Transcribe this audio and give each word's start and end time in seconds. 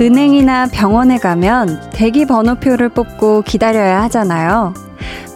은행이나 0.00 0.68
병원에 0.72 1.18
가면 1.18 1.90
대기 1.92 2.24
번호표를 2.24 2.88
뽑고 2.88 3.42
기다려야 3.42 4.00
하잖아요. 4.04 4.72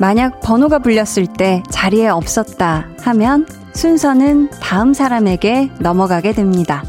만약 0.00 0.40
번호가 0.40 0.78
불렸을 0.78 1.26
때 1.26 1.62
자리에 1.68 2.08
없었다 2.08 2.86
하면 3.00 3.46
순서는 3.74 4.50
다음 4.60 4.94
사람에게 4.94 5.70
넘어가게 5.80 6.32
됩니다. 6.32 6.84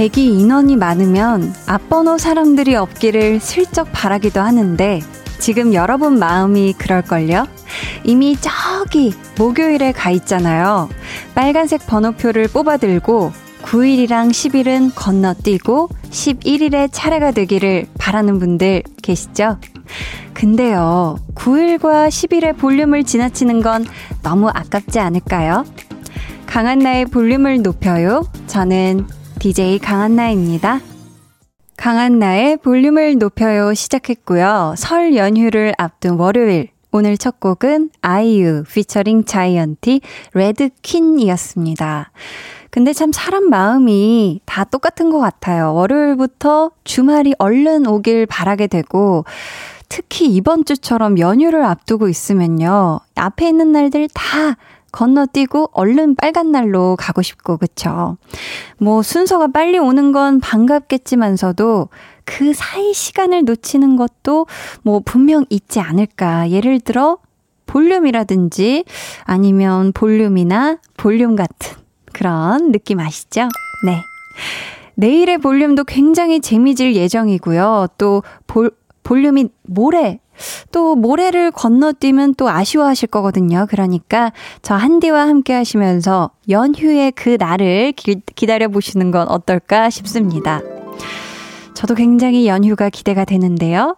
대기 0.00 0.28
인원이 0.28 0.76
많으면 0.76 1.52
앞번호 1.66 2.16
사람들이 2.16 2.74
없기를 2.74 3.38
슬쩍 3.38 3.92
바라기도 3.92 4.40
하는데 4.40 5.02
지금 5.38 5.74
여러분 5.74 6.18
마음이 6.18 6.72
그럴걸요? 6.72 7.46
이미 8.04 8.34
저기 8.40 9.12
목요일에 9.36 9.92
가 9.92 10.10
있잖아요. 10.12 10.88
빨간색 11.34 11.86
번호표를 11.86 12.48
뽑아들고 12.48 13.30
9일이랑 13.60 14.30
10일은 14.30 14.92
건너뛰고 14.94 15.90
11일에 16.08 16.88
차례가 16.90 17.30
되기를 17.30 17.86
바라는 17.98 18.38
분들 18.38 18.82
계시죠? 19.02 19.58
근데요, 20.32 21.18
9일과 21.34 22.08
10일의 22.08 22.56
볼륨을 22.56 23.04
지나치는 23.04 23.60
건 23.60 23.84
너무 24.22 24.48
아깝지 24.48 24.98
않을까요? 24.98 25.66
강한 26.46 26.78
나의 26.78 27.04
볼륨을 27.04 27.60
높여요. 27.60 28.24
저는 28.46 29.19
DJ 29.40 29.78
강한나입니다. 29.78 30.80
강한나의 31.78 32.58
볼륨을 32.58 33.16
높여요 33.16 33.72
시작했고요. 33.72 34.74
설 34.76 35.16
연휴를 35.16 35.72
앞둔 35.78 36.18
월요일. 36.18 36.68
오늘 36.92 37.16
첫 37.16 37.40
곡은 37.40 37.88
아이유 38.02 38.64
피처링 38.70 39.24
자이언티 39.24 40.02
레드퀸이었습니다. 40.34 42.10
근데 42.70 42.92
참 42.92 43.12
사람 43.12 43.48
마음이 43.48 44.42
다 44.44 44.64
똑같은 44.64 45.08
것 45.08 45.18
같아요. 45.20 45.72
월요일부터 45.72 46.72
주말이 46.84 47.32
얼른 47.38 47.86
오길 47.86 48.26
바라게 48.26 48.66
되고, 48.66 49.24
특히 49.88 50.26
이번 50.26 50.66
주처럼 50.66 51.18
연휴를 51.18 51.64
앞두고 51.64 52.08
있으면요. 52.08 53.00
앞에 53.14 53.48
있는 53.48 53.72
날들 53.72 54.10
다 54.12 54.58
건너뛰고 54.92 55.70
얼른 55.72 56.16
빨간 56.16 56.52
날로 56.52 56.96
가고 56.98 57.22
싶고, 57.22 57.56
그쵸? 57.56 58.16
뭐 58.78 59.02
순서가 59.02 59.48
빨리 59.48 59.78
오는 59.78 60.12
건 60.12 60.40
반갑겠지만서도 60.40 61.88
그 62.24 62.52
사이 62.54 62.92
시간을 62.92 63.44
놓치는 63.44 63.96
것도 63.96 64.46
뭐 64.82 65.00
분명 65.00 65.44
있지 65.50 65.80
않을까. 65.80 66.50
예를 66.50 66.80
들어, 66.80 67.18
볼륨이라든지 67.66 68.84
아니면 69.24 69.92
볼륨이나 69.92 70.78
볼륨 70.96 71.36
같은 71.36 71.76
그런 72.12 72.72
느낌 72.72 72.98
아시죠? 72.98 73.48
네. 73.84 74.02
내일의 74.96 75.38
볼륨도 75.38 75.84
굉장히 75.84 76.40
재미질 76.40 76.94
예정이고요. 76.94 77.88
또 77.96 78.22
볼, 78.46 78.72
볼륨이 79.02 79.48
모레 79.62 80.20
또 80.72 80.94
모래를 80.94 81.50
건너뛰면 81.50 82.34
또 82.34 82.48
아쉬워하실 82.48 83.08
거거든요. 83.08 83.66
그러니까 83.68 84.32
저 84.62 84.74
한디와 84.74 85.28
함께 85.28 85.52
하시면서 85.52 86.30
연휴의 86.48 87.12
그 87.12 87.36
날을 87.38 87.92
기, 87.92 88.20
기다려 88.34 88.68
보시는 88.68 89.10
건 89.10 89.28
어떨까 89.28 89.90
싶습니다. 89.90 90.60
저도 91.74 91.94
굉장히 91.94 92.46
연휴가 92.46 92.90
기대가 92.90 93.24
되는데요. 93.24 93.96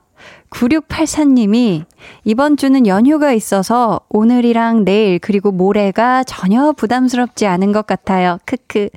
9684님이 0.50 1.84
이번 2.25 2.56
주는 2.56 2.86
연휴가 2.86 3.32
있어서 3.32 4.00
오늘이랑 4.08 4.84
내일 4.84 5.19
그리고 5.19 5.50
모레가 5.50 6.25
전혀 6.25 6.72
부담스럽지 6.72 7.47
않은 7.47 7.72
것 7.72 7.86
같아요. 7.86 8.38
크크. 8.44 8.88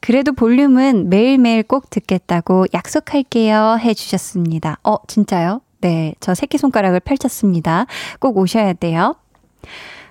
그래도 0.00 0.32
볼륨은 0.32 1.10
매일매일 1.10 1.62
꼭 1.62 1.90
듣겠다고 1.90 2.66
약속할게요. 2.72 3.78
해주셨습니다. 3.80 4.78
어, 4.84 4.96
진짜요? 5.06 5.60
네, 5.80 6.14
저 6.20 6.34
새끼손가락을 6.34 7.00
펼쳤습니다. 7.00 7.86
꼭 8.18 8.36
오셔야 8.38 8.72
돼요. 8.74 9.16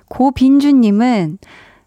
고빈주님은 0.08 1.38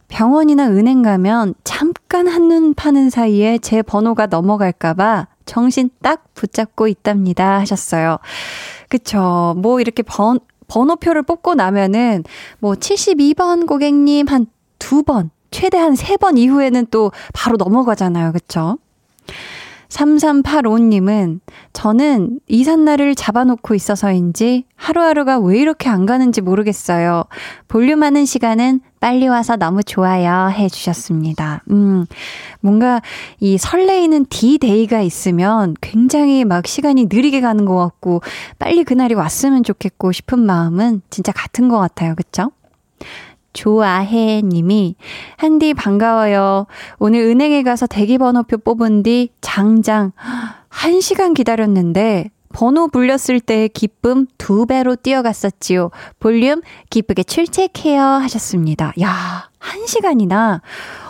병원이나 0.08 0.66
은행 0.68 1.02
가면 1.02 1.54
잠깐 1.64 2.28
한눈 2.28 2.74
파는 2.74 3.10
사이에 3.10 3.58
제 3.58 3.82
번호가 3.82 4.26
넘어갈까봐 4.26 5.28
정신 5.46 5.90
딱 6.02 6.24
붙잡고 6.34 6.86
있답니다. 6.86 7.58
하셨어요. 7.58 8.18
그쵸. 8.88 9.54
뭐 9.56 9.80
이렇게 9.80 10.02
번, 10.02 10.38
번호표를 10.68 11.22
뽑고 11.22 11.54
나면은 11.54 12.24
뭐 12.60 12.74
72번 12.74 13.66
고객님 13.66 14.26
한 14.28 14.46
두 14.78 15.04
번, 15.04 15.30
최대 15.52 15.78
한 15.78 15.92
세 15.94 16.16
번 16.16 16.36
이후에는 16.36 16.86
또 16.90 17.12
바로 17.32 17.56
넘어가잖아요. 17.56 18.32
그쵸? 18.32 18.78
3385님은 19.92 21.40
저는 21.72 22.40
이삿날을 22.48 23.14
잡아놓고 23.14 23.74
있어서인지 23.74 24.64
하루하루가 24.74 25.38
왜 25.38 25.58
이렇게 25.58 25.88
안 25.88 26.06
가는지 26.06 26.40
모르겠어요. 26.40 27.24
볼륨 27.68 28.02
하는 28.02 28.24
시간은 28.24 28.80
빨리 29.00 29.28
와서 29.28 29.56
너무 29.56 29.82
좋아요 29.82 30.50
해주셨습니다. 30.50 31.64
음, 31.70 32.06
뭔가 32.60 33.02
이 33.40 33.58
설레이는 33.58 34.26
D-Day가 34.30 35.00
있으면 35.02 35.74
굉장히 35.80 36.44
막 36.44 36.66
시간이 36.66 37.06
느리게 37.10 37.40
가는 37.40 37.64
것 37.64 37.76
같고 37.76 38.22
빨리 38.58 38.84
그날이 38.84 39.14
왔으면 39.14 39.62
좋겠고 39.62 40.12
싶은 40.12 40.38
마음은 40.38 41.02
진짜 41.10 41.32
같은 41.32 41.68
것 41.68 41.78
같아요. 41.78 42.14
그쵸? 42.14 42.50
조아해 43.52 44.42
님이 44.42 44.96
한디 45.36 45.74
반가워요. 45.74 46.66
오늘 46.98 47.20
은행에 47.20 47.62
가서 47.62 47.86
대기 47.86 48.18
번호표 48.18 48.58
뽑은 48.58 49.02
뒤 49.02 49.30
장장 49.40 50.12
1시간 50.70 51.34
기다렸는데 51.34 52.30
번호 52.52 52.88
불렸을 52.88 53.40
때의 53.40 53.68
기쁨 53.70 54.26
두 54.38 54.66
배로 54.66 54.94
뛰어갔었지요. 54.94 55.90
볼륨 56.20 56.60
기쁘게 56.90 57.24
출첵해요 57.24 58.02
하셨습니다. 58.02 58.92
야, 59.00 59.48
1시간이나 59.58 60.60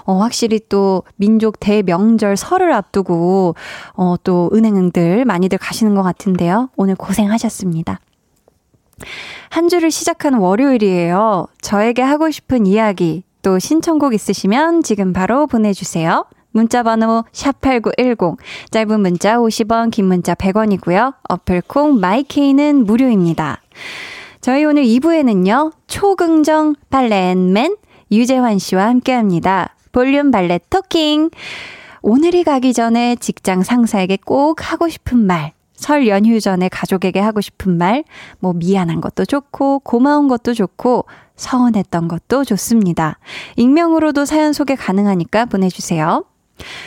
어, 0.04 0.14
확실히 0.18 0.60
또 0.68 1.02
민족 1.16 1.60
대명절 1.60 2.36
설을 2.36 2.72
앞두고 2.72 3.54
어, 3.94 4.14
또 4.24 4.50
은행들 4.52 5.24
많이들 5.24 5.58
가시는 5.58 5.94
것 5.94 6.02
같은데요. 6.02 6.70
오늘 6.76 6.94
고생하셨습니다. 6.94 8.00
한 9.50 9.68
주를 9.68 9.90
시작하는 9.90 10.38
월요일이에요. 10.38 11.46
저에게 11.60 12.02
하고 12.02 12.30
싶은 12.30 12.66
이야기, 12.66 13.24
또 13.42 13.58
신청곡 13.58 14.14
있으시면 14.14 14.82
지금 14.82 15.12
바로 15.12 15.46
보내주세요. 15.46 16.26
문자 16.52 16.82
번호 16.82 17.24
샵8910, 17.32 18.36
짧은 18.70 19.00
문자 19.00 19.38
50원, 19.38 19.90
긴 19.90 20.06
문자 20.06 20.34
100원이고요. 20.34 21.14
어플콩 21.28 21.98
마이케이는 21.98 22.84
무료입니다. 22.84 23.62
저희 24.40 24.64
오늘 24.64 24.84
2부에는요, 24.84 25.72
초긍정 25.86 26.74
발렌맨 26.90 27.76
유재환 28.10 28.58
씨와 28.58 28.86
함께 28.86 29.12
합니다. 29.12 29.74
볼륨 29.92 30.30
발레 30.30 30.60
토킹. 30.68 31.30
오늘이 32.02 32.44
가기 32.44 32.72
전에 32.74 33.16
직장 33.16 33.62
상사에게 33.62 34.18
꼭 34.24 34.72
하고 34.72 34.88
싶은 34.88 35.18
말, 35.18 35.52
설 35.82 36.06
연휴 36.06 36.40
전에 36.40 36.68
가족에게 36.68 37.18
하고 37.18 37.40
싶은 37.40 37.76
말, 37.76 38.04
뭐 38.38 38.52
미안한 38.52 39.00
것도 39.00 39.24
좋고, 39.24 39.80
고마운 39.80 40.28
것도 40.28 40.54
좋고, 40.54 41.06
서운했던 41.34 42.06
것도 42.06 42.44
좋습니다. 42.44 43.18
익명으로도 43.56 44.24
사연 44.24 44.52
소개 44.52 44.76
가능하니까 44.76 45.46
보내주세요. 45.46 46.24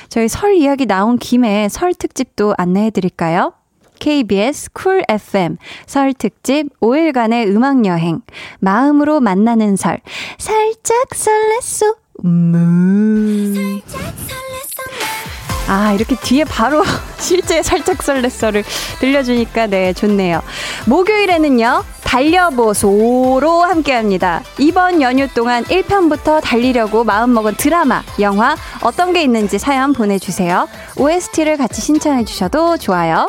저희 0.08 0.30
설 0.30 0.56
이야기 0.56 0.86
나온 0.86 1.18
김에 1.18 1.68
설 1.68 1.94
특집도 1.94 2.56
안내해 2.58 2.90
드릴까요? 2.90 3.52
KBS 4.00 4.72
쿨 4.72 5.04
FM 5.10 5.58
설 5.86 6.14
특집 6.14 6.68
5일간의 6.80 7.48
음악 7.50 7.86
여행 7.86 8.22
마음으로 8.60 9.20
만나는 9.20 9.76
설 9.76 10.00
살짝 10.38 11.10
설렜어 11.10 11.96
음. 12.26 13.54
살짝 13.56 14.16
설렜어 14.16 15.35
아, 15.68 15.94
이렇게 15.94 16.16
뒤에 16.16 16.44
바로 16.44 16.84
실제 17.18 17.64
살짝 17.64 17.98
설렜어를 17.98 18.64
들려주니까 19.00 19.68
네, 19.68 19.94
좋네요. 19.94 20.42
목요일에는요, 20.86 21.84
달려보소로 22.04 23.64
함께 23.64 23.94
합니다. 23.94 24.44
이번 24.60 25.02
연휴 25.02 25.28
동안 25.28 25.64
1편부터 25.64 26.40
달리려고 26.42 27.04
마음먹은 27.04 27.56
드라마, 27.56 28.04
영화, 28.20 28.56
어떤 28.84 29.12
게 29.12 29.24
있는지 29.24 29.58
사연 29.58 29.92
보내주세요. 29.94 30.68
OST를 30.98 31.58
같이 31.58 31.82
신청해 31.82 32.26
주셔도 32.26 32.78
좋아요. 32.78 33.28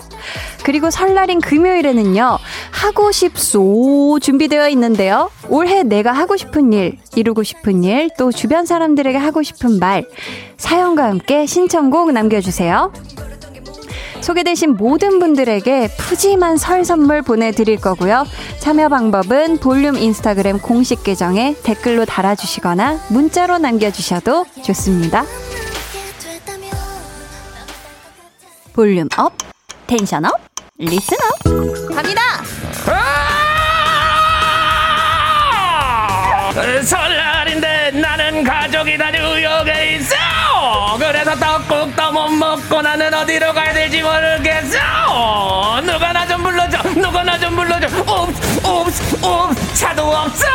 그리고 0.63 0.91
설날인 0.91 1.41
금요일에는요, 1.41 2.39
하고 2.71 3.13
싶소 3.13 4.19
준비되어 4.21 4.69
있는데요. 4.71 5.31
올해 5.49 5.83
내가 5.85 6.13
하고 6.13 6.37
싶은 6.37 6.73
일, 6.75 6.99
이루고 7.15 7.45
싶은 7.45 7.83
일, 7.83 8.11
또 8.19 8.31
주변 8.31 8.67
사람들에게 8.67 9.17
하고 9.17 9.43
싶은 9.43 9.79
말, 9.79 10.05
사연과 10.57 11.05
함께 11.05 11.47
신청곡 11.47 12.13
남겨주세요. 12.13 12.93
소개되신 14.21 14.77
모든 14.77 15.19
분들에게 15.21 15.89
푸짐한 15.99 16.57
설 16.57 16.85
선물 16.85 17.23
보내드릴 17.23 17.77
거고요. 17.77 18.25
참여 18.59 18.89
방법은 18.89 19.59
볼륨 19.59 19.97
인스타그램 19.97 20.59
공식 20.59 21.05
계정에 21.05 21.55
댓글로 21.63 22.05
달아주시거나 22.05 22.99
문자로 23.11 23.59
남겨주셔도 23.59 24.45
좋습니다. 24.65 25.25
volume 28.73 29.09
up, 29.17 29.33
tension 29.87 30.25
up, 30.25 30.33
listen 30.79 31.17
up. 31.23 31.95
갑니다! 31.95 32.21
설날인데 36.83 37.91
나는 37.93 38.43
가족이 38.43 38.97
다 38.99 39.11
그래서 41.27 41.41
떡국도 41.41 42.13
못 42.13 42.29
먹고 42.29 42.83
나는 42.83 43.13
어디로 43.13 43.53
가야 43.53 43.73
될지 43.73 44.01
모르겠어. 44.01 44.79
누가 45.83 46.13
나 46.13 46.25
좀 46.29 46.41
불러줘. 46.45 46.81
누가 46.95 47.25
나 47.25 47.37
좀 47.41 47.57
불러줘. 47.57 47.89
oops 48.07 48.65
oops 48.65 49.27
oops. 49.27 49.75
차도 49.75 50.05
없어. 50.05 50.47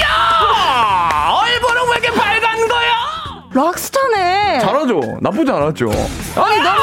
야! 0.00 1.32
얼굴은 1.42 1.82
왜 1.90 1.96
이렇게 1.98 2.10
빨간 2.16 2.68
거야? 2.68 3.42
락스타네! 3.52 4.60
잘하죠. 4.60 5.00
나쁘지 5.20 5.50
않았죠. 5.50 5.90
아니, 6.36 6.60
너무. 6.60 6.82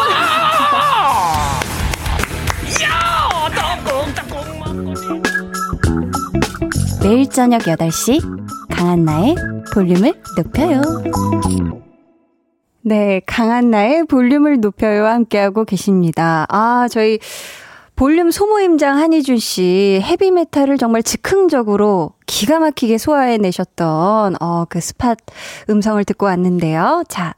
야! 2.83 3.49
떡국 3.55 4.15
떡국 4.15 4.57
먹고 4.57 4.95
싶어. 4.95 5.15
매일 7.07 7.29
저녁 7.29 7.61
8시 7.61 8.34
강한나의 8.85 9.35
볼륨을 9.73 10.13
높여요. 10.37 10.81
네, 12.83 13.19
강한나의 13.25 14.05
볼륨을 14.05 14.59
높여요 14.59 15.07
함께하고 15.07 15.65
계십니다. 15.65 16.45
아, 16.49 16.87
저희 16.91 17.17
볼륨 17.95 18.29
소모임장 18.29 18.99
한희준 18.99 19.39
씨 19.39 19.99
헤비메탈을 20.03 20.77
정말 20.77 21.01
즉흥적으로 21.01 22.11
기가 22.27 22.59
막히게 22.59 22.99
소화해내셨던 22.99 24.35
어, 24.39 24.65
그 24.69 24.79
스팟 24.79 25.15
음성을 25.71 26.03
듣고 26.05 26.27
왔는데요. 26.27 27.05
자, 27.07 27.33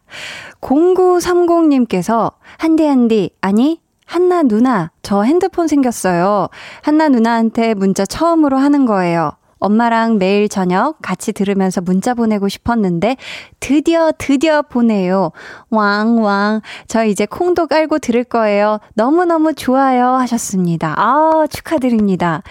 0930님께서 0.60 2.34
한디 2.58 2.86
한디 2.86 3.30
아니 3.40 3.80
한나 4.06 4.44
누나 4.44 4.92
저 5.02 5.22
핸드폰 5.22 5.70
생겼어요. 5.70 6.50
한나 6.82 7.08
누나한테 7.08 7.74
문자 7.74 8.06
처음으로 8.06 8.58
하는 8.58 8.86
거예요. 8.86 9.37
엄마랑 9.60 10.18
매일 10.18 10.50
저녁 10.50 10.98
같이 11.02 11.34
들으면서 11.34 11.82
문자 11.82 12.14
보내고 12.14 12.48
싶었는데 12.48 13.18
드디어 13.60 14.12
드디어 14.18 14.62
보내요. 14.62 15.32
왕왕. 15.70 16.62
저 16.88 17.06
이제 17.06 17.26
콩도 17.26 17.68
깔고 17.68 18.00
들을 18.00 18.24
거예요. 18.24 18.80
너무너무 18.94 19.54
좋아요 19.54 20.08
하셨습니다. 20.16 20.94
아, 20.98 21.48
축하드립니다. 21.50 22.44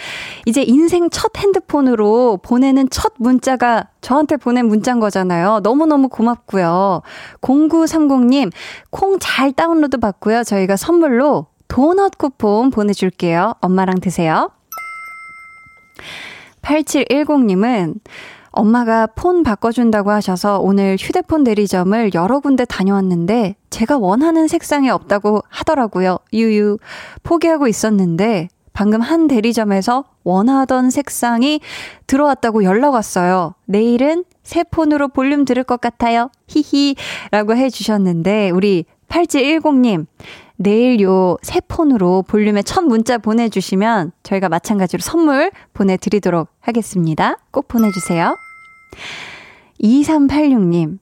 이제 0.47 0.63
인생 0.63 1.09
첫 1.11 1.37
핸드폰으로 1.39 2.39
보내는 2.43 2.91
첫 2.91 3.15
문자가 3.19 3.89
저한테 4.01 4.37
보낸 4.37 4.67
문자인 4.67 5.01
거잖아요. 5.01 5.61
너무너무 5.63 6.09
고맙고요. 6.09 7.03
0930님, 7.41 8.53
콩 8.91 9.17
잘 9.19 9.53
다운로드 9.53 9.99
받고요. 9.99 10.45
저희가 10.45 10.77
선물로 10.77 11.47
도넛 11.69 12.19
쿠폰 12.19 12.71
보내줄게요. 12.71 13.55
엄마랑 13.61 14.01
드세요. 14.01 14.51
8710님은 16.67 17.95
엄마가 18.51 19.07
폰 19.07 19.43
바꿔준다고 19.43 20.11
하셔서 20.11 20.59
오늘 20.59 20.97
휴대폰 20.99 21.45
대리점을 21.45 22.11
여러 22.15 22.41
군데 22.41 22.65
다녀왔는데 22.65 23.55
제가 23.71 23.99
원하는 23.99 24.49
색상이 24.49 24.89
없다고 24.91 25.43
하더라고요. 25.49 26.19
유유. 26.33 26.79
포기하고 27.23 27.69
있었는데 27.69 28.49
방금 28.73 29.01
한 29.01 29.27
대리점에서 29.27 30.05
원하던 30.25 30.91
색상이 30.91 31.61
들어왔다고 32.07 32.65
연락 32.65 32.95
왔어요. 32.95 33.55
내일은 33.67 34.25
새 34.43 34.65
폰으로 34.65 35.09
볼륨 35.09 35.45
들을 35.45 35.65
것 35.65 35.81
같아요. 35.81 36.31
히히. 36.47 36.95
라고 37.31 37.57
해주셨는데, 37.57 38.51
우리 38.51 38.85
8710님, 39.09 40.07
내일 40.57 41.01
요 41.01 41.37
새 41.43 41.61
폰으로 41.61 42.23
볼륨에 42.23 42.63
첫 42.63 42.83
문자 42.85 43.19
보내주시면 43.19 44.13
저희가 44.23 44.49
마찬가지로 44.49 45.01
선물 45.01 45.51
보내드리도록 45.75 46.49
하겠습니다. 46.61 47.37
꼭 47.51 47.69
보내주세요. 47.69 48.37
2386님, 49.83 50.99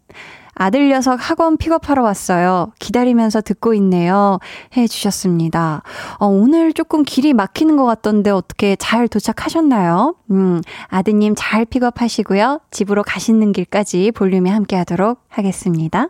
아들 0.54 0.88
녀석 0.88 1.18
학원 1.18 1.56
픽업하러 1.56 2.02
왔어요. 2.02 2.72
기다리면서 2.78 3.40
듣고 3.40 3.74
있네요. 3.74 4.38
해 4.76 4.86
주셨습니다. 4.86 5.82
어, 6.18 6.26
오늘 6.26 6.72
조금 6.72 7.02
길이 7.04 7.32
막히는 7.32 7.76
것 7.76 7.84
같던데 7.84 8.30
어떻게 8.30 8.76
잘 8.76 9.08
도착하셨나요? 9.08 10.16
음, 10.30 10.60
아드님 10.88 11.34
잘 11.36 11.64
픽업하시고요. 11.64 12.60
집으로 12.70 13.02
가시는 13.02 13.52
길까지 13.52 14.12
볼륨에 14.12 14.50
함께 14.50 14.76
하도록 14.76 15.20
하겠습니다. 15.28 16.08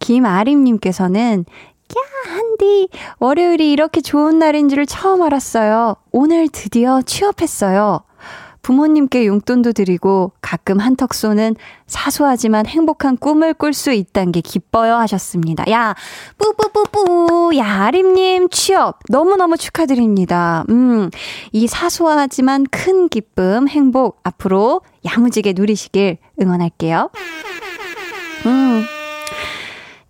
김아림님께서는 0.00 1.44
야, 1.96 2.34
한디, 2.34 2.88
월요일이 3.18 3.72
이렇게 3.72 4.00
좋은 4.00 4.38
날인 4.38 4.68
줄 4.68 4.86
처음 4.86 5.22
알았어요. 5.22 5.96
오늘 6.12 6.48
드디어 6.48 7.02
취업했어요. 7.02 8.02
부모님께 8.62 9.26
용돈도 9.26 9.72
드리고 9.72 10.32
가끔 10.42 10.78
한턱 10.78 11.14
쏘는 11.14 11.56
사소하지만 11.86 12.66
행복한 12.66 13.16
꿈을 13.16 13.54
꿀 13.54 13.72
수 13.72 13.90
있다는 13.90 14.32
게 14.32 14.42
기뻐요 14.42 14.96
하셨습니다. 14.96 15.64
야, 15.70 15.94
뿌뿌뿌뿌. 16.36 17.56
야, 17.56 17.84
아림님 17.84 18.50
취업 18.50 18.98
너무너무 19.08 19.56
축하드립니다. 19.56 20.64
음, 20.68 21.10
이 21.52 21.66
사소하지만 21.66 22.66
큰 22.70 23.08
기쁨, 23.08 23.66
행복 23.66 24.20
앞으로 24.24 24.82
야무지게 25.06 25.54
누리시길 25.56 26.18
응원할게요. 26.40 27.10
음. 28.46 28.84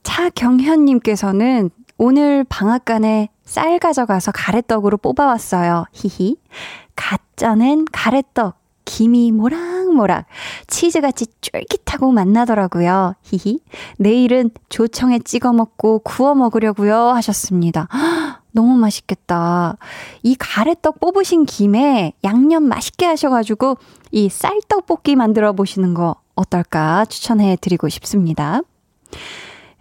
차경현님께서는 0.02 1.71
오늘 1.99 2.45
방앗간에 2.45 3.28
쌀 3.45 3.78
가져가서 3.78 4.33
가래떡으로 4.33 4.97
뽑아왔어요. 4.99 5.85
히히. 5.92 6.37
갓 6.97 7.21
쪄낸 7.37 7.85
가래떡. 7.90 8.59
김이 8.87 9.30
모락모락 9.30 10.26
치즈같이 10.66 11.26
쫄깃하고 11.40 12.11
맛나더라고요. 12.11 13.14
히히. 13.23 13.61
내일은 13.99 14.50
조청에 14.69 15.19
찍어 15.21 15.52
먹고 15.52 16.00
구워 16.00 16.35
먹으려고요 16.35 17.11
하셨습니다. 17.11 17.87
헉, 17.92 18.40
너무 18.52 18.76
맛있겠다. 18.78 19.76
이 20.23 20.35
가래떡 20.37 20.99
뽑으신 20.99 21.45
김에 21.45 22.12
양념 22.25 22.64
맛있게 22.64 23.07
하셔가지고 23.07 23.76
이 24.11 24.28
쌀떡볶이 24.28 25.14
만들어 25.14 25.52
보시는 25.52 25.95
거 25.95 26.16
어떨까 26.35 27.04
추천해 27.04 27.57
드리고 27.61 27.88
싶습니다. 27.88 28.62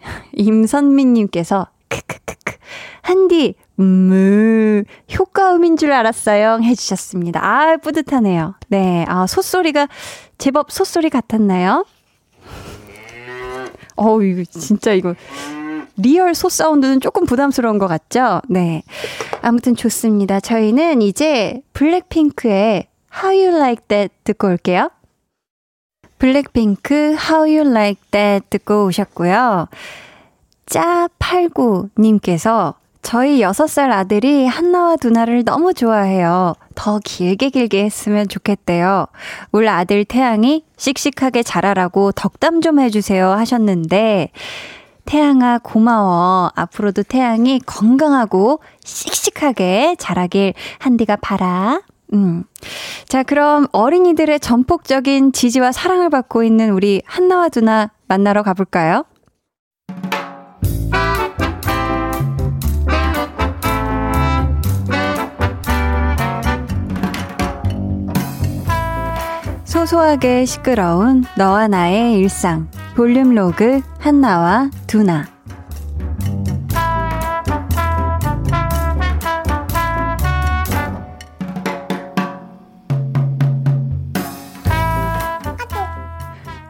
임선미님께서 0.33 1.67
크크크크 1.89 2.57
한디 3.01 3.55
음 3.79 4.83
효과음인 5.17 5.77
줄 5.77 5.91
알았어요 5.91 6.59
해주셨습니다. 6.63 7.39
아 7.43 7.77
뿌듯하네요. 7.77 8.55
네, 8.67 9.05
아 9.07 9.25
소소리가 9.25 9.87
제법 10.37 10.71
소소리 10.71 11.09
같았나요? 11.09 11.85
어 13.95 14.21
이거 14.21 14.43
진짜 14.43 14.93
이거 14.93 15.15
real 15.97 16.33
소 16.33 16.47
sound는 16.49 17.01
조금 17.01 17.25
부담스러운 17.25 17.77
것 17.77 17.87
같죠? 17.87 18.41
네. 18.47 18.83
아무튼 19.41 19.75
좋습니다. 19.75 20.39
저희는 20.39 21.01
이제 21.01 21.61
블랙핑크의 21.73 22.87
How 23.21 23.45
You 23.45 23.57
Like 23.57 23.85
That 23.87 24.13
듣고 24.23 24.47
올게요. 24.47 24.89
블랙핑크 26.19 27.15
How 27.17 27.49
You 27.49 27.69
Like 27.69 28.01
That 28.11 28.47
듣고 28.49 28.85
오셨고요. 28.85 29.67
짜89님께서 30.67 32.75
저희 33.01 33.39
6살 33.39 33.91
아들이 33.91 34.45
한나와 34.45 34.97
두나를 34.97 35.43
너무 35.43 35.73
좋아해요. 35.73 36.53
더 36.75 36.99
길게 37.03 37.49
길게 37.49 37.83
했으면 37.85 38.27
좋겠대요. 38.27 39.07
울 39.53 39.67
아들 39.67 40.05
태양이 40.05 40.63
씩씩하게 40.77 41.41
자라라고 41.43 42.11
덕담 42.11 42.61
좀 42.61 42.79
해주세요 42.79 43.31
하셨는데, 43.31 44.29
태양아 45.05 45.57
고마워. 45.57 46.51
앞으로도 46.55 47.03
태양이 47.03 47.59
건강하고 47.65 48.59
씩씩하게 48.83 49.95
자라길 49.97 50.53
한디가 50.77 51.15
바라. 51.15 51.81
음. 52.13 52.43
자, 53.07 53.23
그럼 53.23 53.67
어린이들의 53.71 54.39
전폭적인 54.39 55.31
지지와 55.31 55.71
사랑을 55.71 56.09
받고 56.09 56.43
있는 56.43 56.71
우리 56.71 57.01
한나와 57.05 57.49
두나 57.49 57.91
만나러 58.07 58.43
가볼까요? 58.43 59.05
소소하게 69.65 70.45
시끄러운 70.45 71.23
너와 71.37 71.67
나의 71.67 72.15
일상. 72.15 72.67
볼륨 72.95 73.33
로그 73.33 73.81
한나와 73.99 74.69
두나. 74.87 75.38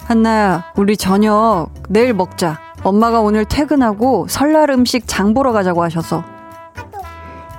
한나야, 0.09 0.63
우리 0.75 0.97
저녁 0.97 1.67
내일 1.87 2.15
먹자. 2.15 2.59
엄마가 2.81 3.19
오늘 3.21 3.45
퇴근하고 3.45 4.25
설날 4.27 4.71
음식 4.71 5.03
장 5.05 5.35
보러 5.35 5.51
가자고 5.51 5.83
하셔서. 5.83 6.23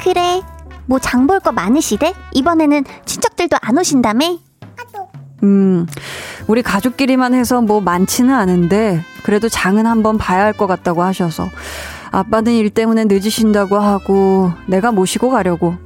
그래. 0.03 0.43
뭐 0.87 0.99
장 0.99 1.29
볼 1.29 1.39
거 1.39 1.53
많으시대? 1.53 2.13
이번에는 2.33 2.83
친척들도 3.07 3.57
안 3.63 3.79
오신다며? 3.79 4.39
음, 5.45 5.87
우리 6.49 6.63
가족끼리만 6.63 7.35
해서 7.35 7.61
뭐 7.61 7.81
많지는 7.81 8.35
않은데, 8.35 9.01
그래도 9.23 9.49
장은 9.49 9.87
한번 9.87 10.19
봐야 10.19 10.43
할 10.43 10.53
것 10.53 10.67
같다고 10.67 11.05
하셔서. 11.05 11.47
아빠는 12.11 12.51
일 12.55 12.71
때문에 12.71 13.05
늦으신다고 13.05 13.79
하고, 13.79 14.51
내가 14.67 14.91
모시고 14.91 15.31
가려고. 15.31 15.77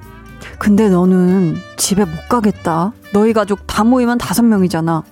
근데 0.59 0.89
너는 0.89 1.57
집에 1.77 2.07
못 2.07 2.27
가겠다. 2.31 2.93
너희 3.13 3.35
가족 3.35 3.67
다 3.67 3.85
모이면 3.85 4.17
다섯 4.17 4.43
명이잖아. 4.43 5.03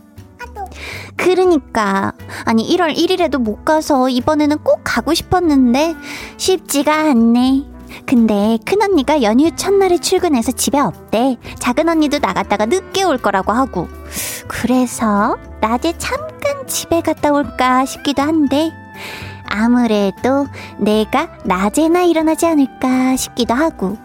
그러니까. 1.16 2.12
아니, 2.44 2.64
1월 2.76 2.94
1일에도 2.96 3.38
못 3.38 3.64
가서 3.64 4.08
이번에는 4.08 4.58
꼭 4.58 4.80
가고 4.84 5.14
싶었는데, 5.14 5.94
쉽지가 6.36 6.92
않네. 7.10 7.64
근데 8.06 8.58
큰언니가 8.64 9.22
연휴 9.22 9.50
첫날에 9.54 9.98
출근해서 9.98 10.52
집에 10.52 10.78
없대. 10.78 11.36
작은 11.58 11.88
언니도 11.88 12.18
나갔다가 12.18 12.66
늦게 12.66 13.02
올 13.02 13.18
거라고 13.18 13.52
하고. 13.52 13.88
그래서 14.48 15.36
낮에 15.60 15.94
잠깐 15.98 16.66
집에 16.66 17.00
갔다 17.02 17.32
올까 17.32 17.84
싶기도 17.84 18.22
한데 18.22 18.72
아무래도 19.46 20.46
내가 20.78 21.28
낮에나 21.44 22.02
일어나지 22.02 22.46
않을까 22.46 23.16
싶기도 23.16 23.52
하고. 23.54 23.98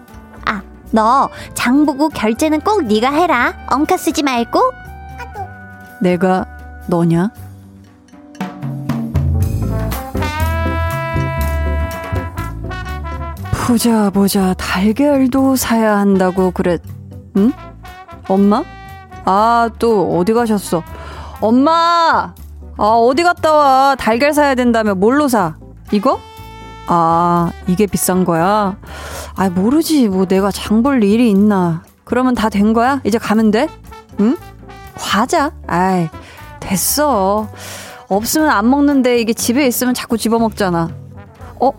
아, 0.45 0.61
너 0.91 1.29
장 1.53 1.85
보고 1.85 2.09
결제는 2.09 2.61
꼭 2.61 2.83
네가 2.83 3.11
해라. 3.11 3.53
엉카 3.71 3.95
쓰지 3.97 4.21
말고. 4.23 4.59
내가 6.01 6.45
너냐? 6.87 7.29
보자 13.67 14.09
보자 14.09 14.53
달걀도 14.53 15.55
사야 15.55 15.97
한다고 15.97 16.51
그랬 16.51 16.81
응? 17.35 17.51
엄마? 18.27 18.63
아 19.25 19.69
또 19.77 20.17
어디 20.17 20.33
가셨어? 20.33 20.83
엄마! 21.41 22.33
아 22.77 22.83
어디 22.83 23.23
갔다 23.23 23.53
와 23.53 23.95
달걀 23.95 24.33
사야 24.33 24.55
된다며 24.55 24.95
뭘로 24.95 25.27
사? 25.27 25.55
이거? 25.91 26.19
아 26.87 27.51
이게 27.67 27.85
비싼 27.87 28.23
거야? 28.23 28.77
아 29.35 29.49
모르지 29.49 30.07
뭐 30.07 30.25
내가 30.25 30.49
장 30.51 30.81
볼 30.81 31.03
일이 31.03 31.29
있나 31.29 31.83
그러면 32.05 32.35
다 32.35 32.49
된 32.49 32.71
거야? 32.73 33.01
이제 33.03 33.17
가면 33.17 33.51
돼? 33.51 33.67
응? 34.21 34.37
과자? 34.97 35.51
아이 35.67 36.07
됐어 36.59 37.47
없으면 38.07 38.49
안 38.49 38.69
먹는데 38.69 39.19
이게 39.19 39.33
집에 39.33 39.67
있으면 39.67 39.93
자꾸 39.93 40.17
집어먹잖아 40.17 40.89
어? 41.59 41.71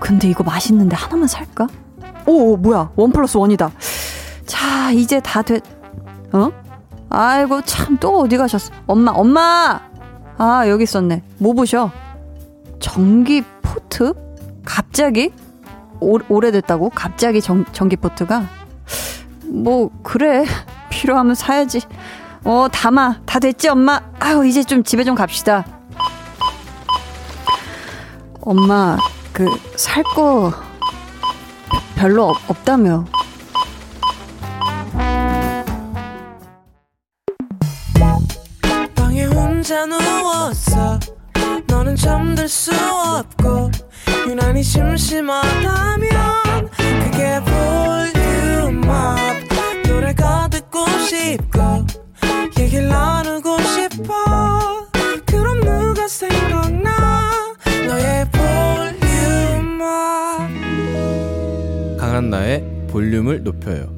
근데 0.00 0.28
이거 0.28 0.44
맛있는데 0.44 0.96
하나만 0.96 1.28
살까? 1.28 1.68
오, 2.26 2.56
뭐야. 2.56 2.90
one 2.96 3.12
plus 3.12 3.36
one이다. 3.36 3.70
자, 4.46 4.90
이제 4.92 5.20
다 5.20 5.42
됐, 5.42 5.62
어? 6.32 6.50
아이고, 7.10 7.62
참, 7.62 7.96
또 7.98 8.20
어디 8.20 8.36
가셨어? 8.36 8.72
엄마, 8.86 9.12
엄마! 9.12 9.80
아, 10.36 10.64
여기 10.68 10.84
있었네. 10.84 11.22
뭐 11.38 11.52
보셔? 11.54 11.90
전기 12.80 13.42
포트? 13.62 14.14
갑자기? 14.64 15.32
오, 16.00 16.18
오래됐다고? 16.28 16.90
갑자기 16.90 17.40
전, 17.40 17.64
전기 17.72 17.96
포트가? 17.96 18.46
뭐, 19.46 19.90
그래. 20.02 20.44
필요하면 20.90 21.34
사야지. 21.34 21.80
어, 22.44 22.68
담아. 22.70 23.20
다 23.24 23.38
됐지, 23.38 23.68
엄마? 23.68 24.00
아유, 24.20 24.44
이제 24.46 24.62
좀 24.62 24.82
집에 24.84 25.02
좀 25.04 25.14
갑시다. 25.14 25.64
엄마, 28.42 28.98
그, 29.32 29.46
살 29.76 30.02
거 30.02 30.52
별로 31.96 32.28
없, 32.28 32.50
없다며. 32.50 33.04
유난히 44.28 44.62
심심하다면 44.62 46.10
그게 46.70 47.40
볼륨업 47.44 49.18
노래가 49.86 50.48
듣고 50.48 50.86
싶고 51.06 51.84
얘기를 52.58 52.88
나누고 52.88 53.58
싶어 53.62 54.86
그럼 55.26 55.60
누가 55.60 56.08
생각나 56.08 57.54
너의 57.86 58.26
volume 58.30 59.49
up 59.49 59.88
강한나의 61.98 62.86
볼륨을 62.90 63.42
높여요. 63.42 63.92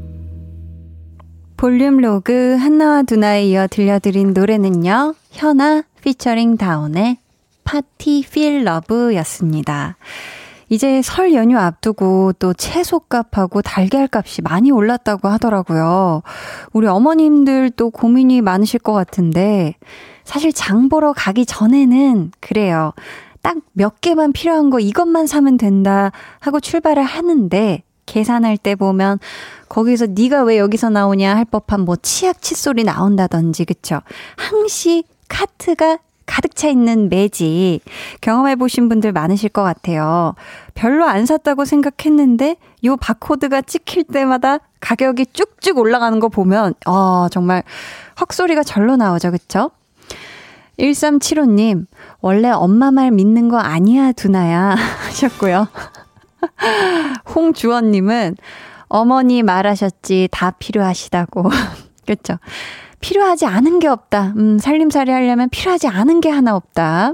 볼륨 1.56 1.98
로그 1.98 2.56
한나와 2.56 3.02
두나에 3.02 3.46
이어 3.46 3.66
들려드린 3.66 4.34
노래는요. 4.34 5.14
현아 5.32 5.84
featuring 6.02 6.56
던의 6.56 7.18
Party 7.64 8.24
Feel 8.30 8.64
Love였습니다. 8.64 9.96
이제 10.68 11.00
설 11.02 11.32
연휴 11.32 11.58
앞두고 11.58 12.32
또 12.38 12.52
채소값하고 12.52 13.62
달걀값이 13.62 14.42
많이 14.42 14.70
올랐다고 14.70 15.28
하더라고요. 15.28 16.22
우리 16.72 16.86
어머님들 16.86 17.70
또 17.70 17.90
고민이 17.90 18.40
많으실 18.40 18.80
것 18.80 18.92
같은데 18.92 19.74
사실 20.24 20.52
장 20.52 20.88
보러 20.88 21.12
가기 21.12 21.46
전에는 21.46 22.32
그래요. 22.40 22.92
딱 23.42 23.56
몇 23.74 24.00
개만 24.00 24.32
필요한 24.32 24.70
거 24.70 24.80
이것만 24.80 25.26
사면 25.26 25.56
된다 25.56 26.10
하고 26.40 26.58
출발을 26.58 27.02
하는데 27.02 27.82
계산할 28.06 28.56
때 28.56 28.74
보면 28.74 29.18
거기서 29.68 30.06
네가 30.06 30.44
왜 30.44 30.58
여기서 30.58 30.90
나오냐 30.90 31.36
할 31.36 31.44
법한 31.44 31.80
뭐 31.82 31.94
치약 31.96 32.40
칫솔이 32.40 32.84
나온다든지 32.84 33.66
그쵸 33.66 34.00
항시 34.36 35.04
카트가 35.28 35.98
가득 36.36 36.54
차 36.54 36.68
있는 36.68 37.08
매직 37.08 37.80
경험해 38.20 38.56
보신 38.56 38.90
분들 38.90 39.10
많으실 39.12 39.48
것 39.48 39.62
같아요. 39.62 40.34
별로 40.74 41.06
안 41.06 41.24
샀다고 41.24 41.64
생각했는데 41.64 42.56
요 42.84 42.98
바코드가 42.98 43.62
찍힐 43.62 44.04
때마다 44.04 44.58
가격이 44.80 45.28
쭉쭉 45.32 45.78
올라가는 45.78 46.20
거 46.20 46.28
보면 46.28 46.74
어 46.84 47.28
정말 47.30 47.62
헉소리가 48.20 48.64
절로 48.64 48.96
나오죠. 48.96 49.30
그쵸? 49.30 49.70
1375님, 50.78 51.86
원래 52.20 52.50
엄마 52.50 52.90
말 52.90 53.12
믿는 53.12 53.48
거 53.48 53.56
아니야, 53.56 54.12
두나야. 54.12 54.74
하셨고요. 55.08 55.68
홍주원님은 57.34 58.36
어머니 58.88 59.42
말하셨지 59.42 60.28
다 60.30 60.50
필요하시다고. 60.50 61.50
그쵸? 62.06 62.38
필요하지 63.00 63.46
않은 63.46 63.78
게 63.78 63.88
없다. 63.88 64.34
음, 64.36 64.58
살림살이 64.58 65.10
하려면 65.10 65.48
필요하지 65.50 65.88
않은 65.88 66.20
게 66.20 66.28
하나 66.30 66.56
없다. 66.56 67.12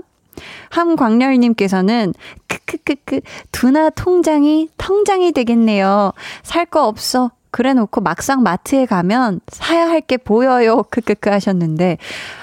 함광렬님께서는 0.70 2.14
크크크크 2.48 3.20
두나 3.52 3.90
통장이 3.90 4.68
통장이 4.78 5.32
되겠네요. 5.32 6.12
살 6.42 6.64
거 6.66 6.86
없어. 6.86 7.30
그래 7.50 7.74
놓고 7.74 8.00
막상 8.00 8.42
마트에 8.42 8.86
가면 8.86 9.40
사야 9.48 9.86
할 9.88 10.00
게 10.00 10.16
보여요. 10.16 10.84
크크크 10.90 11.28
하셨는데 11.28 11.98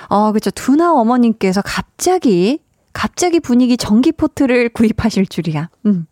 어 0.10 0.32
그쵸 0.32 0.52
두나 0.52 0.94
어머님께서 0.94 1.62
갑자기 1.64 2.60
갑자기 2.94 3.40
분위기 3.40 3.76
전기포트를 3.78 4.70
구입하실 4.70 5.26
줄이야. 5.28 5.70
음. 5.88 6.06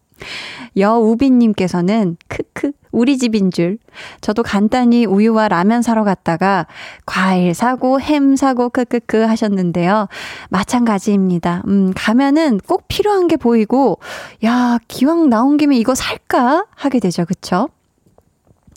여우빈님께서는 0.76 2.18
크크 2.28 2.72
우리 2.92 3.18
집인 3.18 3.52
줄. 3.52 3.78
저도 4.22 4.44
간단히 4.44 5.06
우유와 5.06 5.48
라면 5.50 5.82
사러 5.82 6.04
갔다가 6.04 6.68
과일 7.06 7.54
사고 7.54 8.00
햄 8.00 8.36
사고 8.36 8.70
크크크 8.70 9.18
하셨는데요. 9.18 10.08
마찬가지입니다. 10.50 11.64
음, 11.68 11.94
가면은 11.96 12.60
꼭 12.68 12.86
필요한 12.88 13.28
게 13.28 13.38
보이고 13.38 14.00
야, 14.44 14.80
기왕 14.88 15.30
나온 15.30 15.58
김에 15.58 15.78
이거 15.78 15.96
살까 15.96 16.66
하게 16.76 17.00
되죠. 17.00 17.26
그쵸? 17.26 17.70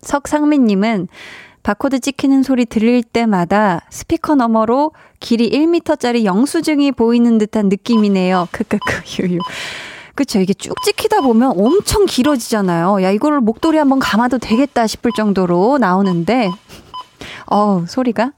석상민님은 0.03 1.09
바코드 1.63 2.01
찍히는 2.01 2.43
소리 2.43 2.65
들릴 2.65 3.03
때마다 3.03 3.83
스피커 3.91 4.35
너머로 4.35 4.93
길이 5.19 5.51
1m짜리 5.51 6.25
영수증이 6.25 6.93
보이는 6.93 7.37
듯한 7.39 7.69
느낌이네요. 7.69 8.49
크크크 8.51 9.23
유유. 9.23 9.39
그쵸. 10.21 10.39
이게 10.39 10.53
쭉 10.53 10.75
찍히다 10.85 11.23
보면 11.23 11.55
엄청 11.57 12.05
길어지잖아요. 12.05 13.03
야, 13.03 13.11
이거를 13.11 13.41
목도리 13.41 13.79
한번 13.79 13.99
감아도 13.99 14.37
되겠다 14.37 14.87
싶을 14.87 15.13
정도로 15.17 15.79
나오는데, 15.79 16.51
어우, 17.47 17.87
소리가. 17.89 18.33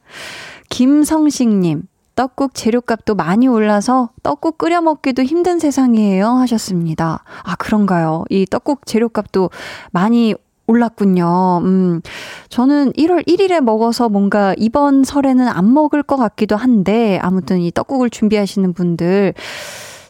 김성식님, 0.70 1.82
떡국 2.14 2.54
재료값도 2.54 3.16
많이 3.16 3.48
올라서 3.48 4.10
떡국 4.22 4.58
끓여 4.58 4.80
먹기도 4.80 5.24
힘든 5.24 5.58
세상이에요. 5.58 6.28
하셨습니다. 6.28 7.24
아, 7.42 7.56
그런가요? 7.56 8.22
이 8.30 8.46
떡국 8.48 8.86
재료값도 8.86 9.50
많이 9.90 10.36
올랐군요. 10.68 11.62
음, 11.64 12.00
저는 12.48 12.92
1월 12.92 13.26
1일에 13.26 13.60
먹어서 13.60 14.08
뭔가 14.08 14.54
이번 14.56 15.02
설에는 15.02 15.48
안 15.48 15.74
먹을 15.74 16.04
것 16.04 16.16
같기도 16.16 16.54
한데, 16.54 17.18
아무튼 17.22 17.58
이 17.58 17.72
떡국을 17.72 18.08
준비하시는 18.08 18.72
분들, 18.72 19.34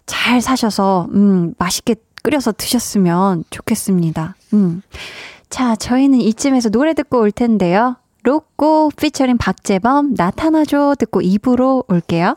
잘 0.07 0.41
사셔서, 0.41 1.09
음, 1.13 1.55
맛있게 1.59 1.97
끓여서 2.23 2.53
드셨으면 2.53 3.45
좋겠습니다. 3.51 4.37
음. 4.55 4.83
자, 5.51 5.77
저희는 5.77 6.21
이쯤에서 6.21 6.71
노래 6.71 6.95
듣고 6.95 7.21
올 7.21 7.31
텐데요. 7.33 7.97
로꼬 8.23 8.91
피처링 8.97 9.37
박재범 9.37 10.15
나타나줘 10.15 10.95
듣고 10.99 11.21
입으로 11.21 11.85
올게요. 11.89 12.37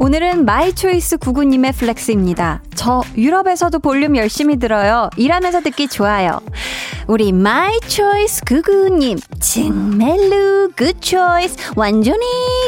오늘은 0.00 0.44
my 0.44 0.72
choice 0.72 1.18
구구님의 1.18 1.72
flex입니다. 1.72 2.62
저 2.76 3.02
유럽에서도 3.16 3.80
볼륨 3.80 4.16
열심히 4.16 4.56
들어요. 4.56 5.10
일하면서 5.16 5.62
듣기 5.62 5.88
좋아요. 5.88 6.38
우리 7.08 7.32
my 7.32 7.80
choice 7.80 8.44
구구님 8.44 9.18
정말로 9.40 10.70
good 10.76 11.02
choice 11.02 11.72
완전히 11.74 12.24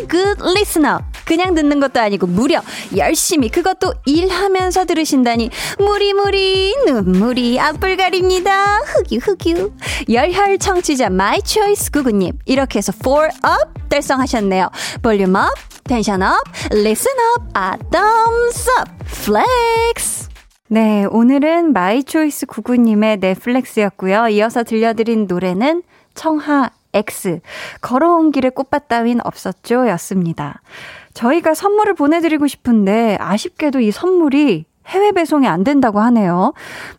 good 0.08 0.36
listener 0.56 0.98
그냥 1.30 1.54
듣는 1.54 1.78
것도 1.78 2.00
아니고 2.00 2.26
무려 2.26 2.60
열심히 2.96 3.50
그것도 3.50 3.94
일하면서 4.04 4.84
들으신다니 4.84 5.48
무리무리 5.78 6.74
눈물이 6.86 7.60
앞을 7.60 7.96
가립니다 7.96 8.78
흑유 8.78 9.18
흑유 9.18 9.70
열혈 10.10 10.58
청취자 10.58 11.08
my 11.10 11.40
choice 11.40 11.92
구구님 11.92 12.32
이렇게 12.46 12.78
해서 12.78 12.90
4 12.90 13.23
up 13.23 13.88
달성하셨네요 13.88 14.70
volume 15.02 15.36
up 15.36 15.50
tension 15.84 16.20
up, 16.22 16.34
listen 16.72 17.16
up, 17.36 17.46
아, 17.54 17.76
thumbs. 17.90 18.68
네, 20.68 21.04
오늘은 21.10 21.72
my 21.72 22.04
choice 22.04 22.46
구구님의 22.46 23.16
flex였고요. 23.16 24.28
이어서 24.28 24.62
들려드린 24.62 25.26
노래는 25.26 25.82
청하 26.14 26.70
X. 26.92 27.40
걸어온 27.80 28.30
길에 28.30 28.50
꽃밭 28.50 28.88
따윈 28.88 29.20
없었죠. 29.24 29.88
였습니다. 29.88 30.60
저희가 31.14 31.54
선물을 31.54 31.94
보내드리고 31.94 32.46
싶은데 32.46 33.16
아쉽게도 33.20 33.80
이 33.80 33.90
선물이 33.90 34.64
해외 34.86 35.12
배송이 35.12 35.46
안 35.46 35.62
된다고 35.62 36.00
하네요. 36.00 36.52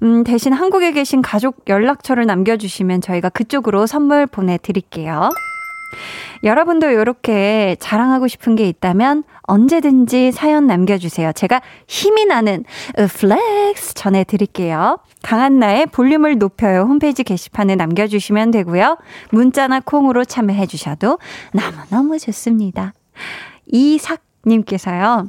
음, 0.03 0.23
대신 0.23 0.53
한국에 0.53 0.91
계신 0.91 1.21
가족 1.21 1.63
연락처를 1.67 2.25
남겨주시면 2.25 3.01
저희가 3.01 3.29
그쪽으로 3.29 3.85
선물 3.85 4.27
보내드릴게요. 4.27 5.29
여러분도 6.43 6.89
이렇게 6.89 7.75
자랑하고 7.79 8.27
싶은 8.27 8.55
게 8.55 8.67
있다면 8.67 9.23
언제든지 9.43 10.31
사연 10.31 10.65
남겨주세요. 10.65 11.33
제가 11.33 11.61
힘이 11.87 12.25
나는 12.25 12.63
flex 12.95 13.93
전해드릴게요. 13.95 14.99
강한나의 15.21 15.87
볼륨을 15.87 16.37
높여요. 16.37 16.81
홈페이지 16.81 17.23
게시판에 17.23 17.75
남겨주시면 17.75 18.51
되고요. 18.51 18.97
문자나 19.31 19.81
콩으로 19.81 20.23
참여해주셔도 20.23 21.19
너무너무 21.53 22.17
좋습니다. 22.17 22.93
이삭님께서요. 23.67 25.27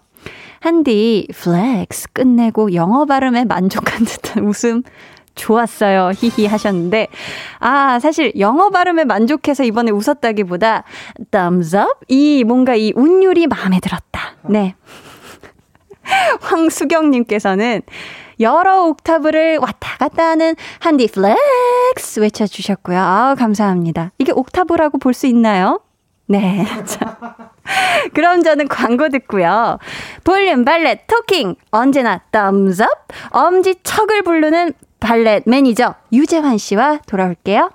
한디 0.60 1.26
flex 1.34 2.12
끝내고 2.12 2.74
영어 2.74 3.04
발음에 3.04 3.44
만족한 3.44 4.04
듯한 4.04 4.44
웃음 4.46 4.82
좋았어요. 5.34 6.12
히히 6.14 6.46
하셨는데, 6.46 7.08
아, 7.58 7.98
사실 7.98 8.32
영어 8.38 8.68
발음에 8.70 9.04
만족해서 9.04 9.64
이번에 9.64 9.90
웃었다기보다, 9.90 10.84
thumbs 11.30 11.74
up? 11.74 11.88
이 12.08 12.44
뭔가 12.44 12.74
이 12.74 12.92
운율이 12.94 13.46
마음에 13.46 13.80
들었다. 13.80 14.36
네. 14.42 14.74
황수경님께서는 16.40 17.82
여러 18.40 18.84
옥타브를 18.84 19.58
왔다 19.58 19.96
갔다 19.98 20.30
하는 20.30 20.54
한디 20.80 21.06
flex 21.06 22.20
외쳐주셨고요. 22.20 22.98
아 22.98 23.34
감사합니다. 23.38 24.12
이게 24.18 24.32
옥타브라고 24.32 24.98
볼 24.98 25.14
수 25.14 25.26
있나요? 25.26 25.80
네. 26.26 26.64
자. 26.84 27.36
그럼 28.14 28.42
저는 28.42 28.68
광고 28.68 29.08
듣고요. 29.08 29.78
볼륨 30.24 30.64
valet 30.64 31.06
talking 31.06 31.56
언제나 31.70 32.18
thumbs 32.30 32.82
엄지척을 33.30 34.22
부르는 34.22 34.72
발렛 35.00 35.44
매니저 35.46 35.94
유재환 36.12 36.58
씨와 36.58 37.00
돌아올게요. 37.06 37.70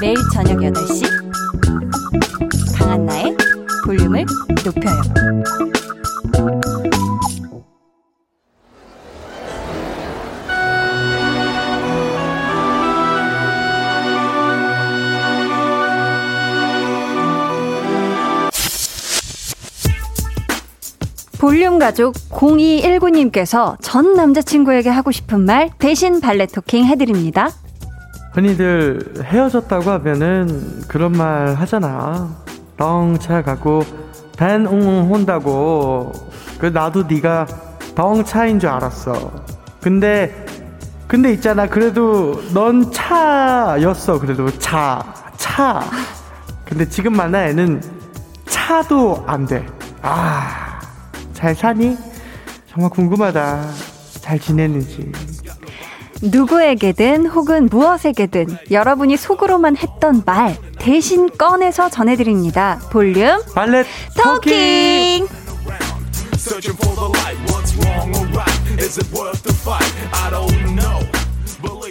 매일 0.00 0.16
저녁 0.32 0.58
8시 0.58 1.24
강한나의 2.78 3.36
볼륨을 3.84 4.26
높여요. 4.64 5.00
볼륨 21.44 21.78
가족 21.78 22.14
0219님께서 22.30 23.76
전 23.82 24.14
남자친구에게 24.14 24.88
하고 24.88 25.12
싶은 25.12 25.40
말 25.40 25.68
대신 25.78 26.22
발레 26.22 26.46
토킹 26.46 26.86
해드립니다. 26.86 27.50
흔히들 28.32 29.12
헤어졌다고 29.22 29.90
하면은 29.90 30.80
그런 30.88 31.12
말 31.12 31.52
하잖아. 31.52 32.34
덩차 32.78 33.42
가고 33.42 33.82
댄웅 34.38 35.10
혼다고. 35.10 36.12
그 36.58 36.64
나도 36.64 37.02
네가 37.02 37.46
덩차인 37.94 38.58
줄 38.58 38.70
알았어. 38.70 39.30
근데 39.82 40.46
근데 41.06 41.30
있잖아. 41.34 41.68
그래도 41.68 42.40
넌 42.54 42.90
차였어. 42.90 44.18
그래도 44.18 44.48
차 44.58 45.04
차. 45.36 45.82
근데 46.64 46.88
지금 46.88 47.14
만난 47.14 47.48
애는 47.48 47.82
차도 48.46 49.24
안 49.26 49.44
돼. 49.44 49.66
아, 50.00 50.63
잘 51.44 51.54
사니? 51.54 51.94
정말 52.70 52.88
궁금하다. 52.88 53.70
잘 54.22 54.38
지내는지. 54.38 55.12
누구에게든 56.22 57.26
혹은 57.26 57.68
무엇에게든 57.70 58.46
여러분이 58.70 59.18
속으로만 59.18 59.76
했던 59.76 60.22
말 60.24 60.56
대신 60.78 61.28
꺼내서 61.28 61.90
전해드립니다. 61.90 62.80
볼륨 62.90 63.42
발렛 63.54 63.86
토킹! 64.16 65.28
Searching 66.32 66.78
for 66.78 66.96
the 66.96 67.10
light. 67.12 67.36
What's 67.52 67.76
wrong 67.76 68.08
or 68.16 68.26
right? 68.34 68.82
Is 68.82 68.98
it 68.98 69.12
worth 69.12 69.42
the 69.42 69.52
fight? 69.52 69.92
I 70.14 70.30
don't 70.30 70.74
know. 70.74 71.13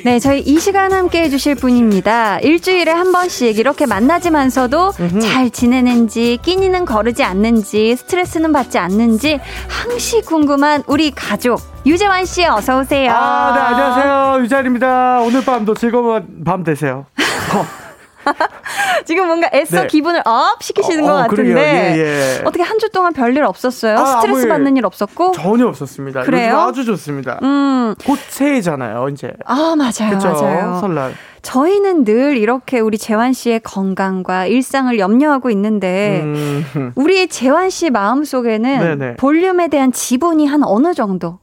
네, 0.05 0.19
저희 0.19 0.41
이 0.41 0.59
시간 0.59 0.91
함께 0.91 1.21
해주실 1.23 1.55
분입니다. 1.55 2.39
일주일에 2.39 2.91
한 2.91 3.13
번씩 3.13 3.57
이렇게 3.57 3.85
만나지만서도 3.85 4.91
잘 5.21 5.49
지내는지, 5.49 6.37
끼니는 6.41 6.83
거르지 6.83 7.23
않는지, 7.23 7.95
스트레스는 7.95 8.51
받지 8.51 8.77
않는지 8.77 9.39
항시 9.69 10.21
궁금한 10.21 10.83
우리 10.87 11.11
가족. 11.11 11.61
유재환 11.85 12.25
씨 12.25 12.45
어서 12.45 12.79
오세요. 12.79 13.11
아, 13.13 13.53
네, 13.53 13.61
안녕하세요. 13.61 14.43
유자입니다. 14.43 15.21
오늘 15.21 15.43
밤도 15.43 15.73
즐거운 15.75 16.43
밤 16.43 16.63
되세요. 16.63 17.05
지금 19.05 19.27
뭔가 19.27 19.49
애써 19.53 19.81
네. 19.81 19.87
기분을 19.87 20.21
up 20.25 20.61
시키시는 20.63 21.03
어, 21.03 21.07
것 21.07 21.13
어. 21.13 21.17
같은데 21.27 21.93
예, 21.95 21.99
예. 21.99 22.41
어떻게 22.45 22.61
한 22.63 22.77
주 22.79 22.89
동안 22.89 23.13
별일 23.13 23.43
없었어요? 23.43 23.97
아, 23.97 24.05
스트레스 24.21 24.47
받는 24.47 24.75
일 24.75 24.85
없었고? 24.85 25.31
전혀 25.33 25.67
없었습니다. 25.67 26.23
그래요? 26.23 26.57
아주 26.59 26.83
좋습니다. 26.83 27.39
음, 27.43 27.95
곧 28.05 28.17
새해잖아요, 28.27 29.07
이제. 29.09 29.31
아 29.45 29.75
맞아요, 29.77 30.17
그쵸? 30.17 30.29
맞아요. 30.33 30.77
설날. 30.81 31.13
저희는 31.43 32.03
늘 32.05 32.37
이렇게 32.37 32.79
우리 32.79 32.97
재환 32.97 33.31
씨의 33.33 33.59
건강과 33.61 34.47
일상을 34.47 34.97
염려하고 34.97 35.49
있는데 35.51 36.21
음, 36.23 36.91
우리 36.95 37.27
재환 37.27 37.69
씨 37.69 37.89
마음 37.89 38.23
속에는. 38.23 39.15
볼륨에 39.17 39.67
대한 39.67 39.91
지분이 39.91 40.45
한 40.47 40.63
어느 40.63 40.93
정도? 40.93 41.39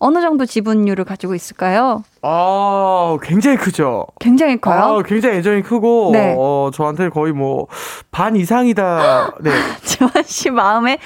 어느 0.00 0.20
정도 0.22 0.46
지분율을 0.46 1.04
가지고 1.04 1.34
있을까요? 1.34 2.02
아, 2.22 3.18
굉장히 3.22 3.58
크죠. 3.58 4.06
굉장히 4.18 4.58
커요. 4.58 4.98
아, 4.98 5.02
굉장히 5.02 5.36
애정이 5.36 5.62
크고, 5.62 6.10
네. 6.14 6.34
어, 6.38 6.70
저한테 6.72 7.10
거의 7.10 7.34
뭐, 7.34 7.66
반 8.10 8.34
이상이다. 8.34 9.34
네. 9.42 9.50
재환 9.84 10.24
씨 10.24 10.50
마음에 10.50 10.98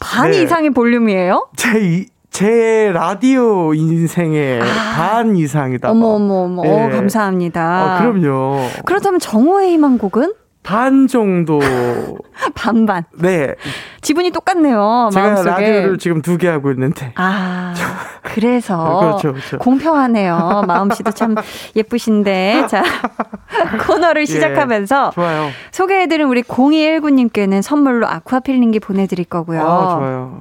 반 0.00 0.30
네. 0.30 0.42
이상의 0.42 0.70
볼륨이에요? 0.70 1.48
제, 1.56 1.78
이, 1.80 2.06
제 2.30 2.90
라디오 2.94 3.74
인생의 3.74 4.60
반 4.96 5.36
이상이다. 5.36 5.88
아. 5.88 5.90
어머 5.90 6.06
어머 6.14 6.34
어머. 6.44 6.64
예. 6.64 6.70
어, 6.70 6.88
감사합니다. 6.88 7.62
아, 7.62 7.98
그럼요. 8.00 8.66
그렇다면 8.86 9.20
정오의 9.20 9.72
희망곡은 9.72 10.32
반 10.62 11.06
정도. 11.08 11.60
반반. 12.54 13.04
네. 13.18 13.54
지분이 14.02 14.30
똑같네요. 14.30 15.10
제가 15.12 15.26
마음속에. 15.26 15.50
라디오를 15.50 15.98
지금 15.98 16.22
두 16.22 16.38
개 16.38 16.48
하고 16.48 16.70
있는데. 16.72 17.12
아, 17.16 17.74
그래서 18.22 18.76
그렇죠, 19.20 19.32
그렇죠. 19.32 19.58
공평하네요. 19.58 20.64
마음씨도 20.66 21.10
참 21.12 21.34
예쁘신데. 21.76 22.66
자, 22.68 22.82
코너를 23.86 24.26
시작하면서 24.26 25.10
좋아요. 25.10 25.48
소개해드린 25.72 26.26
우리 26.26 26.42
0219님께는 26.42 27.62
선물로 27.62 28.06
아쿠아 28.06 28.40
필링기 28.40 28.80
보내드릴 28.80 29.26
거고요. 29.26 29.60
아, 29.60 29.96
좋아요. 29.98 30.40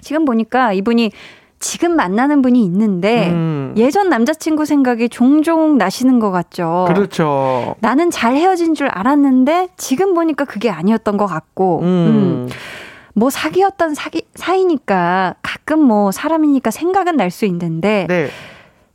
지금 0.00 0.24
보니까 0.24 0.72
이분이 0.72 1.10
지금 1.60 1.96
만나는 1.96 2.40
분이 2.40 2.62
있는데 2.66 3.30
음. 3.30 3.74
예전 3.76 4.08
남자친구 4.08 4.64
생각이 4.64 5.08
종종 5.08 5.76
나시는 5.76 6.20
것 6.20 6.30
같죠. 6.30 6.84
그렇죠. 6.88 7.74
나는 7.80 8.10
잘 8.10 8.34
헤어진 8.34 8.74
줄 8.74 8.86
알았는데 8.88 9.68
지금 9.76 10.14
보니까 10.14 10.44
그게 10.44 10.70
아니었던 10.70 11.16
것 11.16 11.26
같고, 11.26 11.80
음. 11.82 11.86
음. 11.86 12.48
뭐 13.18 13.30
사귀었던 13.30 13.94
사기, 13.94 14.22
사이니까 14.34 15.34
가끔 15.42 15.80
뭐 15.80 16.12
사람이니까 16.12 16.70
생각은 16.70 17.16
날 17.16 17.30
수 17.30 17.44
있는데 17.46 18.06
네. 18.08 18.28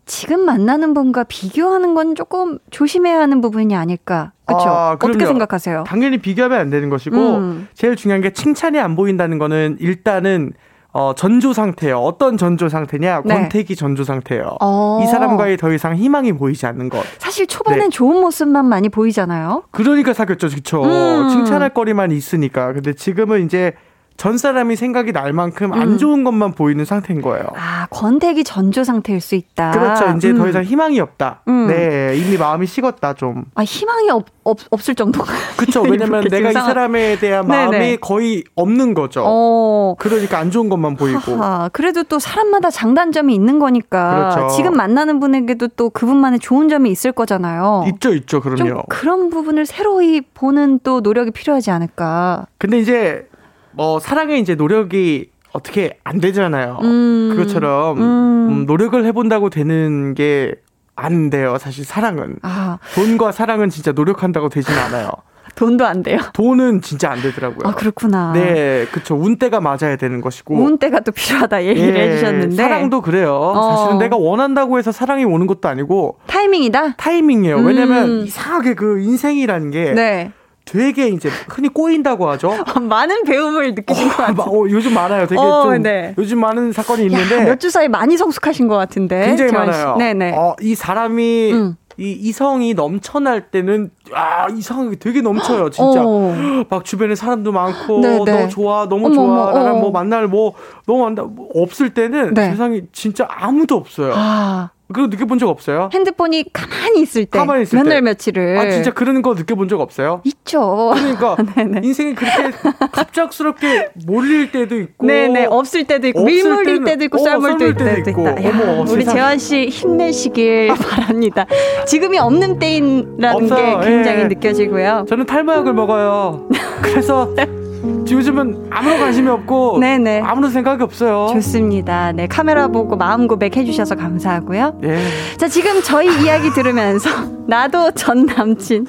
지금 0.05 0.45
만나는 0.45 0.93
분과 0.93 1.23
비교하는 1.25 1.93
건 1.93 2.15
조금 2.15 2.57
조심해야 2.71 3.19
하는 3.19 3.41
부분이 3.41 3.75
아닐까. 3.75 4.31
그렇죠? 4.45 4.67
아, 4.69 4.91
어떻게. 4.99 5.25
생각하세요? 5.25 5.83
당연히 5.87 6.17
비교하면 6.17 6.59
안 6.59 6.69
되는 6.69 6.89
것이고 6.89 7.15
음. 7.37 7.67
제일 7.73 7.95
중요한 7.95 8.21
게 8.21 8.31
칭찬이 8.31 8.79
안 8.79 8.95
보인다는 8.95 9.37
거는 9.39 9.77
일단은 9.79 10.53
어, 10.91 11.13
전조 11.15 11.53
상태예요. 11.53 11.97
어떤 11.99 12.37
전조 12.37 12.69
상태냐? 12.69 13.21
네. 13.25 13.33
권태기 13.33 13.75
전조 13.75 14.03
상태예요. 14.03 14.57
어. 14.61 14.99
이 15.03 15.07
사람과의 15.07 15.57
더 15.57 15.71
이상 15.73 15.95
희망이 15.95 16.33
보이지 16.33 16.65
않는 16.65 16.89
것. 16.89 17.03
사실 17.17 17.47
초반엔 17.47 17.79
네. 17.79 17.89
좋은 17.89 18.19
모습만 18.21 18.65
많이 18.65 18.89
보이잖아요. 18.89 19.63
그러니까 19.71 20.13
사귀었죠, 20.13 20.49
그쵸? 20.49 20.83
음. 20.83 21.29
칭찬할 21.29 21.69
거리만 21.73 22.11
있으니까. 22.11 22.73
근데 22.73 22.93
지금은 22.93 23.45
이제 23.45 23.73
전 24.17 24.37
사람이 24.37 24.75
생각이 24.75 25.11
날 25.11 25.33
만큼 25.33 25.73
안 25.73 25.93
음. 25.93 25.97
좋은 25.97 26.23
것만 26.23 26.53
보이는 26.53 26.85
상태인 26.85 27.21
거예요. 27.21 27.45
아, 27.55 27.87
권태기 27.89 28.43
전조 28.43 28.83
상태일 28.83 29.19
수 29.21 29.35
있다. 29.35 29.71
그렇죠. 29.71 30.15
이제 30.17 30.29
음. 30.29 30.37
더 30.37 30.47
이상 30.47 30.63
희망이 30.63 30.99
없다. 30.99 31.41
음. 31.47 31.67
네, 31.67 32.15
이미 32.15 32.37
마음이 32.37 32.65
식었다 32.67 33.13
좀. 33.13 33.45
아, 33.55 33.63
희망이 33.63 34.09
없, 34.11 34.25
없, 34.43 34.59
없을 34.69 34.95
정도가. 34.95 35.31
그렇죠. 35.57 35.81
왜냐면 35.81 36.23
내가 36.29 36.49
이 36.49 36.53
지금 36.53 36.65
사람에 36.65 37.17
대한. 37.19 37.47
마음이 37.47 37.97
거의 37.97 38.43
없는 38.55 38.93
거죠. 38.93 39.23
어. 39.25 39.95
그러니까 39.99 40.37
안 40.37 40.51
좋은 40.51 40.69
것만 40.69 40.95
보이고. 40.95 41.35
하하, 41.35 41.69
그래도 41.73 42.03
또 42.03 42.19
사람마다 42.19 42.69
장단점이 42.69 43.33
있는 43.33 43.59
거니까 43.59 44.35
그렇죠. 44.35 44.55
지금 44.55 44.75
만나는 44.75 45.19
분에게도 45.19 45.69
또 45.69 45.89
그분만의 45.89 46.39
좋은 46.39 46.69
점이 46.69 46.89
있을 46.91 47.11
거잖아요. 47.11 47.85
있죠, 47.87 48.13
있죠. 48.13 48.41
좀 48.41 48.55
그럼요. 48.55 48.83
그런 48.89 49.29
부분을 49.29 49.65
새로이 49.65 50.21
보는 50.33 50.79
또 50.83 51.01
노력이 51.01 51.31
필요하지 51.31 51.71
않을까. 51.71 52.45
근데 52.57 52.79
이제 52.79 53.27
뭐 53.73 53.99
사랑에 53.99 54.37
이제 54.37 54.55
노력이 54.55 55.29
어떻게 55.51 55.97
안 56.03 56.19
되잖아요. 56.19 56.79
음. 56.81 57.29
그것처럼 57.35 57.97
음. 57.97 58.03
음, 58.49 58.65
노력을 58.65 59.03
해본다고 59.05 59.49
되는 59.49 60.13
게 60.15 60.53
안 60.95 61.29
돼요. 61.29 61.57
사실 61.59 61.85
사랑은 61.85 62.37
아, 62.43 62.77
돈과 62.95 63.31
사랑은 63.31 63.69
진짜 63.69 63.91
노력한다고 63.91 64.49
되진 64.49 64.73
않아요. 64.75 65.09
돈도 65.55 65.85
안 65.85 66.01
돼요. 66.01 66.17
돈은 66.33 66.81
진짜 66.81 67.11
안 67.11 67.21
되더라고요. 67.21 67.67
아, 67.69 67.75
그렇구나. 67.75 68.31
네, 68.33 68.87
그쵸. 68.91 69.15
운때가 69.15 69.59
맞아야 69.59 69.97
되는 69.97 70.19
것이고. 70.19 70.55
운때가 70.55 71.01
또 71.01 71.11
필요하다 71.11 71.65
얘기를 71.65 71.95
예, 71.95 72.09
해주셨는데. 72.09 72.55
사랑도 72.55 73.01
그래요. 73.01 73.35
어. 73.35 73.75
사실은 73.75 73.99
내가 73.99 74.17
원한다고 74.17 74.79
해서 74.79 74.91
사랑이 74.91 75.25
오는 75.25 75.45
것도 75.45 75.69
아니고 75.69 76.17
타이밍이다? 76.25 76.93
타이밍이에요. 76.97 77.57
음. 77.57 77.65
왜냐면 77.67 78.21
이상하게 78.21 78.73
그 78.73 78.99
인생이라는 79.01 79.69
게 79.71 79.93
네. 79.93 80.31
되게 80.65 81.07
이제 81.09 81.29
흔히 81.49 81.67
꼬인다고 81.69 82.29
하죠. 82.31 82.51
많은 82.81 83.23
배움을 83.23 83.75
느끼신 83.75 84.07
것 84.07 84.17
같아요. 84.17 84.35
막, 84.35 84.47
어, 84.47 84.65
요즘 84.69 84.93
많아요. 84.93 85.27
되게 85.27 85.39
어, 85.39 85.63
좀 85.63 85.81
네. 85.83 86.13
요즘 86.17 86.39
많은 86.39 86.71
사건이 86.71 87.05
있는데 87.05 87.45
몇 87.45 87.59
주 87.59 87.69
사이 87.69 87.87
많이 87.87 88.17
성숙하신 88.17 88.67
것 88.67 88.75
같은데. 88.77 89.25
굉장히. 89.27 89.51
많아요. 89.51 89.95
네네. 89.97 90.33
어, 90.37 90.55
이 90.61 90.75
사람이 90.75 91.51
음. 91.53 91.75
이 91.97 92.11
이성이 92.11 92.73
넘쳐날 92.73 93.51
때는 93.51 93.91
아 94.13 94.47
이상하게 94.49 94.95
되게 94.97 95.21
넘쳐요. 95.21 95.69
진짜 95.69 96.01
어. 96.03 96.35
막 96.69 96.83
주변에 96.83 97.13
사람도 97.13 97.51
많고 97.51 97.99
네, 97.99 98.19
네. 98.25 98.43
너 98.43 98.47
좋아 98.49 98.87
너무 98.89 99.05
어머, 99.07 99.13
좋아 99.15 99.23
어머, 99.25 99.51
나랑 99.59 99.75
어. 99.77 99.79
뭐 99.79 99.91
만날 99.91 100.27
뭐 100.27 100.53
너무 100.87 101.03
만나 101.03 101.21
뭐 101.23 101.49
없을 101.53 101.93
때는 101.93 102.33
네. 102.33 102.49
세상에 102.49 102.81
진짜 102.93 103.27
아무도 103.29 103.75
없어요. 103.75 104.11
아, 104.15 104.71
그거 104.93 105.07
느껴본 105.07 105.39
적 105.39 105.49
없어요? 105.49 105.89
핸드폰이 105.93 106.45
가만히 106.53 107.01
있을 107.01 107.25
때. 107.25 107.37
가만히 107.39 107.63
있을 107.63 107.77
몇 107.79 107.83
때. 107.83 107.89
날 107.89 108.01
며칠을. 108.03 108.57
아 108.57 108.69
진짜 108.69 108.91
그런 108.91 109.21
거 109.21 109.33
느껴본 109.33 109.67
적 109.67 109.81
없어요? 109.81 110.21
있죠. 110.23 110.91
그러니까 110.95 111.35
네네. 111.55 111.81
인생이 111.85 112.13
그렇게 112.15 112.51
갑작스럽게 112.91 113.89
몰릴 114.05 114.51
때도 114.51 114.75
있고 114.79 115.05
네네 115.05 115.45
없을 115.45 115.85
때도 115.85 116.07
있고 116.07 116.21
없을 116.21 116.33
밀물릴 116.33 116.79
때는- 116.79 116.85
때도 116.85 117.03
있고 117.05 117.21
어, 117.21 117.23
썰물 117.23 117.49
썰물 117.51 117.73
때도 117.75 117.85
때도 117.85 118.09
있고. 118.11 118.21
있다. 118.21 118.43
야, 118.45 118.49
어머, 118.49 118.81
우리. 118.91 119.03
재환 119.05 119.37
씨 119.37 119.67
힘내시길 119.67 120.67
바랍니다. 120.69 121.45
지금이 121.87 122.17
없는 122.19 122.59
때인라는 122.59 123.35
없어요. 123.51 123.79
게 123.79 123.89
굉장히 123.89 124.19
예. 124.21 124.27
느껴지고요. 124.27 125.05
저는 125.09 125.25
탈모약을 125.25 125.73
먹어요. 125.73 126.47
그래서 126.81 127.33
요즘은 127.83 128.67
아무런 128.69 128.99
관심이 128.99 129.27
없고 129.27 129.79
네네. 129.79 130.21
아무런 130.21 130.51
생각이 130.51 130.83
없어요. 130.83 131.27
좋습니다. 131.33 132.11
네 132.11 132.27
카메라 132.27 132.67
보고 132.67 132.95
마음 132.95 133.27
고백 133.27 133.57
해 133.57 133.65
주셔서 133.65 133.95
감사하고요. 133.95 134.79
예. 134.83 134.99
자, 135.37 135.47
지금 135.47 135.81
저희 135.81 136.07
이야기 136.23 136.49
들으면서 136.51 137.09
나도 137.47 137.91
전 137.91 138.25
남친, 138.25 138.87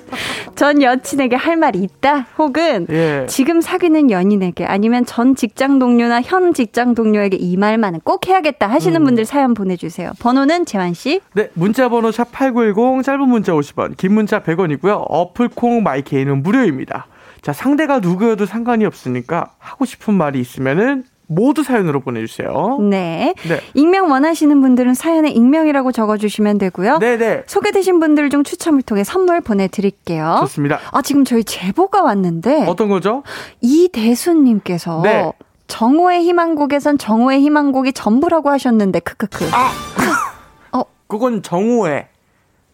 전 0.54 0.80
여친에게 0.80 1.35
할 1.35 1.57
말이 1.57 1.80
있다. 1.80 2.26
혹은 2.38 2.87
예. 2.90 3.26
지금 3.28 3.61
사귀는 3.61 4.11
연인에게 4.11 4.64
아니면 4.64 5.04
전 5.04 5.35
직장 5.35 5.78
동료나 5.80 6.22
현 6.22 6.54
직장 6.54 6.94
동료에게 6.94 7.37
이 7.37 7.57
말만은 7.57 8.00
꼭 8.04 8.28
해야겠다 8.28 8.68
하시는 8.68 9.00
음. 9.00 9.04
분들 9.04 9.24
사연 9.24 9.54
보내주세요. 9.54 10.12
번호는 10.20 10.66
재환 10.66 10.94
씨. 10.94 11.20
네, 11.35 11.50
문자 11.54 11.88
번호 11.88 12.12
샵 12.12 12.30
8910 12.30 13.02
짧은 13.04 13.28
문자 13.28 13.52
50원, 13.52 13.96
긴 13.96 14.14
문자 14.14 14.40
100원이고요. 14.40 15.04
어플 15.09 15.48
콩 15.48 15.83
마이 15.83 16.02
케이는 16.02 16.42
무료입니다. 16.42 17.07
자, 17.44 17.52
상대가 17.52 17.98
누구여도 17.98 18.46
상관이 18.46 18.87
없으니까 18.87 19.50
하고 19.59 19.85
싶은 19.85 20.14
말이 20.14 20.40
있으면은 20.40 21.04
모두 21.26 21.62
사연으로 21.62 22.00
보내 22.00 22.24
주세요. 22.24 22.78
네. 22.80 23.35
네. 23.46 23.61
익명 23.74 24.11
원하시는 24.11 24.62
분들은 24.62 24.94
사연에 24.94 25.28
익명이라고 25.28 25.92
적어주시면 25.92 26.57
되고요. 26.57 26.98
네, 27.00 27.18
네. 27.18 27.42
소개되신 27.46 28.00
분들 28.00 28.30
중 28.30 28.44
추첨을 28.44 28.80
통해 28.80 29.04
선물 29.04 29.42
보내드릴게요. 29.42 30.37
좋습니다. 30.40 30.78
아, 30.90 31.02
지금 31.02 31.26
저희 31.26 31.44
제보가 31.44 32.02
왔는데. 32.02 32.64
어떤 32.66 32.88
거죠? 32.88 33.22
이대수님께서 33.61 35.02
네. 35.04 35.30
정오의 35.66 36.22
희망곡에선 36.22 36.96
정오의 36.96 37.40
희망곡이 37.42 37.92
전부라고 37.92 38.48
하셨는데 38.48 39.00
크크크. 39.00 39.50
아. 39.52 40.78
어, 40.78 40.85
그건 41.09 41.42
정오에. 41.42 42.09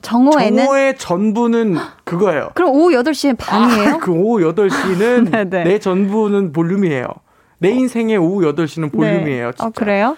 정오에는 0.02 0.64
정오의 0.64 0.98
전부는 0.98 1.76
그거예요. 2.04 2.50
그럼 2.54 2.70
오후 2.70 2.90
8시에 2.90 3.36
반이에요? 3.38 3.94
아, 3.94 3.98
그 3.98 4.12
오후 4.12 4.40
8시는 4.52 5.30
네네. 5.30 5.64
내 5.68 5.78
전부는 5.78 6.52
볼륨이에요. 6.52 7.06
내 7.58 7.70
인생의 7.70 8.16
오후 8.16 8.40
8시는 8.52 8.92
볼륨이에요. 8.92 9.46
네. 9.46 9.52
진짜. 9.52 9.66
어, 9.66 9.70
그래요? 9.74 10.16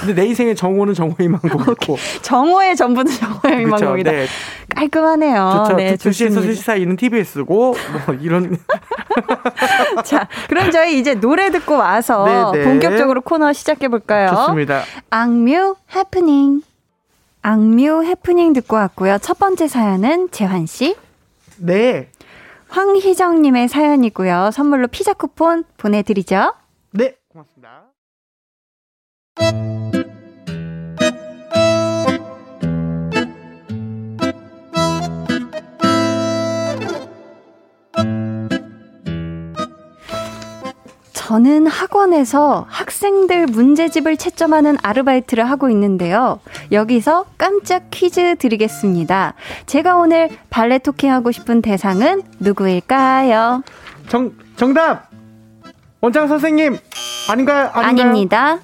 근데 0.00 0.14
내 0.14 0.26
인생의 0.26 0.54
정오는 0.54 0.94
정오의 0.94 1.28
망곡이고. 1.28 1.96
정오의 2.22 2.76
전부는 2.76 3.10
정오의 3.10 3.64
그쵸, 3.64 3.76
희망곡이다. 3.76 4.10
네. 4.12 4.26
깔끔하네요. 4.76 5.64
좋죠. 5.64 5.76
네, 5.76 5.94
2시에서 5.94 6.34
좋습니다. 6.34 6.40
3시 6.40 6.54
사이는 6.56 6.96
TBS고, 6.96 7.74
뭐, 8.06 8.14
이런. 8.20 8.58
자, 10.04 10.28
그럼 10.48 10.70
저희 10.70 10.98
이제 10.98 11.14
노래 11.14 11.50
듣고 11.50 11.76
와서 11.76 12.52
네, 12.52 12.58
네. 12.58 12.64
본격적으로 12.64 13.22
코너 13.22 13.52
시작해 13.52 13.88
볼까요? 13.88 14.28
좋습니다. 14.28 14.82
악뮤 15.10 15.74
해프닝. 15.94 16.62
악뮤 17.42 18.04
해프닝 18.04 18.52
듣고 18.54 18.76
왔고요. 18.76 19.18
첫 19.18 19.38
번째 19.38 19.68
사연은 19.68 20.30
재환 20.30 20.66
씨. 20.66 20.96
네. 21.58 22.08
황희정 22.68 23.42
님의 23.42 23.68
사연이고요. 23.68 24.50
선물로 24.52 24.88
피자 24.88 25.12
쿠폰 25.12 25.64
보내 25.76 26.02
드리죠. 26.02 26.54
네. 26.92 27.16
고맙습니다. 27.28 27.92
저는 41.32 41.66
학원에서 41.66 42.66
학생들 42.68 43.46
문제집을 43.46 44.18
채점하는 44.18 44.76
아르바이트를 44.82 45.48
하고 45.48 45.70
있는데요. 45.70 46.40
여기서 46.70 47.24
깜짝 47.38 47.84
퀴즈 47.90 48.36
드리겠습니다. 48.36 49.32
제가 49.64 49.96
오늘 49.96 50.28
발레 50.50 50.80
토킹하고 50.80 51.32
싶은 51.32 51.62
대상은 51.62 52.22
누구일까요? 52.38 53.62
정, 54.08 54.32
정답! 54.56 55.08
원장 56.02 56.28
선생님! 56.28 56.76
아닌가요? 57.30 57.70
아닌가요? 57.72 57.82
아닙니다. 57.82 58.58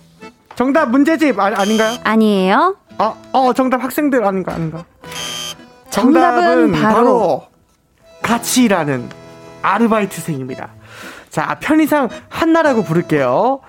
정답 0.55 0.91
문제집! 0.91 1.41
아, 1.41 1.47
아닌가요? 1.47 1.97
아니에요. 2.05 2.77
아, 2.99 3.15
어, 3.33 3.55
정답 3.55 3.83
학생들 3.83 4.23
아닌가, 4.27 4.53
아닌가? 4.53 4.85
정답은 5.89 6.73
바로 6.73 7.47
같이 8.21 8.65
일하는 8.65 9.09
아르바이트생입니다. 9.63 10.77
자, 11.31 11.59
편의상 11.61 12.09
한나라고 12.29 12.83
부를게요. 12.85 13.61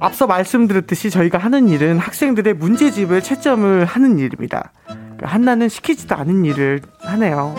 앞서 0.00 0.26
말씀드렸듯이 0.26 1.10
저희가 1.10 1.38
하는 1.38 1.68
일은 1.68 1.98
학생들의 1.98 2.54
문제집을 2.54 3.22
채점을 3.22 3.84
하는 3.84 4.18
일입니다. 4.18 4.72
그 5.18 5.26
한나는 5.26 5.68
시키지도 5.68 6.14
않은 6.14 6.46
일을 6.46 6.80
하네요. 7.02 7.54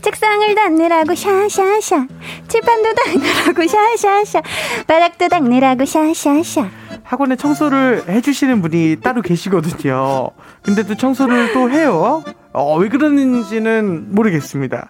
책상을 0.00 0.54
닦느라고 0.54 1.14
샤샤샤 1.14 2.06
칠판도 2.48 2.94
닦느라고 2.94 3.66
샤샤샤 3.66 4.42
바닥도 4.86 5.28
닦느라고 5.28 5.84
샤샤샤 5.84 6.70
학원에 7.02 7.36
청소를 7.36 8.04
해주시는 8.08 8.62
분이 8.62 8.96
따로 9.02 9.20
계시거든요. 9.20 10.30
근데도 10.62 10.94
청소를 10.94 11.52
또 11.52 11.70
해요. 11.70 12.24
어, 12.54 12.78
왜 12.78 12.88
그러는지는 12.88 14.14
모르겠습니다. 14.14 14.88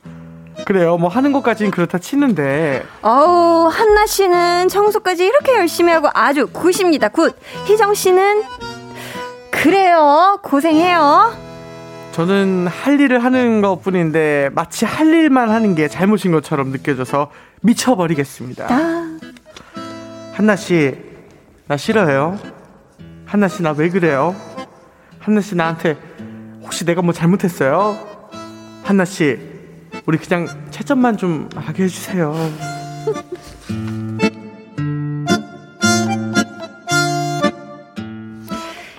그래요. 0.65 0.97
뭐 0.97 1.09
하는 1.09 1.33
것까지는 1.33 1.71
그렇다 1.71 1.99
치는데 1.99 2.85
어우, 3.03 3.69
한나 3.69 4.07
씨는 4.07 4.69
청소까지 4.69 5.25
이렇게 5.25 5.55
열심히 5.57 5.93
하고 5.93 6.09
아주 6.15 6.47
good입니다. 6.47 7.09
good. 7.09 7.37
희정 7.67 7.95
씨는 7.95 8.43
그래요. 9.51 10.39
고생해요. 10.43 11.33
저는 12.13 12.69
할 12.69 13.01
일을 13.01 13.25
하는 13.25 13.61
것 13.61 13.83
뿐인데 13.83 14.51
마치 14.53 14.85
할 14.85 15.09
일만 15.09 15.51
하는 15.51 15.75
게 15.75 15.89
잘못인 15.89 16.33
것처럼 16.33 16.69
느껴져서 16.71 17.31
미쳐버리겠습니다. 17.63 18.67
아, 18.71 19.19
한나 20.35 20.55
씨, 20.55 20.95
나 21.67 21.77
싫어요. 21.77 22.39
한나 23.27 23.49
씨, 23.49 23.63
나 23.63 23.73
왜 23.73 23.89
그래요? 23.89 24.37
한나 25.19 25.41
씨, 25.41 25.57
나한테 25.57 25.97
혹시 26.63 26.85
내가 26.85 27.03
뭐 27.03 27.13
잘못했어요? 27.13 27.99
한나 28.85 29.05
씨, 29.05 29.39
우리 30.07 30.19
그냥 30.19 30.49
채점만 30.71 31.17
좀 31.17 31.49
하게 31.57 31.85
해주세요. 31.85 32.35